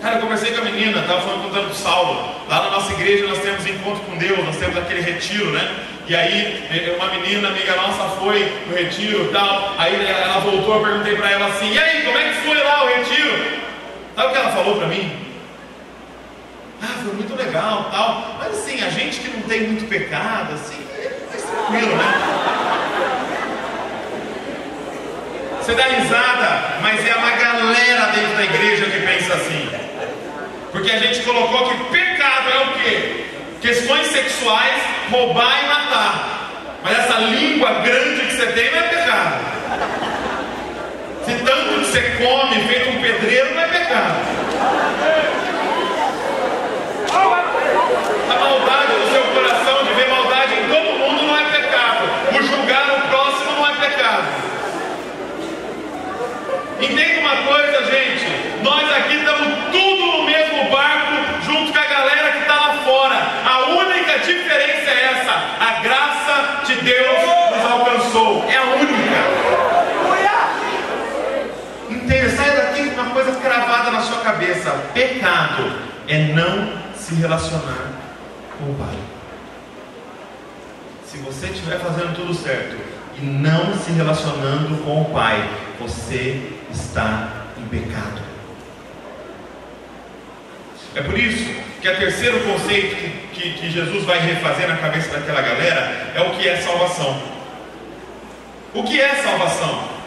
Cara, 0.00 0.16
eu 0.16 0.20
conversei 0.22 0.52
com 0.52 0.60
a 0.60 0.64
menina, 0.64 1.00
estava 1.00 1.20
falando 1.20 1.42
contando 1.42 1.68
do 1.68 1.74
Saulo. 1.74 2.46
Lá 2.48 2.62
na 2.62 2.70
nossa 2.70 2.92
igreja 2.94 3.26
nós 3.26 3.38
temos 3.40 3.66
encontro 3.66 4.00
com 4.04 4.16
Deus, 4.16 4.38
nós 4.44 4.56
temos 4.56 4.76
aquele 4.78 5.02
retiro, 5.02 5.50
né? 5.52 5.84
E 6.08 6.16
aí 6.16 6.94
uma 6.96 7.08
menina, 7.08 7.48
amiga 7.48 7.76
nossa, 7.76 8.16
foi 8.16 8.50
no 8.66 8.74
retiro 8.74 9.26
e 9.26 9.28
tal. 9.28 9.74
Aí 9.76 9.94
ela 10.06 10.40
voltou, 10.40 10.76
eu 10.76 10.82
perguntei 10.82 11.16
para 11.16 11.30
ela 11.30 11.46
assim, 11.48 11.72
e 11.72 11.78
aí, 11.78 12.02
como 12.02 12.16
é 12.16 12.30
que 12.30 12.34
foi 12.46 12.56
lá 12.56 12.84
o 12.84 12.88
retiro? 12.88 13.60
Sabe 14.16 14.28
o 14.28 14.32
que 14.32 14.38
ela 14.38 14.50
falou 14.50 14.76
para 14.76 14.86
mim? 14.86 15.12
Ah, 16.82 16.94
foi 17.02 17.12
muito 17.12 17.36
legal, 17.36 17.88
tal. 17.90 18.36
Mas 18.38 18.58
assim, 18.58 18.82
a 18.82 18.88
gente 18.88 19.20
que 19.20 19.28
não 19.28 19.42
tem 19.42 19.64
muito 19.64 19.86
pecado, 19.86 20.54
assim, 20.54 20.82
é 20.96 21.12
mais 21.30 21.42
tranquilo, 21.42 21.96
né? 21.96 22.38
Você 25.60 25.74
dá 25.74 25.84
risada, 25.84 26.78
mas 26.80 27.06
é 27.06 27.14
uma 27.14 27.30
galera 27.32 28.06
dentro 28.12 28.34
da 28.34 28.44
igreja 28.44 28.86
que 28.86 29.06
pensa 29.06 29.34
assim. 29.34 29.68
Porque 30.72 30.90
a 30.90 30.98
gente 30.98 31.20
colocou 31.20 31.68
que 31.68 31.84
pecado 31.90 32.50
é 32.50 32.64
o 32.64 32.72
quê? 32.72 33.24
Questões 33.60 34.06
sexuais, 34.06 34.82
roubar 35.10 35.64
e 35.64 35.68
matar. 35.68 36.78
Mas 36.82 36.98
essa 36.98 37.18
língua 37.18 37.70
grande 37.80 38.26
que 38.26 38.32
você 38.34 38.46
tem 38.52 38.70
não 38.70 38.78
é 38.78 38.82
pecado. 38.82 39.34
Se 41.24 41.34
tanto 41.44 41.68
que 41.68 41.84
você 41.84 42.00
come 42.18 42.68
feito 42.68 42.90
um 42.90 43.02
pedreiro, 43.02 43.54
não 43.54 43.62
é 43.62 43.68
pecado. 43.68 44.14
A 48.30 48.38
maldade 48.38 48.92
do 48.92 49.12
seu 49.12 49.22
coração 49.34 49.84
de 49.84 49.94
ver 49.94 50.08
maldade 50.08 50.54
em 50.54 50.68
todo 50.68 50.98
mundo 50.98 51.22
não 51.26 51.36
é 51.36 51.44
pecado. 51.50 52.04
O 52.38 52.42
julgar 52.42 52.88
o 52.96 53.08
próximo 53.08 53.52
não 53.52 53.66
é 53.66 53.74
pecado. 53.74 54.24
Entenda 56.80 57.20
uma 57.20 57.36
coisa, 57.36 57.84
gente. 57.90 58.26
Nós 58.62 58.92
aqui 58.92 59.16
estamos 59.16 59.48
tudo 59.72 60.06
no 60.06 60.22
mesmo 60.24 60.70
barco, 60.70 61.42
junto 61.44 61.72
com 61.72 61.78
a 61.78 61.84
galera 61.84 62.32
que 62.32 62.38
está 62.38 62.54
lá 62.54 62.74
fora. 62.84 63.16
A 63.44 63.60
única 63.70 64.18
diferença 64.20 64.90
é 64.90 65.17
essa: 65.28 65.56
a 65.60 65.80
graça 65.82 66.64
de 66.66 66.80
Deus 66.80 67.18
nos 67.54 67.70
alcançou. 67.70 68.44
É 68.48 68.56
a 68.56 68.62
única. 68.62 68.98
Entenda, 71.90 72.30
sai 72.30 72.56
daqui 72.56 72.90
com 72.90 73.00
uma 73.02 73.10
coisa 73.10 73.32
cravada 73.32 73.90
na 73.90 74.00
sua 74.00 74.18
cabeça: 74.22 74.70
pecado 74.94 75.72
é 76.08 76.32
não 76.32 76.72
se 76.94 77.14
relacionar 77.14 77.92
com 78.58 78.70
o 78.70 78.74
Pai. 78.74 78.98
Se 81.06 81.18
você 81.18 81.46
estiver 81.46 81.78
fazendo 81.78 82.14
tudo 82.14 82.34
certo 82.34 82.76
e 83.16 83.24
não 83.24 83.74
se 83.74 83.90
relacionando 83.92 84.82
com 84.84 85.02
o 85.02 85.04
Pai, 85.06 85.48
você 85.78 86.52
está 86.70 87.28
em 87.56 87.66
pecado. 87.68 88.27
É 90.94 91.02
por 91.02 91.18
isso 91.18 91.54
que 91.80 91.88
o 91.88 91.96
terceiro 91.96 92.40
conceito 92.40 92.96
que, 92.96 93.10
que, 93.32 93.50
que, 93.58 93.70
Jesus 93.70 94.04
vai 94.04 94.18
refazer 94.18 94.68
na 94.68 94.76
cabeça 94.76 95.16
daquela 95.16 95.42
galera 95.42 96.12
é 96.14 96.20
o 96.20 96.30
que 96.30 96.48
é 96.48 96.56
salvação. 96.56 97.22
O 98.74 98.82
que 98.82 99.00
é 99.00 99.14
salvação? 99.16 99.98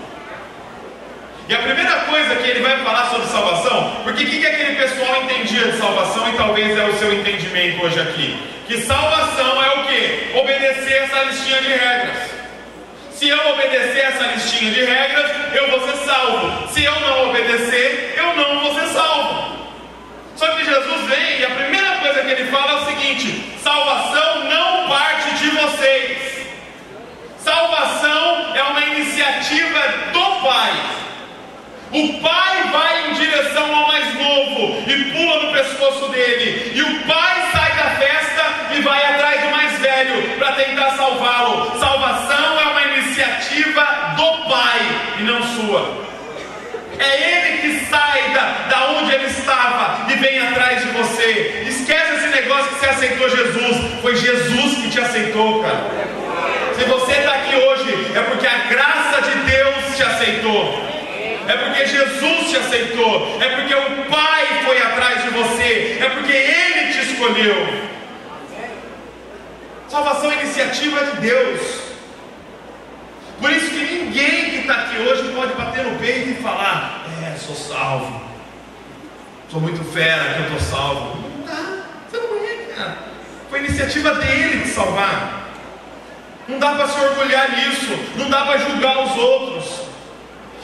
E 1.48 1.54
a 1.54 1.60
primeira 1.60 1.96
coisa 2.02 2.36
que 2.36 2.50
ele 2.50 2.62
vai 2.62 2.78
falar 2.84 3.10
sobre 3.10 3.28
salvação, 3.28 4.02
porque 4.04 4.24
o 4.24 4.28
que, 4.28 4.40
que 4.40 4.46
aquele 4.46 4.76
pessoal 4.76 5.24
entendia 5.24 5.72
de 5.72 5.78
salvação 5.78 6.30
e 6.30 6.38
talvez 6.38 6.78
é 6.78 6.86
o 6.86 6.94
seu 6.94 7.14
entendimento 7.14 7.84
hoje 7.84 8.00
aqui? 8.00 8.38
Que 8.68 8.78
salvação 8.82 9.64
é 9.64 9.80
o 9.80 9.88
que? 9.88 10.38
Obedecer 10.40 11.04
essa 11.04 11.24
listinha 11.24 11.62
de 11.62 11.68
regras. 11.68 12.18
Se 13.12 13.28
eu 13.28 13.50
obedecer 13.50 14.00
essa 14.00 14.24
listinha 14.28 14.72
de 14.72 14.84
regras, 14.84 15.32
eu 15.54 15.70
vou 15.72 15.88
ser 15.88 15.98
salvo. 16.06 16.68
Se 16.70 16.84
eu 16.84 17.00
não 17.02 17.30
obedecer, 17.30 18.16
eu 18.18 18.36
não 18.36 18.62
vou 18.62 18.74
ser 18.80 18.88
salvo. 18.88 19.51
Só 20.42 20.48
que 20.56 20.66
Jesus 20.66 21.02
vem 21.02 21.40
e 21.40 21.46
a 21.46 21.52
primeira 21.52 21.98
coisa 21.98 22.24
que 22.24 22.32
ele 22.32 22.50
fala 22.50 22.72
é 22.72 22.76
o 22.82 22.86
seguinte: 22.86 23.54
salvação 23.64 24.46
não 24.46 24.90
parte 24.90 25.36
de 25.36 25.52
vocês. 25.52 26.48
Salvação 27.38 28.56
é 28.56 28.64
uma 28.64 28.82
iniciativa 28.82 29.80
do 30.12 30.42
Pai. 30.42 30.74
O 31.92 32.22
pai 32.22 32.64
vai 32.72 33.12
em 33.12 33.14
direção 33.14 33.76
ao 33.76 33.88
mais 33.88 34.16
novo 34.16 34.84
e 34.90 35.12
pula 35.12 35.44
no 35.44 35.54
pescoço 35.54 36.10
dele. 36.10 36.72
E 36.74 36.82
o 36.82 37.02
pai 37.06 37.50
sai 37.52 37.76
da 37.76 37.92
festa 38.00 38.76
e 38.76 38.82
vai 38.82 39.14
atrás 39.14 39.42
do 39.42 39.52
mais 39.52 39.78
velho 39.78 40.40
para 40.40 40.54
tentar 40.54 40.90
salvá-lo. 40.98 41.80
Salvação 41.80 42.60
é 42.62 42.64
uma 42.64 42.82
iniciativa 42.98 44.16
do 44.18 44.50
pai 44.50 44.80
e 45.20 45.22
não 45.22 45.44
sua. 45.44 46.11
É 47.02 47.32
ele 47.32 47.58
que 47.58 47.86
sai 47.86 48.30
da, 48.34 48.68
da 48.70 48.92
onde 48.92 49.14
ele 49.14 49.26
estava 49.26 50.12
e 50.12 50.16
vem 50.16 50.40
atrás 50.40 50.82
de 50.82 50.92
você. 50.92 51.64
Esquece 51.68 52.16
esse 52.16 52.28
negócio 52.28 52.70
que 52.70 52.80
você 52.80 52.90
aceitou 52.90 53.30
Jesus. 53.30 53.78
Foi 54.02 54.16
Jesus 54.16 54.76
que 54.76 54.90
te 54.90 55.00
aceitou, 55.00 55.62
cara. 55.64 55.90
Se 56.76 56.84
você 56.86 57.12
está 57.12 57.34
aqui 57.34 57.56
hoje, 57.56 58.12
é 58.16 58.22
porque 58.22 58.48
a 58.48 58.58
graça 58.70 59.22
de 59.22 59.52
Deus 59.52 59.98
te 59.98 60.04
aceitou 60.04 60.92
é 61.48 61.58
porque 61.58 61.86
Jesus 61.86 62.50
te 62.50 62.56
aceitou, 62.56 63.38
é 63.42 63.50
porque 63.50 63.74
o 63.74 64.06
Pai 64.06 64.62
foi 64.64 64.82
atrás 64.82 65.24
de 65.24 65.30
você, 65.32 65.98
é 66.00 66.10
porque 66.10 66.32
Ele 66.32 66.94
te 66.94 67.12
escolheu. 67.12 67.92
Salvação 69.90 70.32
é 70.32 70.36
iniciativa 70.36 71.06
de 71.06 71.22
Deus. 71.22 71.91
Por 73.42 73.52
isso 73.52 73.72
que 73.72 73.78
ninguém 73.78 74.52
que 74.52 74.58
está 74.58 74.74
aqui 74.76 74.98
hoje 74.98 75.34
pode 75.34 75.54
bater 75.56 75.84
no 75.84 75.98
peito 75.98 76.30
e 76.30 76.44
falar: 76.44 77.06
É, 77.26 77.36
sou 77.36 77.56
salvo. 77.56 78.22
Sou 79.50 79.60
muito 79.60 79.84
fera 79.84 80.36
que 80.36 80.40
eu 80.40 80.58
estou 80.58 80.60
salvo. 80.60 81.18
Não 81.18 81.46
dá, 81.46 81.84
você 82.08 82.18
não 82.18 82.46
é, 82.46 82.74
cara. 82.76 82.98
Foi 83.50 83.60
iniciativa 83.60 84.14
dele 84.14 84.62
te 84.62 84.70
salvar. 84.70 85.50
Não 86.48 86.60
dá 86.60 86.72
para 86.76 86.88
se 86.88 87.00
orgulhar 87.00 87.52
nisso, 87.52 87.98
não 88.16 88.30
dá 88.30 88.46
para 88.46 88.60
julgar 88.60 89.04
os 89.04 89.18
outros. 89.18 89.82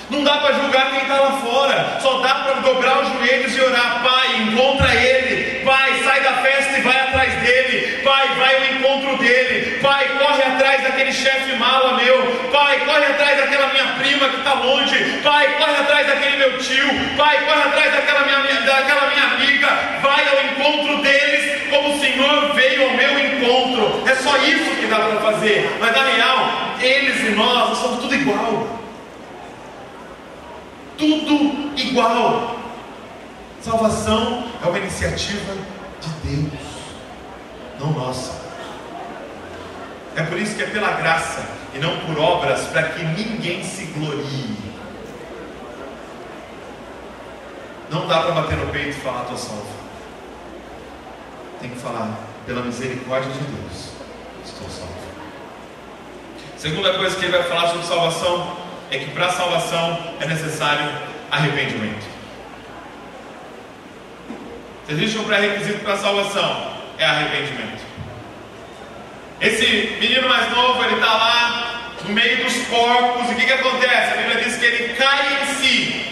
Não 0.09 0.23
dá 0.23 0.37
para 0.37 0.53
julgar 0.53 0.91
quem 0.91 1.01
está 1.01 1.19
lá 1.19 1.31
fora, 1.31 1.99
só 2.01 2.19
dá 2.19 2.35
para 2.35 2.53
dobrar 2.61 3.01
os 3.01 3.09
joelhos 3.13 3.57
e 3.57 3.61
orar. 3.61 4.03
Pai, 4.03 4.41
encontra 4.43 4.95
ele. 4.95 5.65
Pai, 5.65 6.01
sai 6.03 6.21
da 6.21 6.33
festa 6.33 6.77
e 6.77 6.81
vai 6.81 6.99
atrás 6.99 7.33
dele. 7.41 8.01
Pai, 8.03 8.35
vai 8.35 8.55
ao 8.55 8.75
encontro 8.75 9.17
dele. 9.17 9.46
Pai, 9.81 10.07
corre 10.19 10.43
atrás 10.43 10.83
daquele 10.83 11.11
chefe 11.11 11.55
mala 11.55 11.93
meu. 11.93 12.49
Pai, 12.51 12.79
corre 12.85 13.05
atrás 13.05 13.37
daquela 13.37 13.67
minha 13.73 13.85
prima 13.99 14.29
que 14.29 14.37
está 14.37 14.53
longe. 14.53 15.19
Pai, 15.23 15.57
corre 15.57 15.75
atrás 15.75 16.07
daquele 16.07 16.37
meu 16.37 16.57
tio. 16.57 16.87
Pai, 17.17 17.45
corre 17.45 17.61
atrás 17.61 17.91
daquela 17.93 18.21
minha, 18.25 18.61
daquela 18.61 19.09
minha 19.09 19.23
amiga. 19.23 19.67
Vai 20.01 20.27
ao 20.27 20.45
encontro 20.45 21.01
deles 21.01 21.69
como 21.69 21.95
o 21.95 21.99
Senhor 21.99 22.53
veio 22.53 22.83
ao 22.83 22.95
meu 22.95 23.19
encontro. 23.19 24.03
É 24.09 24.15
só 24.15 24.37
isso 24.37 24.75
que 24.79 24.87
dá 24.87 24.97
para 24.97 25.19
fazer. 25.19 25.77
Mas 25.79 25.95
na 25.95 26.03
real, 26.03 26.51
eles 26.79 27.27
e 27.27 27.31
nós 27.31 27.77
somos 27.77 27.99
tudo 28.01 28.15
igual 28.15 28.77
tudo 30.97 31.79
igual. 31.79 32.57
Salvação 33.61 34.45
é 34.63 34.67
uma 34.67 34.79
iniciativa 34.79 35.53
de 36.01 36.09
Deus, 36.29 36.61
não 37.79 37.91
nossa. 37.91 38.46
É 40.17 40.23
por 40.23 40.39
isso 40.39 40.55
que 40.55 40.63
é 40.63 40.65
pela 40.65 40.93
graça 40.93 41.47
e 41.75 41.77
não 41.77 41.95
por 41.99 42.17
obras, 42.17 42.65
para 42.69 42.89
que 42.89 43.05
ninguém 43.05 43.63
se 43.63 43.85
glorie. 43.85 44.57
Não 47.91 48.07
dá 48.07 48.23
para 48.23 48.31
bater 48.31 48.57
no 48.57 48.65
peito 48.71 48.89
e 48.89 48.93
falar, 48.93 49.21
estou 49.21 49.37
salvo. 49.37 49.67
Tem 51.61 51.69
que 51.69 51.77
falar, 51.77 52.17
pela 52.47 52.63
misericórdia 52.63 53.31
de 53.31 53.39
Deus, 53.39 53.91
estou 54.43 54.67
salvo. 54.67 54.97
Segunda 56.57 56.95
coisa 56.95 57.15
que 57.15 57.23
ele 57.23 57.37
vai 57.37 57.47
falar 57.47 57.67
sobre 57.67 57.85
salvação 57.85 58.57
é 58.89 58.97
que 58.97 59.11
para 59.11 59.29
salvação 59.29 60.15
é 60.19 60.25
necessário 60.25 60.89
arrependimento. 61.29 62.07
Existe 64.89 65.19
um 65.19 65.25
pré-requisito 65.25 65.83
para 65.83 65.95
salvação, 65.95 66.73
é 66.97 67.05
arrependimento. 67.05 67.86
Esse 69.39 69.97
menino 69.99 70.27
mais 70.27 70.49
novo, 70.51 70.83
ele 70.83 70.95
está 70.95 71.13
lá 71.13 71.91
no 72.03 72.13
meio 72.13 72.43
dos 72.43 72.53
porcos, 72.67 73.29
e 73.29 73.33
o 73.33 73.35
que, 73.35 73.45
que 73.45 73.53
acontece? 73.53 74.13
A 74.13 74.17
Bíblia 74.17 74.43
diz 74.43 74.57
que 74.57 74.65
ele 74.65 74.93
cai 74.95 75.43
em 75.43 75.45
si. 75.55 76.05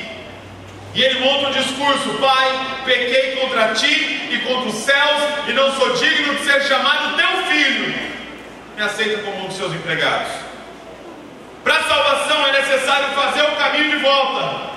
E 0.93 1.03
ele 1.03 1.19
monta 1.19 1.47
um 1.47 1.51
discurso: 1.51 2.09
Pai, 2.19 2.82
pequei 2.86 3.38
contra 3.38 3.73
ti 3.73 4.30
e 4.32 4.39
contra 4.47 4.69
os 4.69 4.76
céus, 4.76 5.21
e 5.47 5.53
não 5.53 5.76
sou 5.76 5.93
digno 5.93 6.36
de 6.36 6.43
ser 6.43 6.61
chamado 6.63 7.17
teu 7.17 7.43
filho. 7.45 7.95
Me 8.76 8.84
aceita 8.84 9.23
como 9.23 9.43
um 9.43 9.47
dos 9.47 9.57
seus 9.57 9.73
empregados. 9.73 10.32
Para 11.63 11.78
a 11.78 11.84
salvação 11.84 12.47
é 12.47 12.51
necessário 12.51 13.07
fazer 13.15 13.41
o 13.41 13.55
caminho 13.55 13.89
de 13.89 13.97
volta. 13.97 14.76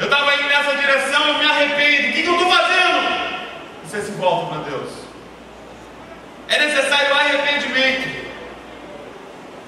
Eu 0.00 0.06
estava 0.06 0.34
indo 0.34 0.48
nessa 0.48 0.74
direção, 0.74 1.28
eu 1.28 1.34
me 1.34 1.44
arrependo. 1.44 2.08
O 2.08 2.12
que, 2.12 2.22
que 2.22 2.28
eu 2.28 2.34
estou 2.34 2.50
fazendo? 2.50 3.36
Você 3.84 4.02
se 4.02 4.10
volta 4.12 4.46
para 4.46 4.62
Deus. 4.64 5.05
É 6.48 6.58
necessário 6.58 7.14
arrependimento. 7.14 8.26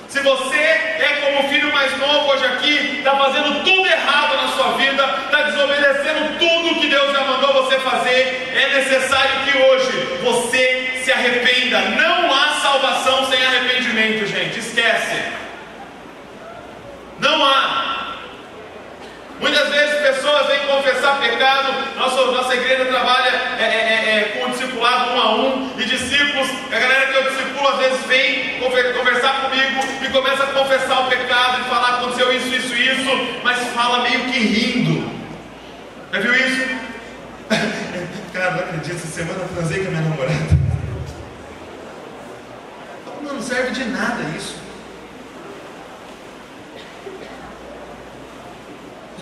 Se 0.08 0.20
você 0.20 0.56
é 0.56 1.20
como 1.22 1.48
filho 1.50 1.70
mais 1.72 1.96
novo 1.98 2.30
hoje 2.30 2.44
aqui, 2.46 2.98
está 2.98 3.16
fazendo 3.16 3.62
tudo 3.62 3.86
errado 3.86 4.36
na 4.36 4.48
sua 4.48 4.72
vida, 4.78 5.04
está 5.26 5.42
desobedecendo 5.42 6.38
tudo 6.38 6.80
que 6.80 6.88
Deus 6.88 7.12
já 7.12 7.20
mandou 7.24 7.52
você 7.52 7.78
fazer, 7.80 8.52
é 8.54 8.74
necessário 8.74 9.44
que 9.44 9.58
hoje 9.58 10.18
você 10.22 11.02
se 11.04 11.12
arrependa. 11.12 11.80
Não 11.80 12.32
há 12.32 12.48
salvação 12.60 13.26
sem 13.26 13.44
arrependimento, 13.44 14.26
gente. 14.26 14.58
Esquece. 14.58 15.22
Não 17.18 17.44
há. 17.44 18.07
Muitas 19.41 19.68
vezes 19.68 20.01
pessoas 20.01 20.47
vêm 20.49 20.66
confessar 20.66 21.20
pecado, 21.20 21.72
nossa, 21.97 22.26
nossa 22.32 22.55
igreja 22.55 22.86
trabalha 22.86 23.28
é, 23.59 23.62
é, 23.62 23.66
é, 23.66 24.18
é 24.18 24.41
com 24.41 24.51
discipulado 24.51 25.12
um 25.12 25.20
a 25.20 25.34
um, 25.36 25.72
e 25.78 25.84
discípulos, 25.84 26.49
a 26.72 26.78
galera 26.78 27.07
que 27.07 27.16
eu 27.18 27.30
discipulo 27.30 27.68
às 27.68 27.78
vezes 27.78 28.07
vem 28.07 28.59
conversar 28.59 29.43
comigo 29.43 29.80
e 30.05 30.09
começa 30.11 30.43
a 30.43 30.47
confessar 30.49 31.07
o 31.07 31.09
pecado 31.09 31.61
e 31.61 31.64
falar 31.68 31.99
aconteceu 31.99 32.32
isso, 32.32 32.49
isso, 32.49 32.74
isso, 32.74 33.41
mas 33.45 33.59
fala 33.68 34.03
meio 34.03 34.24
que 34.24 34.39
rindo. 34.39 35.09
Já 36.12 36.20
viu 36.20 36.34
isso? 36.34 36.68
Cara, 38.32 38.51
não 38.53 38.59
acredito, 38.61 38.97
essa 38.97 39.07
semana 39.07 39.41
eu 39.41 39.49
transei 39.49 39.82
com 39.82 39.89
a 39.89 39.91
minha 39.91 40.03
namorada. 40.03 40.59
Não 43.22 43.43
serve 43.43 43.70
de 43.70 43.84
nada 43.84 44.22
isso. 44.36 44.67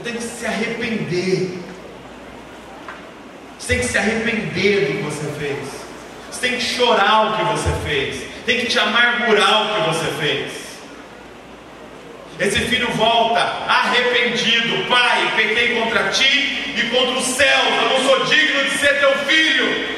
Tem 0.07 0.14
que 0.14 0.22
se 0.22 0.46
arrepender. 0.46 1.59
Você 3.59 3.66
tem 3.66 3.78
que 3.80 3.86
se 3.86 3.98
arrepender 3.98 4.86
do 4.86 4.98
que 4.98 5.02
você 5.02 5.26
fez. 5.40 5.59
Você 6.30 6.40
tem 6.40 6.59
que 6.59 6.62
chorar 6.62 7.26
o 7.26 7.36
que 7.36 7.44
você 7.57 7.70
fez. 7.84 8.22
Tem 8.46 8.61
que 8.61 8.66
te 8.66 8.78
amargurar 8.78 9.62
o 9.62 9.74
que 9.74 9.88
você 9.88 10.07
fez. 10.20 10.52
Esse 12.38 12.61
filho 12.66 12.88
volta 12.92 13.40
arrependido, 13.40 14.86
pai, 14.88 15.32
pequei 15.34 15.80
contra 15.80 16.11
ti 16.11 16.74
e 16.76 16.90
contra 16.94 17.18
os 17.18 17.24
céus, 17.24 17.64
eu 17.82 17.88
não 17.88 18.04
sou 18.07 18.26
digno 18.26 18.62
de 18.62 18.70
ser 18.72 19.00
teu 19.00 19.12
filho. 19.20 19.96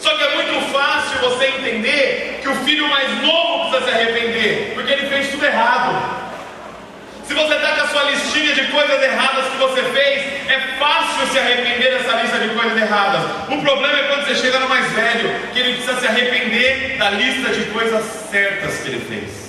Só 0.00 0.16
que 0.16 0.24
é 0.24 0.34
muito 0.34 0.72
fácil 0.72 1.20
você 1.20 1.46
entender 1.46 2.40
que 2.42 2.48
o 2.48 2.56
filho 2.64 2.88
mais 2.88 3.22
novo 3.22 3.70
precisa 3.70 3.84
se 3.84 3.96
arrepender, 3.96 4.72
porque 4.74 4.92
ele 4.92 5.06
fez 5.06 5.28
tudo 5.28 5.44
errado. 5.44 6.33
Se 7.26 7.32
você 7.32 7.54
está 7.54 7.72
com 7.72 7.80
a 7.80 7.88
sua 7.88 8.02
listinha 8.10 8.54
de 8.54 8.66
coisas 8.66 9.02
erradas 9.02 9.46
que 9.46 9.56
você 9.56 9.82
fez, 9.82 10.50
é 10.50 10.60
fácil 10.78 11.26
se 11.28 11.38
arrepender 11.38 11.98
dessa 11.98 12.20
lista 12.20 12.38
de 12.38 12.48
coisas 12.50 12.76
erradas. 12.76 13.22
O 13.48 13.62
problema 13.62 13.98
é 13.98 14.02
quando 14.08 14.26
você 14.26 14.34
chega 14.34 14.58
no 14.58 14.68
mais 14.68 14.90
velho, 14.92 15.34
que 15.52 15.58
ele 15.58 15.74
precisa 15.74 16.00
se 16.00 16.06
arrepender 16.06 16.98
da 16.98 17.10
lista 17.10 17.50
de 17.50 17.64
coisas 17.70 18.04
certas 18.30 18.78
que 18.80 18.88
ele 18.88 19.00
fez. 19.08 19.44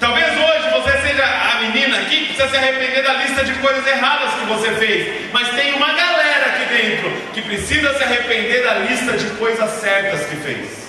Talvez 0.00 0.26
hoje 0.26 0.70
você 0.70 1.08
seja 1.08 1.24
a 1.24 1.60
menina 1.60 1.98
aqui 1.98 2.16
que 2.16 2.34
precisa 2.34 2.48
se 2.48 2.56
arrepender 2.56 3.02
da 3.02 3.12
lista 3.14 3.44
de 3.44 3.52
coisas 3.54 3.86
erradas 3.86 4.34
que 4.34 4.46
você 4.46 4.70
fez, 4.72 5.32
mas 5.32 5.48
tem 5.50 5.74
uma 5.74 5.92
galera 5.92 6.46
aqui 6.46 6.64
dentro 6.74 7.10
que 7.32 7.42
precisa 7.42 7.96
se 7.96 8.04
arrepender 8.04 8.64
da 8.64 8.74
lista 8.74 9.16
de 9.16 9.26
coisas 9.36 9.70
certas 9.80 10.26
que 10.26 10.36
fez. 10.36 10.87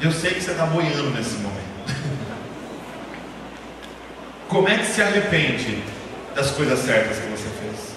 Eu 0.00 0.12
sei 0.12 0.32
que 0.32 0.42
você 0.42 0.50
está 0.50 0.66
boiando 0.66 1.10
nesse 1.10 1.34
momento. 1.36 1.66
Como 4.48 4.68
é 4.68 4.76
que 4.76 4.86
se 4.86 5.00
arrepende 5.00 5.82
das 6.34 6.50
coisas 6.50 6.78
certas 6.80 7.18
que 7.18 7.26
você 7.28 7.48
fez? 7.60 7.96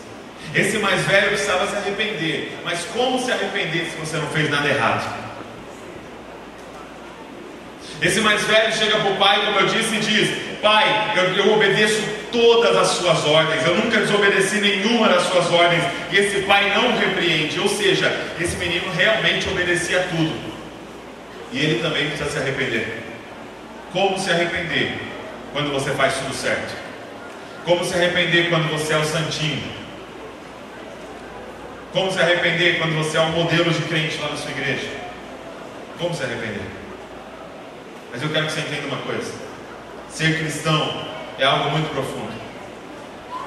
Esse 0.56 0.78
mais 0.80 1.02
velho 1.06 1.28
precisava 1.28 1.68
se 1.68 1.76
arrepender, 1.76 2.58
mas 2.64 2.86
como 2.94 3.24
se 3.24 3.32
arrepender 3.32 3.86
se 3.86 3.98
você 3.98 4.18
não 4.18 4.28
fez 4.28 4.50
nada 4.50 4.68
errado? 4.68 5.30
Esse 8.02 8.22
mais 8.22 8.42
velho 8.44 8.74
chega 8.74 8.98
para 8.98 9.12
o 9.12 9.18
pai, 9.18 9.46
como 9.46 9.60
eu 9.60 9.68
disse, 9.68 9.96
e 9.96 10.00
diz: 10.00 10.60
Pai, 10.62 11.14
eu, 11.18 11.46
eu, 11.46 11.54
obedeço 11.54 12.02
todas 12.32 12.76
as 12.78 12.88
suas 12.88 13.26
ordens, 13.26 13.66
eu 13.66 13.76
nunca 13.76 14.00
desobedeci 14.00 14.56
nenhuma 14.56 15.10
das 15.10 15.24
suas 15.24 15.52
ordens. 15.52 15.84
E 16.12 16.18
esse 16.18 16.42
pai 16.44 16.74
não 16.74 16.98
repreende, 16.98 17.60
ou 17.60 17.68
seja, 17.68 18.10
esse 18.40 18.56
menino 18.56 18.90
realmente 18.96 19.50
obedecia 19.50 20.08
tudo. 20.10 20.49
E 21.52 21.60
ele 21.60 21.82
também 21.82 22.08
precisa 22.08 22.30
se 22.30 22.38
arrepender. 22.38 23.04
Como 23.92 24.20
se 24.20 24.30
arrepender 24.30 25.00
quando 25.52 25.72
você 25.72 25.92
faz 25.92 26.16
tudo 26.16 26.34
certo? 26.34 26.76
Como 27.66 27.84
se 27.84 27.96
arrepender 27.96 28.50
quando 28.50 28.70
você 28.70 28.94
é 28.94 28.98
o 28.98 29.06
santinho? 29.06 29.80
Como 31.92 32.12
se 32.12 32.20
arrepender 32.20 32.78
quando 32.78 32.96
você 32.96 33.18
é 33.18 33.22
o 33.22 33.30
modelo 33.30 33.72
de 33.72 33.82
crente 33.84 34.20
lá 34.22 34.30
na 34.30 34.38
sua 34.38 34.52
igreja? 34.52 34.88
Como 35.98 36.14
se 36.14 36.24
arrepender? 36.24 36.62
Mas 38.12 38.22
eu 38.22 38.30
quero 38.30 38.46
que 38.46 38.54
você 38.54 38.62
entenda 38.62 38.88
uma 38.88 39.02
coisa: 39.02 39.34
ser 40.10 40.38
cristão 40.40 41.06
é 41.40 41.46
algo 41.46 41.72
muito 41.72 41.90
profundo. 41.90 42.32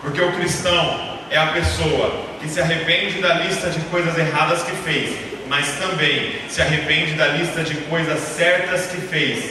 Porque 0.03 0.21
o 0.21 0.33
cristão 0.33 1.19
é 1.31 1.39
a 1.39 1.47
pessoa 1.49 2.25
que 2.41 2.49
se 2.49 2.61
arrepende 2.61 3.21
da 3.21 3.35
lista 3.35 3.71
de 3.71 3.81
coisas 3.83 4.19
erradas 4.19 4.63
que 4.65 4.73
fez, 4.73 5.32
mas 5.53 5.73
também 5.73 6.33
se 6.49 6.63
arrepende 6.63 7.13
da 7.13 7.29
lista 7.29 7.63
de 7.63 7.75
coisas 7.83 8.19
certas 8.21 8.87
que 8.87 8.97
fez, 8.97 9.51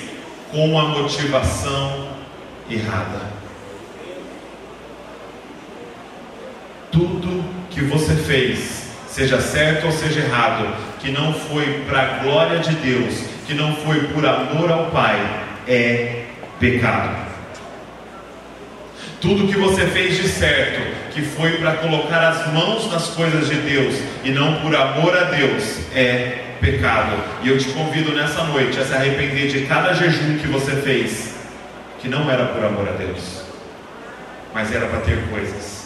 com 0.51 0.79
a 0.79 0.85
motivação 0.85 2.07
errada. 2.67 3.21
Tudo 6.91 7.45
que 7.69 7.81
você 7.81 8.15
fez, 8.15 8.87
seja 9.07 9.39
certo 9.39 9.85
ou 9.85 9.91
seja 9.91 10.21
errado, 10.21 10.75
que 10.99 11.11
não 11.11 11.35
foi 11.35 11.83
para 11.87 12.01
a 12.01 12.23
glória 12.23 12.57
de 12.57 12.73
Deus, 12.77 13.23
que 13.45 13.53
não 13.53 13.75
foi 13.75 14.07
por 14.07 14.25
amor 14.25 14.71
ao 14.71 14.89
Pai, 14.89 15.19
é 15.67 16.23
pecado. 16.59 17.15
Tudo 19.21 19.47
que 19.53 19.59
você 19.59 19.85
fez 19.85 20.17
de 20.17 20.27
certo, 20.27 20.81
que 21.13 21.21
foi 21.21 21.57
para 21.57 21.73
colocar 21.73 22.27
as 22.27 22.47
mãos 22.53 22.89
nas 22.91 23.09
coisas 23.09 23.47
de 23.47 23.55
Deus 23.55 23.95
e 24.23 24.31
não 24.31 24.61
por 24.61 24.75
amor 24.75 25.15
a 25.15 25.25
Deus, 25.25 25.79
é 25.93 26.55
pecado. 26.59 27.15
E 27.43 27.49
eu 27.49 27.57
te 27.57 27.65
convido 27.69 28.13
nessa 28.13 28.43
noite 28.43 28.79
a 28.79 28.85
se 28.85 28.93
arrepender 28.93 29.47
de 29.49 29.65
cada 29.65 29.93
jejum 29.93 30.37
que 30.37 30.47
você 30.47 30.71
fez, 30.77 31.35
que 31.99 32.07
não 32.07 32.29
era 32.29 32.45
por 32.45 32.63
amor 32.63 32.87
a 32.87 32.93
Deus, 32.93 33.43
mas 34.53 34.73
era 34.73 34.85
para 34.85 35.01
ter 35.01 35.17
coisas. 35.29 35.81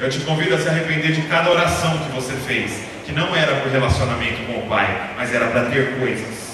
Eu 0.00 0.08
te 0.08 0.20
convido 0.20 0.54
a 0.54 0.58
se 0.58 0.68
arrepender 0.68 1.12
de 1.12 1.22
cada 1.22 1.50
oração 1.50 1.98
que 1.98 2.12
você 2.12 2.32
fez, 2.46 2.82
que 3.04 3.12
não 3.12 3.34
era 3.34 3.56
por 3.56 3.70
relacionamento 3.70 4.42
com 4.46 4.58
o 4.58 4.68
Pai, 4.68 5.14
mas 5.16 5.34
era 5.34 5.46
para 5.46 5.66
ter 5.66 5.96
coisas. 5.98 6.52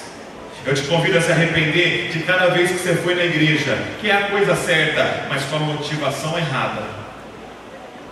Eu 0.66 0.74
te 0.74 0.82
convido 0.82 1.16
a 1.16 1.20
se 1.20 1.32
arrepender 1.32 2.10
de 2.12 2.20
cada 2.24 2.48
vez 2.48 2.70
que 2.70 2.78
você 2.78 2.94
foi 2.96 3.14
na 3.14 3.24
igreja, 3.24 3.78
que 4.00 4.10
é 4.10 4.14
a 4.14 4.26
coisa 4.28 4.54
certa, 4.54 5.26
mas 5.28 5.44
com 5.44 5.56
a 5.56 5.60
motivação 5.60 6.38
errada. 6.38 6.97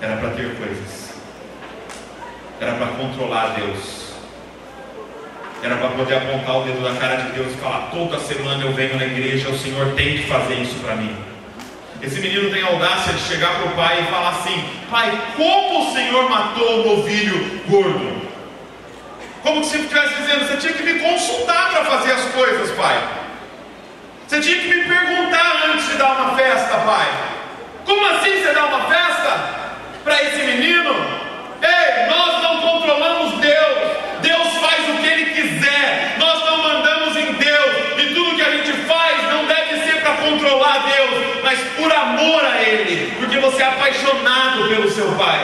Era 0.01 0.16
para 0.18 0.30
ter 0.30 0.55
coisas, 0.57 1.14
era 2.61 2.72
para 2.74 2.86
controlar 2.88 3.55
Deus, 3.55 4.12
era 5.62 5.76
para 5.76 5.88
poder 5.88 6.16
apontar 6.16 6.59
o 6.59 6.64
dedo 6.64 6.80
na 6.82 7.01
cara 7.01 7.16
de 7.16 7.32
Deus 7.32 7.53
e 7.55 7.57
falar: 7.57 7.88
toda 7.90 8.20
semana 8.20 8.62
eu 8.62 8.74
venho 8.74 8.97
na 8.97 9.07
igreja, 9.07 9.49
o 9.49 9.59
Senhor 9.59 9.94
tem 9.94 10.18
que 10.18 10.28
fazer 10.28 10.57
isso 10.57 10.74
para 10.84 10.97
mim. 10.97 11.16
Esse 12.03 12.20
menino 12.20 12.51
tem 12.51 12.62
audácia 12.62 13.14
de 13.14 13.20
chegar 13.20 13.55
para 13.55 13.72
o 13.72 13.74
pai 13.74 14.03
e 14.03 14.11
falar 14.11 14.28
assim: 14.28 14.68
Pai, 14.90 15.18
como 15.34 15.88
o 15.88 15.94
Senhor 15.94 16.28
matou 16.28 16.82
o 16.82 16.97
novilho 16.97 17.62
gordo? 17.66 18.26
Como 19.42 19.64
se 19.64 19.78
estivesse 19.78 20.14
dizendo, 20.14 20.47
você 20.47 20.57
tinha 20.59 20.72
que 20.74 20.82
me 20.82 20.99
consultar 20.99 21.70
para 21.70 21.84
fazer 21.86 22.12
as 22.12 22.24
coisas, 22.32 22.70
pai. 22.72 23.03
Você 24.28 24.40
tinha 24.40 24.61
que 24.61 24.68
me 24.68 24.84
perguntar 24.84 25.70
antes 25.70 25.88
de 25.88 25.94
dar 25.94 26.20
uma 26.20 26.36
festa, 26.36 26.76
pai. 26.80 27.09
Como 27.86 28.07
assim 28.09 28.42
você 28.42 28.53
dá 28.53 28.66
uma 28.66 28.80
festa 28.82 29.65
para 30.07 30.22
esse 30.22 30.40
menino? 30.44 30.94
Ei, 31.61 32.07
nós 32.09 32.40
não 32.40 32.61
controlamos 32.61 33.40
Deus. 33.40 33.78
Deus 34.22 34.48
faz 34.59 34.88
o 34.88 35.02
que 35.02 35.07
Ele 35.07 35.24
quiser. 35.34 36.14
Nós 36.16 36.44
não 36.44 36.62
mandamos 36.62 37.16
em 37.16 37.32
Deus. 37.32 37.76
E 37.98 38.14
tudo 38.14 38.36
que 38.36 38.42
a 38.42 38.50
gente 38.52 38.72
faz 38.84 39.20
não 39.32 39.46
deve 39.46 39.84
ser 39.84 40.00
para 40.02 40.12
controlar 40.12 40.86
Deus, 40.86 41.42
mas 41.42 41.59
por 41.76 41.92
amor 41.92 42.44
a 42.44 42.62
Ele, 42.62 43.16
porque 43.18 43.36
você 43.38 43.62
é 43.62 43.66
apaixonado 43.66 44.68
pelo 44.68 44.88
seu 44.88 45.11
Pai. 45.16 45.40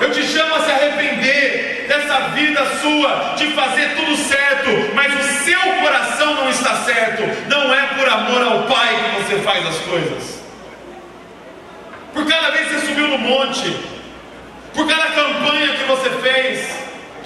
Eu 0.00 0.10
te 0.10 0.22
chamo 0.22 0.54
a 0.54 0.60
se 0.60 0.70
arrepender 0.70 1.86
dessa 1.88 2.18
vida 2.30 2.64
sua, 2.80 3.34
de 3.36 3.48
fazer 3.52 3.94
tudo 3.94 4.16
certo, 4.16 4.94
mas 4.94 5.12
o 5.14 5.44
seu 5.44 5.60
coração 5.82 6.34
não 6.34 6.48
está 6.48 6.76
certo. 6.76 7.22
Não 7.48 7.72
é 7.74 7.86
por 7.88 8.08
amor 8.08 8.42
ao 8.42 8.62
Pai 8.62 8.96
que 8.96 9.22
você 9.22 9.36
faz 9.42 9.66
as 9.66 9.78
coisas. 9.80 10.41
Por 12.12 12.26
cada 12.26 12.50
vez 12.50 12.68
que 12.68 12.74
você 12.74 12.86
subiu 12.86 13.08
no 13.08 13.18
monte, 13.18 13.76
por 14.74 14.86
cada 14.86 15.06
campanha 15.08 15.76
que 15.76 15.84
você 15.84 16.10
fez, 16.10 16.68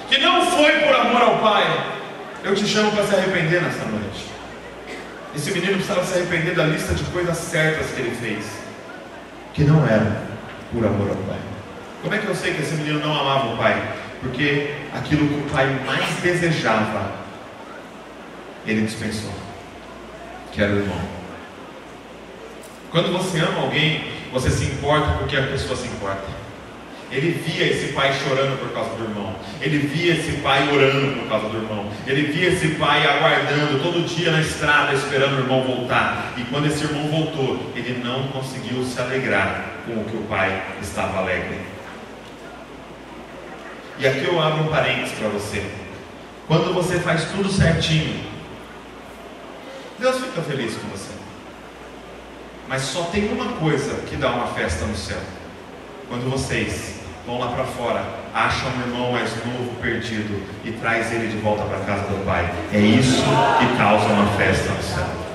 que 0.09 0.18
não 0.18 0.47
foi 0.47 0.72
por 0.80 0.95
amor 0.95 1.22
ao 1.22 1.39
Pai, 1.39 1.97
eu 2.45 2.55
te 2.55 2.66
chamo 2.66 2.93
para 2.93 3.05
se 3.05 3.14
arrepender 3.14 3.62
nessa 3.62 3.84
noite. 3.84 4.26
Esse 5.34 5.51
menino 5.51 5.74
precisava 5.74 6.05
se 6.05 6.14
arrepender 6.14 6.55
da 6.55 6.64
lista 6.64 6.95
de 6.95 7.05
coisas 7.05 7.37
certas 7.37 7.91
que 7.91 8.01
ele 8.01 8.16
fez, 8.16 8.47
que 9.53 9.64
não 9.64 9.84
era 9.84 10.22
por 10.72 10.84
amor 10.87 11.11
ao 11.11 11.16
Pai. 11.16 11.39
Como 12.03 12.14
é 12.14 12.18
que 12.18 12.26
eu 12.26 12.34
sei 12.37 12.55
que 12.55 12.62
esse 12.62 12.74
menino 12.74 13.01
não 13.01 13.18
amava 13.18 13.53
o 13.53 13.57
pai? 13.57 13.82
Porque 14.20 14.74
aquilo 14.95 15.26
que 15.26 15.34
o 15.34 15.51
pai 15.51 15.66
mais 15.84 16.07
desejava, 16.22 17.12
ele 18.64 18.82
dispensou, 18.82 19.32
que 20.53 20.62
era 20.62 20.72
o 20.72 20.76
irmão. 20.78 21.01
Quando 22.91 23.12
você 23.12 23.41
ama 23.41 23.62
alguém, 23.62 24.05
você 24.37 24.51
se 24.51 24.64
importa 24.64 25.12
porque 25.12 25.34
a 25.34 25.47
pessoa 25.47 25.74
se 25.74 25.87
importa. 25.87 26.26
Ele 27.11 27.30
via 27.30 27.70
esse 27.70 27.95
pai 27.95 28.12
chorando 28.12 28.59
por 28.59 28.70
causa 28.74 28.91
do 28.97 29.05
irmão. 29.05 29.34
Ele 29.62 29.78
via 29.78 30.12
esse 30.12 30.32
pai 30.43 30.68
orando 30.68 31.20
por 31.20 31.28
causa 31.28 31.49
do 31.49 31.57
irmão. 31.57 31.91
Ele 32.07 32.22
via 32.32 32.49
esse 32.49 32.68
pai 32.74 33.07
aguardando 33.07 33.82
todo 33.82 34.07
dia 34.07 34.30
na 34.30 34.43
estrada, 34.43 34.93
esperando 34.93 35.37
o 35.37 35.39
irmão 35.39 35.62
voltar. 35.62 36.34
E 36.37 36.43
quando 36.45 36.66
esse 36.66 36.84
irmão 36.84 37.09
voltou, 37.09 37.72
ele 37.74 38.03
não 38.05 38.28
conseguiu 38.28 38.84
se 38.84 39.01
alegrar 39.01 39.64
com 39.87 39.95
o 39.95 40.05
que 40.05 40.16
o 40.18 40.22
pai 40.24 40.62
estava 40.82 41.20
alegre. 41.20 41.59
E 43.99 44.07
aqui 44.07 44.24
eu 44.24 44.39
abro 44.39 44.64
um 44.64 44.68
parênteses 44.68 45.18
para 45.18 45.28
você. 45.28 45.64
Quando 46.47 46.74
você 46.74 46.99
faz 46.99 47.24
tudo 47.30 47.51
certinho, 47.51 48.22
Deus 49.99 50.16
fica 50.16 50.43
feliz 50.43 50.74
com 50.74 50.89
você. 50.89 51.16
Mas 52.69 52.83
só 52.83 53.03
tem 53.05 53.33
uma 53.33 53.53
coisa 53.55 53.95
que 54.09 54.17
dá 54.17 54.31
uma 54.31 54.49
festa 54.49 54.85
no 54.87 54.97
céu. 54.97 55.21
Quando 56.09 56.29
vocês 56.29 56.97
vão 57.25 57.39
lá 57.39 57.49
para 57.49 57.64
fora, 57.64 58.05
acham 58.35 58.69
um 58.71 58.81
irmão 58.81 59.12
mais 59.12 59.31
novo 59.45 59.75
perdido 59.81 60.43
e 60.64 60.73
traz 60.73 61.12
ele 61.12 61.29
de 61.29 61.37
volta 61.39 61.64
para 61.64 61.79
casa 61.81 62.03
do 62.09 62.25
pai. 62.25 62.53
É 62.73 62.79
isso 62.79 63.23
que 63.59 63.77
causa 63.77 64.07
uma 64.07 64.27
festa 64.37 64.73
no 64.73 64.83
céu. 64.83 65.27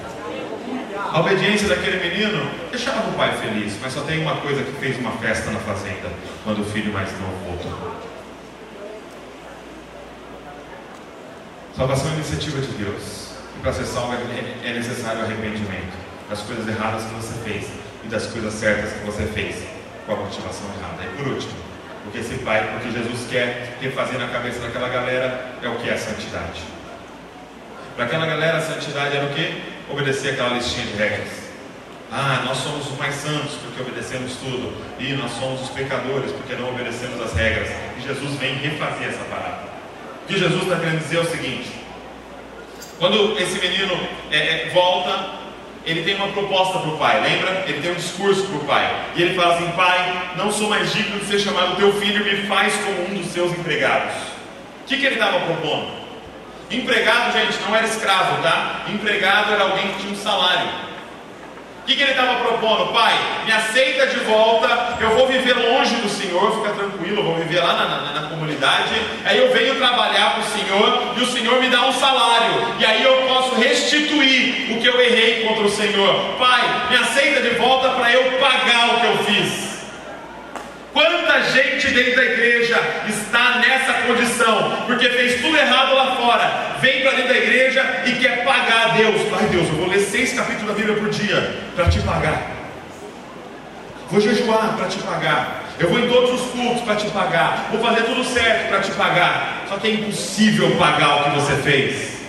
A 1.14 1.20
obediência 1.20 1.68
daquele 1.68 2.00
menino 2.10 2.50
deixava 2.70 3.10
o 3.10 3.14
pai 3.14 3.36
feliz, 3.38 3.78
mas 3.82 3.94
só 3.94 4.02
tem 4.02 4.22
uma 4.22 4.38
coisa 4.38 4.64
que 4.64 4.72
fez 4.74 4.98
uma 4.98 5.12
festa 5.14 5.52
na 5.52 5.60
fazenda, 5.60 6.10
quando 6.44 6.62
o 6.62 6.66
filho 6.66 6.92
mais 6.94 7.10
novo 7.20 7.36
voltou. 7.46 7.92
Salvação 11.76 12.12
é 12.12 12.14
iniciativa 12.16 12.62
de 12.62 12.68
Deus. 12.68 13.32
E 13.58 13.62
para 13.62 13.74
ser 13.74 13.86
salvo 13.86 14.14
é, 14.14 14.70
é 14.70 14.74
necessário 14.74 15.22
arrependimento 15.22 16.01
das 16.32 16.40
coisas 16.44 16.66
erradas 16.66 17.04
que 17.04 17.14
você 17.14 17.34
fez 17.44 17.68
e 18.06 18.08
das 18.08 18.26
coisas 18.28 18.54
certas 18.54 18.94
que 18.94 19.06
você 19.06 19.24
fez 19.26 19.64
com 20.06 20.14
a 20.14 20.16
motivação 20.16 20.66
errada. 20.80 21.04
E 21.04 21.18
por 21.18 21.28
último, 21.28 21.54
porque 22.06 22.20
esse 22.20 22.36
pai, 22.36 22.72
porque 22.72 22.98
Jesus 22.98 23.28
quer 23.30 23.78
refazer 23.82 24.18
na 24.18 24.30
cabeça 24.30 24.60
daquela 24.62 24.88
galera 24.88 25.58
é 25.62 25.68
o 25.68 25.76
que 25.76 25.90
é 25.90 25.94
a 25.94 25.98
santidade. 25.98 26.62
Para 27.98 28.06
aquela 28.06 28.26
galera, 28.26 28.58
a 28.58 28.62
santidade 28.62 29.18
era 29.18 29.26
o 29.26 29.34
que? 29.34 29.62
Obedecer 29.90 30.32
aquela 30.32 30.56
listinha 30.56 30.86
de 30.86 30.94
regras. 30.94 31.28
Ah, 32.10 32.44
nós 32.46 32.58
somos 32.60 32.90
os 32.90 32.98
mais 32.98 33.14
santos 33.16 33.56
porque 33.56 33.82
obedecemos 33.82 34.38
tudo. 34.38 34.74
E 35.00 35.12
nós 35.14 35.32
somos 35.34 35.62
os 35.62 35.70
pecadores 35.70 36.32
porque 36.32 36.56
não 36.56 36.70
obedecemos 36.70 37.22
as 37.22 37.34
regras. 37.34 37.70
E 37.98 38.02
Jesus 38.02 38.36
vem 38.38 38.56
refazer 38.56 39.10
essa 39.10 39.24
parada. 39.26 39.64
O 40.24 40.28
que 40.28 40.40
Jesus 40.40 40.64
está 40.64 40.78
querendo 40.78 41.00
dizer 41.00 41.18
é 41.18 41.20
o 41.20 41.30
seguinte: 41.30 41.72
quando 42.98 43.38
esse 43.38 43.60
menino 43.60 44.00
é, 44.32 44.38
é, 44.38 44.70
volta 44.74 45.41
ele 45.86 46.04
tem 46.04 46.16
uma 46.16 46.28
proposta 46.28 46.80
para 46.80 46.90
o 46.90 46.98
pai, 46.98 47.22
lembra? 47.22 47.64
Ele 47.68 47.82
tem 47.82 47.92
um 47.92 47.96
discurso 47.96 48.44
para 48.44 48.58
o 48.58 48.66
pai. 48.66 49.06
E 49.16 49.22
ele 49.22 49.36
fala 49.36 49.56
assim: 49.56 49.72
Pai, 49.72 50.32
não 50.38 50.52
sou 50.52 50.70
mais 50.70 50.94
digno 50.94 51.20
de 51.20 51.26
ser 51.26 51.40
chamado 51.40 51.76
teu 51.76 51.92
filho, 51.94 52.24
me 52.24 52.48
faz 52.48 52.76
como 52.76 53.10
um 53.10 53.22
dos 53.22 53.32
seus 53.32 53.52
empregados. 53.52 54.14
O 54.84 54.88
que, 54.88 54.98
que 54.98 55.06
ele 55.06 55.16
estava 55.16 55.40
propondo? 55.40 56.02
Empregado, 56.70 57.34
gente, 57.34 57.60
não 57.68 57.76
era 57.76 57.86
escravo, 57.86 58.42
tá? 58.44 58.86
Empregado 58.88 59.54
era 59.54 59.64
alguém 59.64 59.88
que 59.90 60.02
tinha 60.02 60.14
um 60.14 60.16
salário. 60.16 60.70
O 61.82 61.84
que, 61.84 61.96
que 61.96 62.04
ele 62.04 62.12
estava 62.12 62.36
propondo? 62.36 62.94
Pai, 62.94 63.14
me 63.44 63.52
aceita 63.52 64.06
de 64.06 64.20
volta, 64.20 64.98
eu 65.02 65.10
vou 65.16 65.28
viver 65.28 65.54
longe 65.54 65.96
do 65.96 66.08
Senhor, 66.08 66.56
fica 66.58 66.74
tranquilo, 66.74 67.22
eu 67.22 67.24
vou 67.24 67.36
viver 67.36 67.60
lá 67.60 67.74
na, 67.74 67.86
na, 67.86 68.22
na 68.22 68.30
comunidade, 68.30 68.94
aí 69.26 69.40
eu 69.40 69.52
venho 69.52 69.76
trabalhar 69.76 70.36
para 70.36 70.42
o 70.42 70.44
Senhor 70.44 71.14
e 71.18 71.22
o 71.22 71.26
Senhor 71.26 71.60
me 71.60 71.70
dá 71.70 71.88
um 71.88 71.94
salário, 71.94 72.76
e 72.80 72.86
aí 72.86 73.04
eu 73.04 73.28
posso 73.28 73.56
restituir 73.56 74.76
o 74.76 74.80
que 74.80 74.88
eu 74.88 75.02
errei 75.02 75.48
contra 75.48 75.64
o 75.64 75.70
Senhor. 75.70 76.36
Pai, 76.38 76.88
me 76.92 76.98
aceita 76.98 77.42
de 77.42 77.50
volta 77.56 77.90
para 77.90 78.14
eu 78.14 78.40
pagar 78.40 78.96
o 78.96 79.00
que 79.00 79.08
eu 79.08 79.18
fiz. 79.26 79.81
Quanta 80.94 81.42
gente 81.44 81.88
dentro 81.88 82.16
da 82.18 82.24
igreja 82.26 82.78
está 83.08 83.60
nessa 83.60 83.94
condição, 84.06 84.84
porque 84.88 85.08
fez 85.08 85.42
tudo 85.42 85.56
errado 85.56 85.96
lá 85.96 86.16
fora, 86.18 86.78
vem 86.82 87.02
para 87.02 87.12
dentro 87.12 87.30
da 87.30 87.38
igreja 87.38 88.04
e 88.06 88.14
quer 88.14 88.44
pagar 88.44 88.90
a 88.90 88.90
Deus. 88.90 89.22
Ai 89.40 89.48
Deus, 89.48 89.70
eu 89.70 89.76
vou 89.76 89.88
ler 89.88 90.00
seis 90.00 90.34
capítulos 90.34 90.68
da 90.68 90.74
Bíblia 90.74 90.98
por 90.98 91.10
dia 91.10 91.56
para 91.76 91.88
te 91.90 92.00
pagar. 92.02 92.52
Vou 94.10 94.20
jejuar 94.20 94.76
para 94.76 94.88
te 94.88 94.98
pagar. 95.00 95.64
Eu 95.80 95.90
vou 95.90 96.00
em 96.00 96.10
todos 96.10 96.42
os 96.42 96.52
cultos 96.52 96.82
para 96.82 96.96
te 96.96 97.10
pagar. 97.12 97.70
Vou 97.72 97.82
fazer 97.82 98.04
tudo 98.04 98.24
certo 98.26 98.68
para 98.68 98.82
te 98.82 98.92
pagar. 98.92 99.64
Só 99.70 99.78
que 99.78 99.88
é 99.88 99.92
impossível 99.92 100.76
pagar 100.76 101.16
o 101.16 101.24
que 101.24 101.30
você 101.40 101.56
fez. 101.56 102.22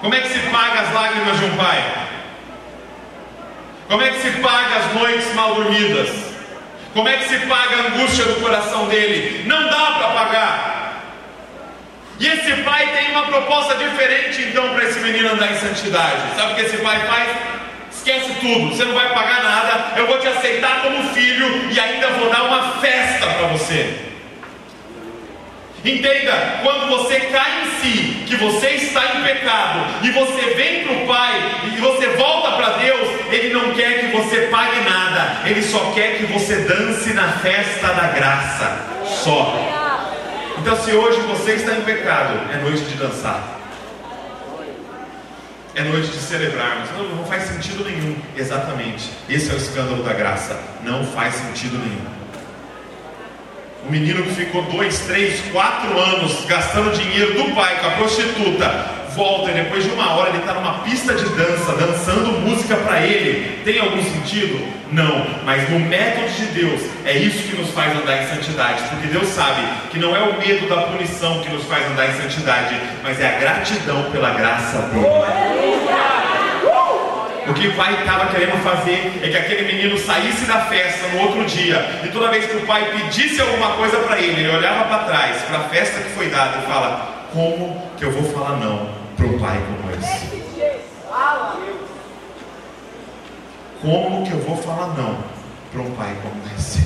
Como 0.00 0.14
é 0.14 0.20
que 0.20 0.28
se 0.28 0.38
paga 0.50 0.80
as 0.80 0.92
lágrimas 0.92 1.38
de 1.38 1.44
um 1.46 1.56
pai? 1.56 2.08
Como 3.88 4.02
é 4.02 4.10
que 4.10 4.20
se 4.20 4.30
paga 4.40 4.76
as 4.76 4.94
noites 4.94 5.34
mal 5.34 5.56
dormidas? 5.56 6.31
Como 6.92 7.08
é 7.08 7.16
que 7.16 7.28
se 7.28 7.38
paga 7.46 7.76
a 7.76 7.86
angústia 7.88 8.24
do 8.26 8.40
coração 8.40 8.86
dele? 8.88 9.44
Não 9.46 9.68
dá 9.68 9.92
para 9.92 10.08
pagar. 10.08 10.82
E 12.20 12.26
esse 12.26 12.52
pai 12.62 12.86
tem 12.88 13.10
uma 13.10 13.24
proposta 13.24 13.74
diferente 13.74 14.42
então 14.42 14.74
para 14.74 14.84
esse 14.84 15.00
menino 15.00 15.32
andar 15.32 15.50
em 15.50 15.56
santidade. 15.56 16.36
Sabe 16.36 16.52
o 16.52 16.54
que 16.56 16.62
esse 16.62 16.76
pai 16.78 17.00
faz? 17.06 17.28
Esquece 17.90 18.34
tudo, 18.40 18.68
você 18.68 18.84
não 18.84 18.94
vai 18.94 19.12
pagar 19.14 19.42
nada, 19.42 19.92
eu 19.96 20.06
vou 20.06 20.18
te 20.18 20.26
aceitar 20.26 20.82
como 20.82 21.02
filho 21.14 21.70
e 21.70 21.78
ainda 21.78 22.08
vou 22.08 22.30
dar 22.30 22.42
uma 22.44 22.72
festa 22.80 23.26
para 23.26 23.46
você. 23.48 24.12
Entenda, 25.84 26.60
quando 26.62 26.88
você 26.88 27.18
cai 27.20 27.62
em 27.62 27.80
si, 27.80 28.24
que 28.26 28.36
você 28.36 28.68
está 28.70 29.16
em 29.16 29.22
pecado, 29.24 29.84
e 30.02 30.10
você 30.10 30.54
vem 30.54 30.84
para 30.84 30.92
o 30.92 31.06
Pai, 31.06 31.61
quer 33.74 34.00
que 34.00 34.16
você 34.16 34.48
pague 34.50 34.80
nada, 34.88 35.48
Ele 35.48 35.62
só 35.62 35.92
quer 35.94 36.18
que 36.18 36.26
você 36.26 36.56
dance 36.56 37.12
na 37.12 37.28
festa 37.32 37.88
da 37.88 38.08
graça, 38.08 38.78
só. 39.04 39.58
Então, 40.58 40.76
se 40.76 40.92
hoje 40.92 41.20
você 41.22 41.52
está 41.54 41.72
em 41.72 41.82
pecado, 41.82 42.38
é 42.52 42.58
noite 42.58 42.84
de 42.84 42.94
dançar, 42.94 43.58
é 45.74 45.82
noite 45.82 46.08
de 46.08 46.18
celebrarmos. 46.18 46.90
Não, 46.96 47.16
não 47.16 47.24
faz 47.24 47.44
sentido 47.44 47.84
nenhum, 47.84 48.16
exatamente. 48.36 49.10
Esse 49.28 49.50
é 49.50 49.54
o 49.54 49.56
escândalo 49.56 50.02
da 50.02 50.12
graça, 50.12 50.58
não 50.82 51.04
faz 51.04 51.34
sentido 51.34 51.78
nenhum. 51.78 52.22
Um 53.86 53.90
menino 53.90 54.22
que 54.22 54.34
ficou 54.34 54.62
dois, 54.62 55.00
três, 55.00 55.40
quatro 55.50 55.98
anos 55.98 56.44
gastando 56.46 56.96
dinheiro 56.96 57.34
do 57.34 57.54
pai 57.54 57.80
com 57.80 57.86
a 57.88 57.90
prostituta, 57.92 59.01
volta 59.14 59.50
e 59.50 59.54
depois 59.54 59.84
de 59.84 59.90
uma 59.90 60.12
hora 60.12 60.30
ele 60.30 60.38
está 60.38 60.54
numa 60.54 60.80
pista 60.80 61.14
de 61.14 61.24
dança, 61.30 61.72
dançando 61.72 62.40
música 62.40 62.76
para 62.76 63.00
ele. 63.02 63.60
Tem 63.64 63.78
algum 63.78 64.02
sentido? 64.02 64.82
Não, 64.90 65.26
mas 65.44 65.68
no 65.70 65.78
método 65.80 66.28
de 66.28 66.46
Deus 66.46 66.82
é 67.04 67.16
isso 67.16 67.48
que 67.48 67.56
nos 67.56 67.70
faz 67.70 67.96
andar 67.96 68.22
em 68.22 68.26
santidade, 68.26 68.82
porque 68.90 69.06
Deus 69.06 69.28
sabe 69.28 69.62
que 69.90 69.98
não 69.98 70.14
é 70.14 70.20
o 70.20 70.38
medo 70.38 70.68
da 70.68 70.82
punição 70.82 71.40
que 71.40 71.50
nos 71.50 71.64
faz 71.64 71.86
andar 71.90 72.10
em 72.10 72.12
santidade, 72.20 72.78
mas 73.02 73.18
é 73.18 73.36
a 73.36 73.38
gratidão 73.38 74.10
pela 74.10 74.30
graça 74.30 74.78
dele. 74.88 75.06
O 77.48 77.54
que 77.54 77.68
o 77.68 77.74
pai 77.74 77.94
estava 77.94 78.26
querendo 78.26 78.62
fazer 78.62 79.20
é 79.22 79.28
que 79.28 79.36
aquele 79.36 79.72
menino 79.72 79.98
saísse 79.98 80.44
da 80.46 80.60
festa 80.66 81.08
no 81.08 81.22
outro 81.22 81.44
dia 81.44 82.00
e 82.04 82.08
toda 82.08 82.28
vez 82.28 82.46
que 82.46 82.56
o 82.56 82.66
pai 82.66 82.84
pedisse 82.92 83.40
alguma 83.40 83.72
coisa 83.72 83.96
para 83.98 84.18
ele, 84.18 84.42
ele 84.42 84.56
olhava 84.56 84.84
para 84.84 84.98
trás, 85.04 85.42
para 85.42 85.58
a 85.58 85.62
festa 85.64 86.02
que 86.02 86.10
foi 86.10 86.28
dada 86.28 86.58
e 86.58 86.66
fala: 86.66 87.26
Como 87.32 87.82
que 87.98 88.04
eu 88.04 88.12
vou 88.12 88.32
falar 88.32 88.58
não 88.58 89.01
para 89.22 89.30
um 89.30 89.38
pai 89.38 89.62
como 89.66 89.94
esse? 89.94 90.42
Como 93.80 94.26
que 94.26 94.32
eu 94.32 94.38
vou 94.40 94.56
falar 94.56 94.88
não 94.96 95.18
para 95.70 95.80
um 95.80 95.90
pai 95.92 96.16
como 96.22 96.34
esse? 96.56 96.80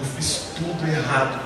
Eu 0.00 0.06
fiz 0.16 0.52
tudo 0.56 0.88
errado. 0.88 1.40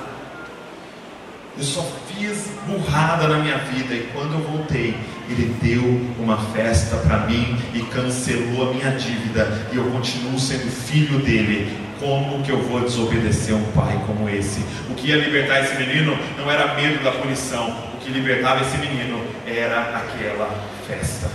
Eu 1.57 1.63
só 1.63 1.85
fiz 2.07 2.49
burrada 2.65 3.27
na 3.27 3.39
minha 3.39 3.57
vida 3.57 3.93
e 3.93 4.09
quando 4.13 4.33
eu 4.33 4.39
voltei, 4.39 4.97
ele 5.29 5.55
deu 5.61 5.83
uma 6.17 6.37
festa 6.37 6.95
para 6.97 7.27
mim 7.27 7.57
e 7.73 7.81
cancelou 7.81 8.69
a 8.69 8.73
minha 8.73 8.91
dívida 8.91 9.47
e 9.71 9.75
eu 9.75 9.91
continuo 9.91 10.39
sendo 10.39 10.71
filho 10.71 11.19
dele. 11.19 11.77
Como 11.99 12.41
que 12.43 12.51
eu 12.51 12.61
vou 12.63 12.79
desobedecer 12.79 13.53
um 13.53 13.71
pai 13.73 14.01
como 14.07 14.29
esse? 14.29 14.61
O 14.89 14.95
que 14.95 15.09
ia 15.09 15.17
libertar 15.17 15.59
esse 15.59 15.75
menino 15.75 16.17
não 16.37 16.49
era 16.49 16.73
medo 16.75 17.03
da 17.03 17.11
punição, 17.11 17.88
que 18.09 18.19
libertava 18.19 18.61
esse 18.61 18.77
menino 18.77 19.23
era 19.45 19.81
aquela 19.97 20.49
festa. 20.87 21.29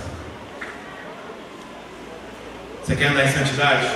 Você 2.83 2.97
quer 2.97 3.07
andar 3.07 3.25
em 3.25 3.29
santidade? 3.29 3.89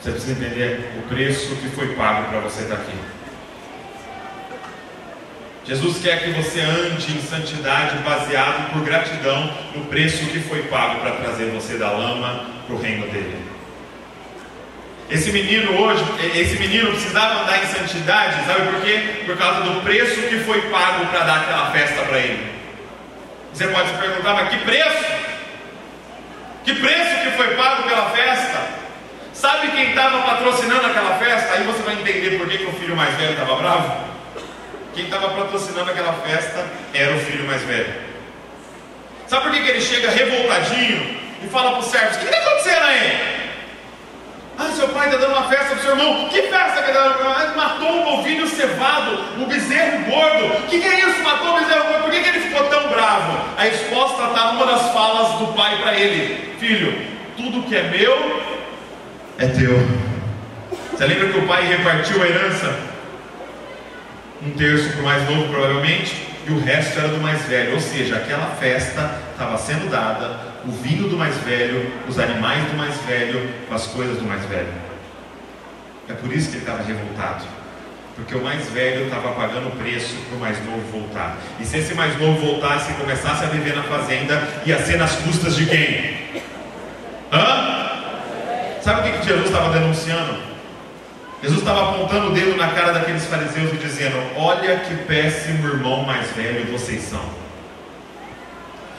Você 0.00 0.10
precisa 0.12 0.32
entender 0.32 0.92
o 0.98 1.08
preço 1.08 1.54
que 1.56 1.68
foi 1.68 1.94
pago 1.94 2.28
para 2.30 2.40
você 2.40 2.62
estar 2.62 2.76
aqui. 2.76 2.96
Jesus 5.64 5.98
quer 6.00 6.22
que 6.22 6.30
você 6.30 6.60
ande 6.60 7.12
em 7.12 7.20
santidade 7.20 7.98
baseado 7.98 8.72
por 8.72 8.82
gratidão 8.82 9.52
no 9.74 9.84
preço 9.86 10.24
que 10.26 10.38
foi 10.40 10.62
pago 10.64 11.00
para 11.00 11.16
trazer 11.16 11.50
você 11.50 11.76
da 11.76 11.90
lama 11.90 12.46
para 12.66 12.74
o 12.74 12.80
reino 12.80 13.06
dele. 13.08 13.55
Esse 15.08 15.30
menino 15.30 15.80
hoje, 15.80 16.04
esse 16.34 16.56
menino 16.58 16.90
precisava 16.90 17.42
andar 17.42 17.62
em 17.62 17.66
santidade, 17.66 18.44
sabe 18.44 18.72
por 18.72 18.80
quê? 18.82 19.22
Por 19.24 19.36
causa 19.36 19.60
do 19.60 19.80
preço 19.82 20.20
que 20.22 20.40
foi 20.40 20.60
pago 20.62 21.06
para 21.06 21.20
dar 21.20 21.42
aquela 21.42 21.70
festa 21.70 22.02
para 22.02 22.18
ele. 22.18 22.52
Você 23.52 23.68
pode 23.68 23.88
se 23.88 23.94
perguntar, 23.94 24.34
mas 24.34 24.48
que 24.48 24.58
preço? 24.58 25.04
Que 26.64 26.74
preço 26.74 27.22
que 27.22 27.30
foi 27.36 27.54
pago 27.54 27.84
pela 27.84 28.10
festa? 28.10 28.66
Sabe 29.32 29.68
quem 29.68 29.90
estava 29.90 30.22
patrocinando 30.22 30.86
aquela 30.86 31.16
festa? 31.18 31.54
Aí 31.54 31.62
você 31.62 31.82
vai 31.82 31.94
entender 31.94 32.38
por 32.38 32.48
que, 32.48 32.58
que 32.58 32.66
o 32.66 32.72
filho 32.72 32.96
mais 32.96 33.14
velho 33.14 33.32
estava 33.32 33.54
bravo. 33.56 34.04
Quem 34.92 35.04
estava 35.04 35.28
patrocinando 35.28 35.88
aquela 35.88 36.14
festa 36.14 36.66
era 36.92 37.14
o 37.14 37.20
filho 37.20 37.46
mais 37.46 37.62
velho. 37.62 37.94
Sabe 39.28 39.44
por 39.44 39.52
que, 39.52 39.62
que 39.62 39.70
ele 39.70 39.80
chega 39.80 40.10
revoltadinho 40.10 41.20
e 41.44 41.48
fala 41.48 41.70
para 41.72 41.80
os 41.80 41.86
servos: 41.86 42.16
O 42.16 42.18
que 42.18 42.24
está 42.24 42.38
acontecendo 42.38 42.84
aí? 42.86 43.45
Ah, 44.58 44.72
seu 44.74 44.88
pai 44.88 45.06
está 45.06 45.18
dando 45.18 45.32
uma 45.32 45.48
festa 45.48 45.66
para 45.66 45.76
o 45.76 45.80
seu 45.80 45.90
irmão. 45.90 46.28
Que 46.30 46.42
festa 46.42 46.82
que 46.82 46.90
está 46.90 47.08
dando? 47.08 47.56
Matou 47.56 47.90
um 47.90 48.18
ovinho 48.18 48.46
cevado, 48.46 49.18
um 49.38 49.44
bezerro 49.44 50.04
gordo. 50.04 50.46
O 50.46 50.66
que, 50.68 50.80
que, 50.80 50.88
é 50.88 51.00
isso? 51.00 51.22
Matou 51.22 51.56
um 51.56 51.60
bezerro 51.60 51.84
gordo. 51.84 52.02
Por 52.04 52.10
que, 52.10 52.20
que 52.20 52.28
ele 52.28 52.40
ficou 52.40 52.64
tão 52.68 52.88
bravo? 52.88 53.38
A 53.58 53.62
resposta 53.62 54.24
está 54.24 54.52
numa 54.52 54.66
das 54.66 54.92
falas 54.92 55.38
do 55.38 55.48
pai 55.54 55.76
para 55.82 55.94
ele: 55.94 56.54
Filho, 56.58 57.06
tudo 57.36 57.62
que 57.68 57.76
é 57.76 57.82
meu 57.82 58.42
é 59.38 59.46
teu. 59.48 60.06
Você 60.90 61.06
lembra 61.06 61.28
que 61.28 61.38
o 61.38 61.46
pai 61.46 61.66
repartiu 61.66 62.22
a 62.22 62.26
herança? 62.26 62.74
Um 64.42 64.50
terço 64.52 64.90
para 64.90 65.00
o 65.00 65.04
mais 65.04 65.28
novo, 65.28 65.48
provavelmente, 65.50 66.28
e 66.46 66.52
o 66.52 66.60
resto 66.60 66.98
era 66.98 67.08
do 67.08 67.18
mais 67.18 67.42
velho. 67.42 67.74
Ou 67.74 67.80
seja, 67.80 68.16
aquela 68.16 68.46
festa 68.58 69.20
estava 69.32 69.58
sendo 69.58 69.90
dada, 69.90 70.45
o 70.66 70.72
vinho 70.72 71.08
do 71.08 71.16
mais 71.16 71.36
velho, 71.38 71.92
os 72.08 72.18
animais 72.18 72.64
do 72.64 72.76
mais 72.76 72.96
velho, 73.02 73.48
as 73.70 73.86
coisas 73.86 74.18
do 74.18 74.24
mais 74.24 74.44
velho. 74.46 74.72
É 76.08 76.12
por 76.12 76.32
isso 76.32 76.50
que 76.50 76.56
ele 76.56 76.64
estava 76.64 76.82
revoltado. 76.82 77.44
Porque 78.16 78.34
o 78.34 78.42
mais 78.42 78.68
velho 78.70 79.04
estava 79.04 79.32
pagando 79.32 79.68
o 79.68 79.72
preço 79.72 80.16
para 80.28 80.36
o 80.36 80.40
mais 80.40 80.64
novo 80.64 80.80
voltar. 80.90 81.36
E 81.60 81.64
se 81.64 81.78
esse 81.78 81.94
mais 81.94 82.18
novo 82.18 82.40
voltasse 82.40 82.90
e 82.90 82.94
começasse 82.94 83.44
a 83.44 83.48
viver 83.48 83.76
na 83.76 83.82
fazenda, 83.82 84.42
ia 84.64 84.78
ser 84.78 84.96
nas 84.96 85.14
custas 85.16 85.54
de 85.54 85.66
quem? 85.66 86.42
Hã? 87.32 88.80
Sabe 88.80 89.10
o 89.10 89.12
que 89.12 89.26
Jesus 89.26 89.46
estava 89.46 89.78
denunciando? 89.78 90.38
Jesus 91.42 91.60
estava 91.60 91.90
apontando 91.90 92.28
o 92.28 92.32
dedo 92.32 92.56
na 92.56 92.68
cara 92.68 92.92
daqueles 92.92 93.26
fariseus 93.26 93.72
e 93.72 93.76
dizendo: 93.76 94.16
Olha 94.36 94.78
que 94.78 94.94
péssimo 95.04 95.68
irmão 95.68 96.02
mais 96.02 96.30
velho 96.30 96.72
vocês 96.72 97.02
são. 97.02 97.45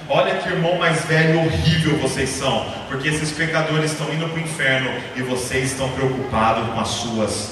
Olha 0.10 0.36
que 0.36 0.48
irmão 0.48 0.78
mais 0.78 1.04
velho 1.06 1.40
horrível 1.40 1.98
vocês 1.98 2.30
são, 2.30 2.66
porque 2.88 3.10
esses 3.10 3.32
pecadores 3.32 3.92
estão 3.92 4.12
indo 4.14 4.28
para 4.30 4.38
o 4.38 4.40
inferno 4.40 4.90
e 5.18 5.22
vocês 5.22 5.72
estão 5.72 5.90
preocupados 5.90 6.66
com 6.70 6.80
as 6.80 6.88
suas 6.88 7.52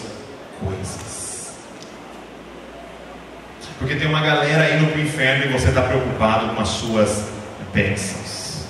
coisas. 0.63 1.15
Porque 3.77 3.95
tem 3.95 4.07
uma 4.07 4.21
galera 4.21 4.73
indo 4.73 4.89
para 4.89 4.99
o 4.99 5.01
inferno 5.01 5.45
e 5.45 5.47
você 5.49 5.67
está 5.67 5.81
preocupado 5.81 6.55
com 6.55 6.61
as 6.61 6.69
suas 6.69 7.25
bênçãos. 7.73 8.63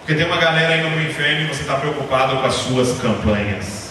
Porque 0.00 0.14
tem 0.14 0.26
uma 0.26 0.38
galera 0.38 0.76
indo 0.76 0.88
para 0.88 0.98
o 0.98 1.02
inferno 1.02 1.42
e 1.42 1.46
você 1.46 1.62
está 1.62 1.76
preocupado 1.76 2.36
com 2.38 2.46
as 2.46 2.54
suas 2.54 3.00
campanhas. 3.00 3.81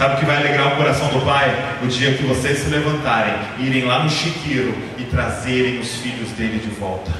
Sabe 0.00 0.14
o 0.14 0.16
que 0.16 0.24
vai 0.24 0.38
alegrar 0.38 0.68
o 0.68 0.76
coração 0.76 1.08
do 1.08 1.20
pai? 1.26 1.54
O 1.82 1.86
dia 1.86 2.14
que 2.14 2.22
vocês 2.22 2.60
se 2.60 2.70
levantarem, 2.70 3.34
irem 3.58 3.84
lá 3.84 3.98
no 3.98 4.08
chiqueiro 4.08 4.74
e 4.96 5.02
trazerem 5.02 5.78
os 5.78 5.96
filhos 5.96 6.30
dele 6.30 6.58
de 6.58 6.70
volta. 6.70 7.12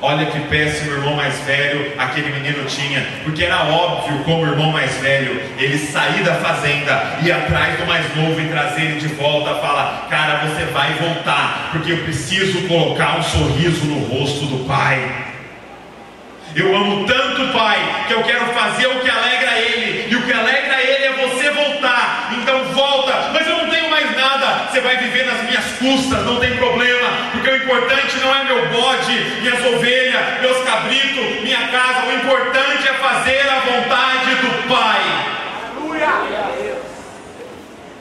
Olha 0.00 0.24
que 0.26 0.38
péssimo 0.42 0.92
irmão 0.92 1.16
mais 1.16 1.36
velho 1.40 1.92
aquele 1.98 2.30
menino 2.30 2.64
tinha, 2.66 3.04
porque 3.24 3.42
era 3.42 3.64
óbvio 3.64 4.22
como 4.22 4.46
irmão 4.46 4.70
mais 4.70 4.96
velho, 4.98 5.42
ele 5.58 5.78
sair 5.78 6.22
da 6.22 6.34
fazenda, 6.36 7.18
ir 7.24 7.32
atrás 7.32 7.80
do 7.80 7.84
mais 7.84 8.14
novo 8.14 8.40
e 8.40 8.46
trazer 8.46 8.82
ele 8.82 9.00
de 9.00 9.08
volta, 9.08 9.56
fala, 9.56 10.06
cara, 10.08 10.46
você 10.46 10.64
vai 10.66 10.92
voltar, 10.92 11.70
porque 11.72 11.90
eu 11.90 12.04
preciso 12.04 12.68
colocar 12.68 13.18
um 13.18 13.22
sorriso 13.24 13.84
no 13.86 13.98
rosto 14.04 14.46
do 14.46 14.64
pai. 14.64 15.32
Eu 16.54 16.76
amo 16.76 17.06
tanto 17.06 17.44
o 17.44 17.48
Pai 17.48 18.04
que 18.06 18.12
eu 18.12 18.22
quero 18.24 18.44
fazer 18.52 18.86
o 18.86 19.00
que 19.00 19.08
alegra 19.08 19.58
Ele, 19.58 20.12
e 20.12 20.16
o 20.16 20.22
que 20.22 20.32
alegra 20.32 20.82
Ele 20.82 21.04
é 21.04 21.12
você 21.26 21.50
voltar. 21.50 22.30
Então 22.32 22.64
volta, 22.74 23.30
mas 23.32 23.46
eu 23.46 23.56
não 23.56 23.70
tenho 23.70 23.90
mais 23.90 24.14
nada. 24.14 24.68
Você 24.70 24.71
vai 24.82 24.96
viver 24.98 25.26
nas 25.26 25.42
minhas 25.44 25.64
custas, 25.78 26.24
não 26.24 26.38
tem 26.38 26.56
problema, 26.56 27.08
porque 27.32 27.48
o 27.48 27.56
importante 27.56 28.16
não 28.18 28.34
é 28.34 28.44
meu 28.44 28.68
bode, 28.68 29.12
minhas 29.40 29.64
ovelhas, 29.64 30.40
meus 30.40 30.58
cabritos, 30.64 31.42
minha 31.42 31.68
casa. 31.68 32.06
O 32.06 32.12
importante 32.12 32.88
é 32.88 32.94
fazer 32.94 33.48
a 33.48 33.60
vontade 33.60 34.34
do 34.36 34.68
Pai. 34.68 35.28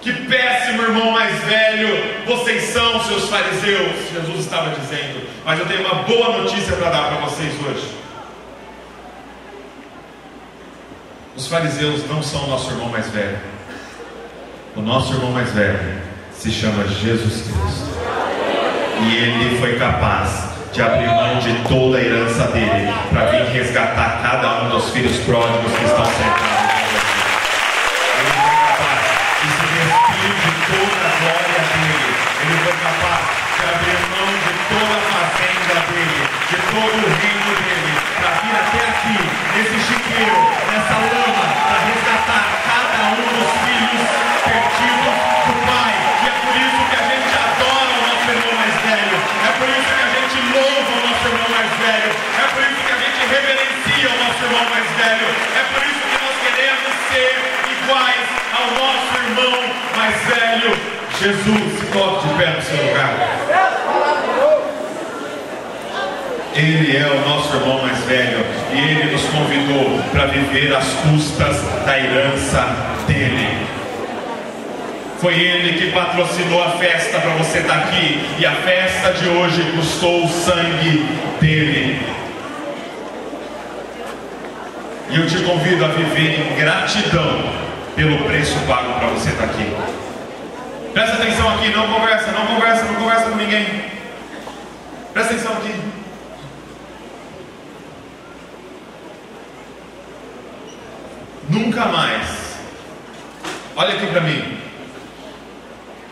Que 0.02 0.14
péssimo 0.14 0.82
irmão 0.82 1.12
mais 1.12 1.44
velho 1.44 2.26
vocês 2.26 2.64
são, 2.64 3.00
seus 3.04 3.30
fariseus. 3.30 4.10
Jesus 4.12 4.40
estava 4.40 4.72
dizendo. 4.72 5.30
Mas 5.46 5.60
eu 5.60 5.68
tenho 5.68 5.82
uma 5.82 6.04
boa 6.04 6.40
notícia 6.40 6.76
para 6.76 6.90
dar 6.90 7.08
para 7.08 7.18
vocês 7.28 7.54
hoje. 7.64 7.88
Os 11.36 11.48
fariseus 11.48 12.08
não 12.10 12.24
são 12.24 12.46
o 12.46 12.48
nosso 12.48 12.72
irmão 12.72 12.90
mais 12.90 13.08
velho. 13.10 13.40
O 14.76 14.82
nosso 14.82 15.14
irmão 15.14 15.32
mais 15.32 15.52
velho 15.52 16.11
se 16.42 16.50
chama 16.50 16.88
Jesus 16.88 17.44
Cristo. 17.44 17.86
E 19.00 19.16
ele 19.16 19.60
foi 19.60 19.78
capaz 19.78 20.50
de 20.74 20.82
abrir 20.82 21.06
mão 21.06 21.38
de 21.38 21.54
toda 21.70 22.00
a 22.00 22.02
herança 22.02 22.48
dele 22.48 22.92
para 23.12 23.26
vir 23.26 23.46
resgatar 23.52 24.22
cada 24.24 24.64
um 24.64 24.70
dos 24.70 24.90
filhos 24.90 25.18
pródigos 25.18 25.72
que 25.72 25.86
estão 25.86 26.04
sentados. 26.04 26.82
Ele 28.18 28.32
foi 28.42 28.58
capaz 28.58 29.06
de 29.38 29.48
se 29.54 29.66
despir 29.70 30.34
de 30.42 30.52
toda 30.66 31.02
a 31.06 31.14
glória 31.22 31.62
dele. 31.62 32.10
Ele 32.42 32.58
foi 32.64 32.74
capaz 32.74 33.22
de 33.54 33.62
abrir 33.70 34.02
mão 34.10 34.34
de 34.42 34.54
toda 34.66 34.98
a 34.98 35.06
fazenda 35.14 35.78
dele, 35.94 36.26
de 36.50 36.58
todo 36.74 36.98
o 36.98 37.10
reino 37.22 37.52
dele, 37.62 37.94
para 38.18 38.32
vir 38.42 38.56
até 38.58 38.82
aqui, 38.90 39.18
nesse 39.54 39.78
chiqueiro, 39.86 40.42
nessa 40.66 40.98
lama, 41.06 41.51
velho. 55.02 55.28
É 55.58 55.64
por 55.74 55.84
isso 55.84 56.02
que 56.10 56.18
nós 56.24 56.36
queremos 56.46 56.94
ser 57.12 57.32
iguais 57.76 58.28
ao 58.54 58.68
nosso 58.82 59.10
irmão 59.26 59.60
mais 59.96 60.16
velho. 60.26 60.72
Jesus, 61.20 61.90
coloque 61.92 62.28
de 62.28 62.34
pé 62.36 62.50
no 62.52 62.62
seu 62.62 62.78
lugar. 62.86 63.12
Ele 66.54 66.98
é 66.98 67.08
o 67.08 67.30
nosso 67.30 67.56
irmão 67.56 67.82
mais 67.82 67.98
velho 68.06 68.46
e 68.74 68.78
ele 68.78 69.12
nos 69.12 69.24
convidou 69.24 70.00
para 70.12 70.26
viver 70.28 70.76
às 70.76 70.88
custas 70.88 71.62
da 71.86 71.98
herança 71.98 72.68
dele. 73.08 73.48
Foi 75.20 75.34
ele 75.34 75.78
que 75.78 75.92
patrocinou 75.92 76.64
a 76.64 76.72
festa 76.72 77.20
para 77.20 77.32
você 77.36 77.60
estar 77.60 77.76
aqui 77.76 78.20
e 78.40 78.46
a 78.46 78.54
festa 78.54 79.14
de 79.14 79.30
hoje 79.30 79.64
custou 79.76 80.26
o 80.26 80.28
sangue 80.28 81.06
dele. 81.40 82.21
E 85.12 85.18
eu 85.18 85.28
te 85.28 85.44
convido 85.44 85.84
a 85.84 85.90
viver 85.90 86.40
em 86.40 86.56
gratidão 86.56 87.44
pelo 87.98 88.24
preço 88.24 88.58
pago 88.66 88.94
para 88.94 89.10
você 89.10 89.30
estar 89.30 89.44
aqui. 89.44 89.76
Presta 90.94 91.18
atenção 91.18 91.54
aqui, 91.54 91.68
não 91.70 91.86
conversa, 91.92 92.32
não 92.32 92.48
conversa, 92.48 92.86
não 92.86 92.96
conversa 92.96 93.30
com 93.30 93.36
ninguém. 93.36 93.84
Presta 95.12 95.34
atenção 95.34 95.52
aqui. 95.52 95.76
Nunca 101.50 101.86
mais. 101.88 102.28
Olha 103.76 103.96
aqui 103.96 104.08
para 104.08 104.22
mim. 104.22 104.58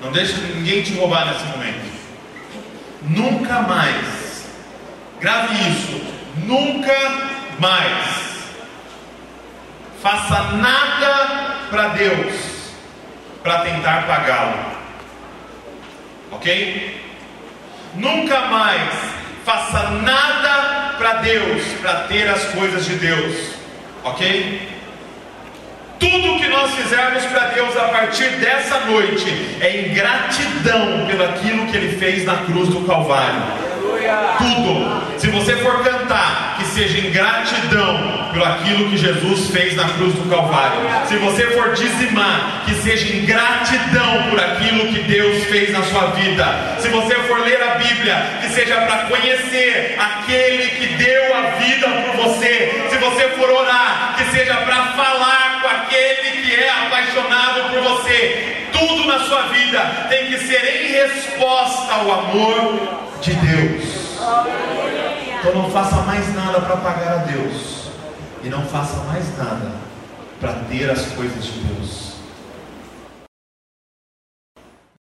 Não 0.01 0.11
deixe 0.11 0.33
ninguém 0.41 0.83
te 0.83 0.93
roubar 0.95 1.25
nesse 1.25 1.45
momento. 1.45 1.89
Nunca 3.03 3.61
mais. 3.61 4.45
Grave 5.21 5.55
isso. 5.69 6.01
Nunca 6.45 6.93
mais. 7.59 8.18
Faça 10.01 10.43
nada 10.53 11.57
para 11.69 11.89
Deus 11.89 12.33
para 13.43 13.59
tentar 13.59 14.07
pagá-lo. 14.07 14.79
Ok? 16.31 17.01
Nunca 17.95 18.39
mais 18.41 18.93
faça 19.43 19.89
nada 19.89 20.93
para 20.97 21.13
Deus 21.15 21.63
para 21.81 21.95
ter 22.01 22.29
as 22.29 22.45
coisas 22.45 22.85
de 22.85 22.95
Deus. 22.95 23.35
Ok? 24.03 24.69
Tudo 25.99 26.39
que 26.39 26.47
nós 26.47 26.71
fizermos 26.75 27.25
para 27.25 27.47
Deus 27.47 27.75
a 27.75 27.89
partir 27.89 28.29
dessa 28.37 28.79
noite 28.81 29.57
é 29.59 29.81
em 29.81 29.93
gratidão 29.93 31.07
pelo 31.07 31.25
aquilo 31.25 31.67
que 31.67 31.75
Ele 31.75 31.97
fez 31.97 32.25
na 32.25 32.37
cruz 32.37 32.69
do 32.69 32.85
Calvário. 32.85 33.41
Tudo. 34.37 35.19
Se 35.19 35.27
você 35.27 35.57
for 35.57 35.83
cantar 35.83 36.48
seja 36.69 36.99
em 36.99 37.11
gratidão 37.11 38.29
por 38.33 38.43
aquilo 38.43 38.89
que 38.89 38.97
Jesus 38.97 39.49
fez 39.51 39.75
na 39.75 39.89
cruz 39.89 40.13
do 40.13 40.29
Calvário. 40.29 40.81
Se 41.07 41.15
você 41.17 41.47
for 41.47 41.73
dizimar, 41.73 42.63
que 42.65 42.73
seja 42.75 43.13
em 43.15 43.25
gratidão 43.25 44.29
por 44.29 44.39
aquilo 44.39 44.93
que 44.93 44.99
Deus 45.03 45.43
fez 45.45 45.71
na 45.71 45.83
sua 45.83 46.07
vida. 46.11 46.45
Se 46.79 46.89
você 46.89 47.15
for 47.15 47.39
ler 47.39 47.61
a 47.61 47.75
Bíblia, 47.75 48.15
que 48.41 48.49
seja 48.49 48.75
para 48.81 49.05
conhecer 49.05 49.97
aquele 49.99 50.69
que 50.69 50.87
deu 50.95 51.35
a 51.35 51.41
vida 51.59 51.87
por 51.87 52.23
você. 52.23 52.87
Se 52.89 52.97
você 52.97 53.29
for 53.29 53.49
orar, 53.49 54.15
que 54.17 54.37
seja 54.37 54.55
para 54.55 54.85
falar 54.93 55.61
com 55.61 55.67
aquele 55.67 56.43
que 56.43 56.55
é 56.55 56.69
apaixonado 56.69 57.73
por 57.73 57.81
você. 57.81 58.55
Tudo 58.71 59.05
na 59.07 59.19
sua 59.19 59.43
vida 59.43 59.79
tem 60.09 60.27
que 60.27 60.37
ser 60.39 60.63
em 60.63 60.91
resposta 60.91 61.93
ao 61.93 62.11
amor 62.11 62.79
de 63.21 63.33
Deus. 63.33 63.99
Então 65.39 65.53
não 65.53 65.71
faça 65.71 66.01
mais 66.01 66.35
nada 66.35 66.59
para 66.59 66.77
pagar 66.77 67.13
a 67.13 67.17
Deus. 67.17 67.89
E 68.43 68.49
não 68.49 68.63
faça 68.65 68.97
mais 69.03 69.37
nada 69.37 69.71
para 70.39 70.53
ter 70.69 70.89
as 70.89 71.05
coisas 71.13 71.45
de 71.45 71.51
Deus. 71.59 72.08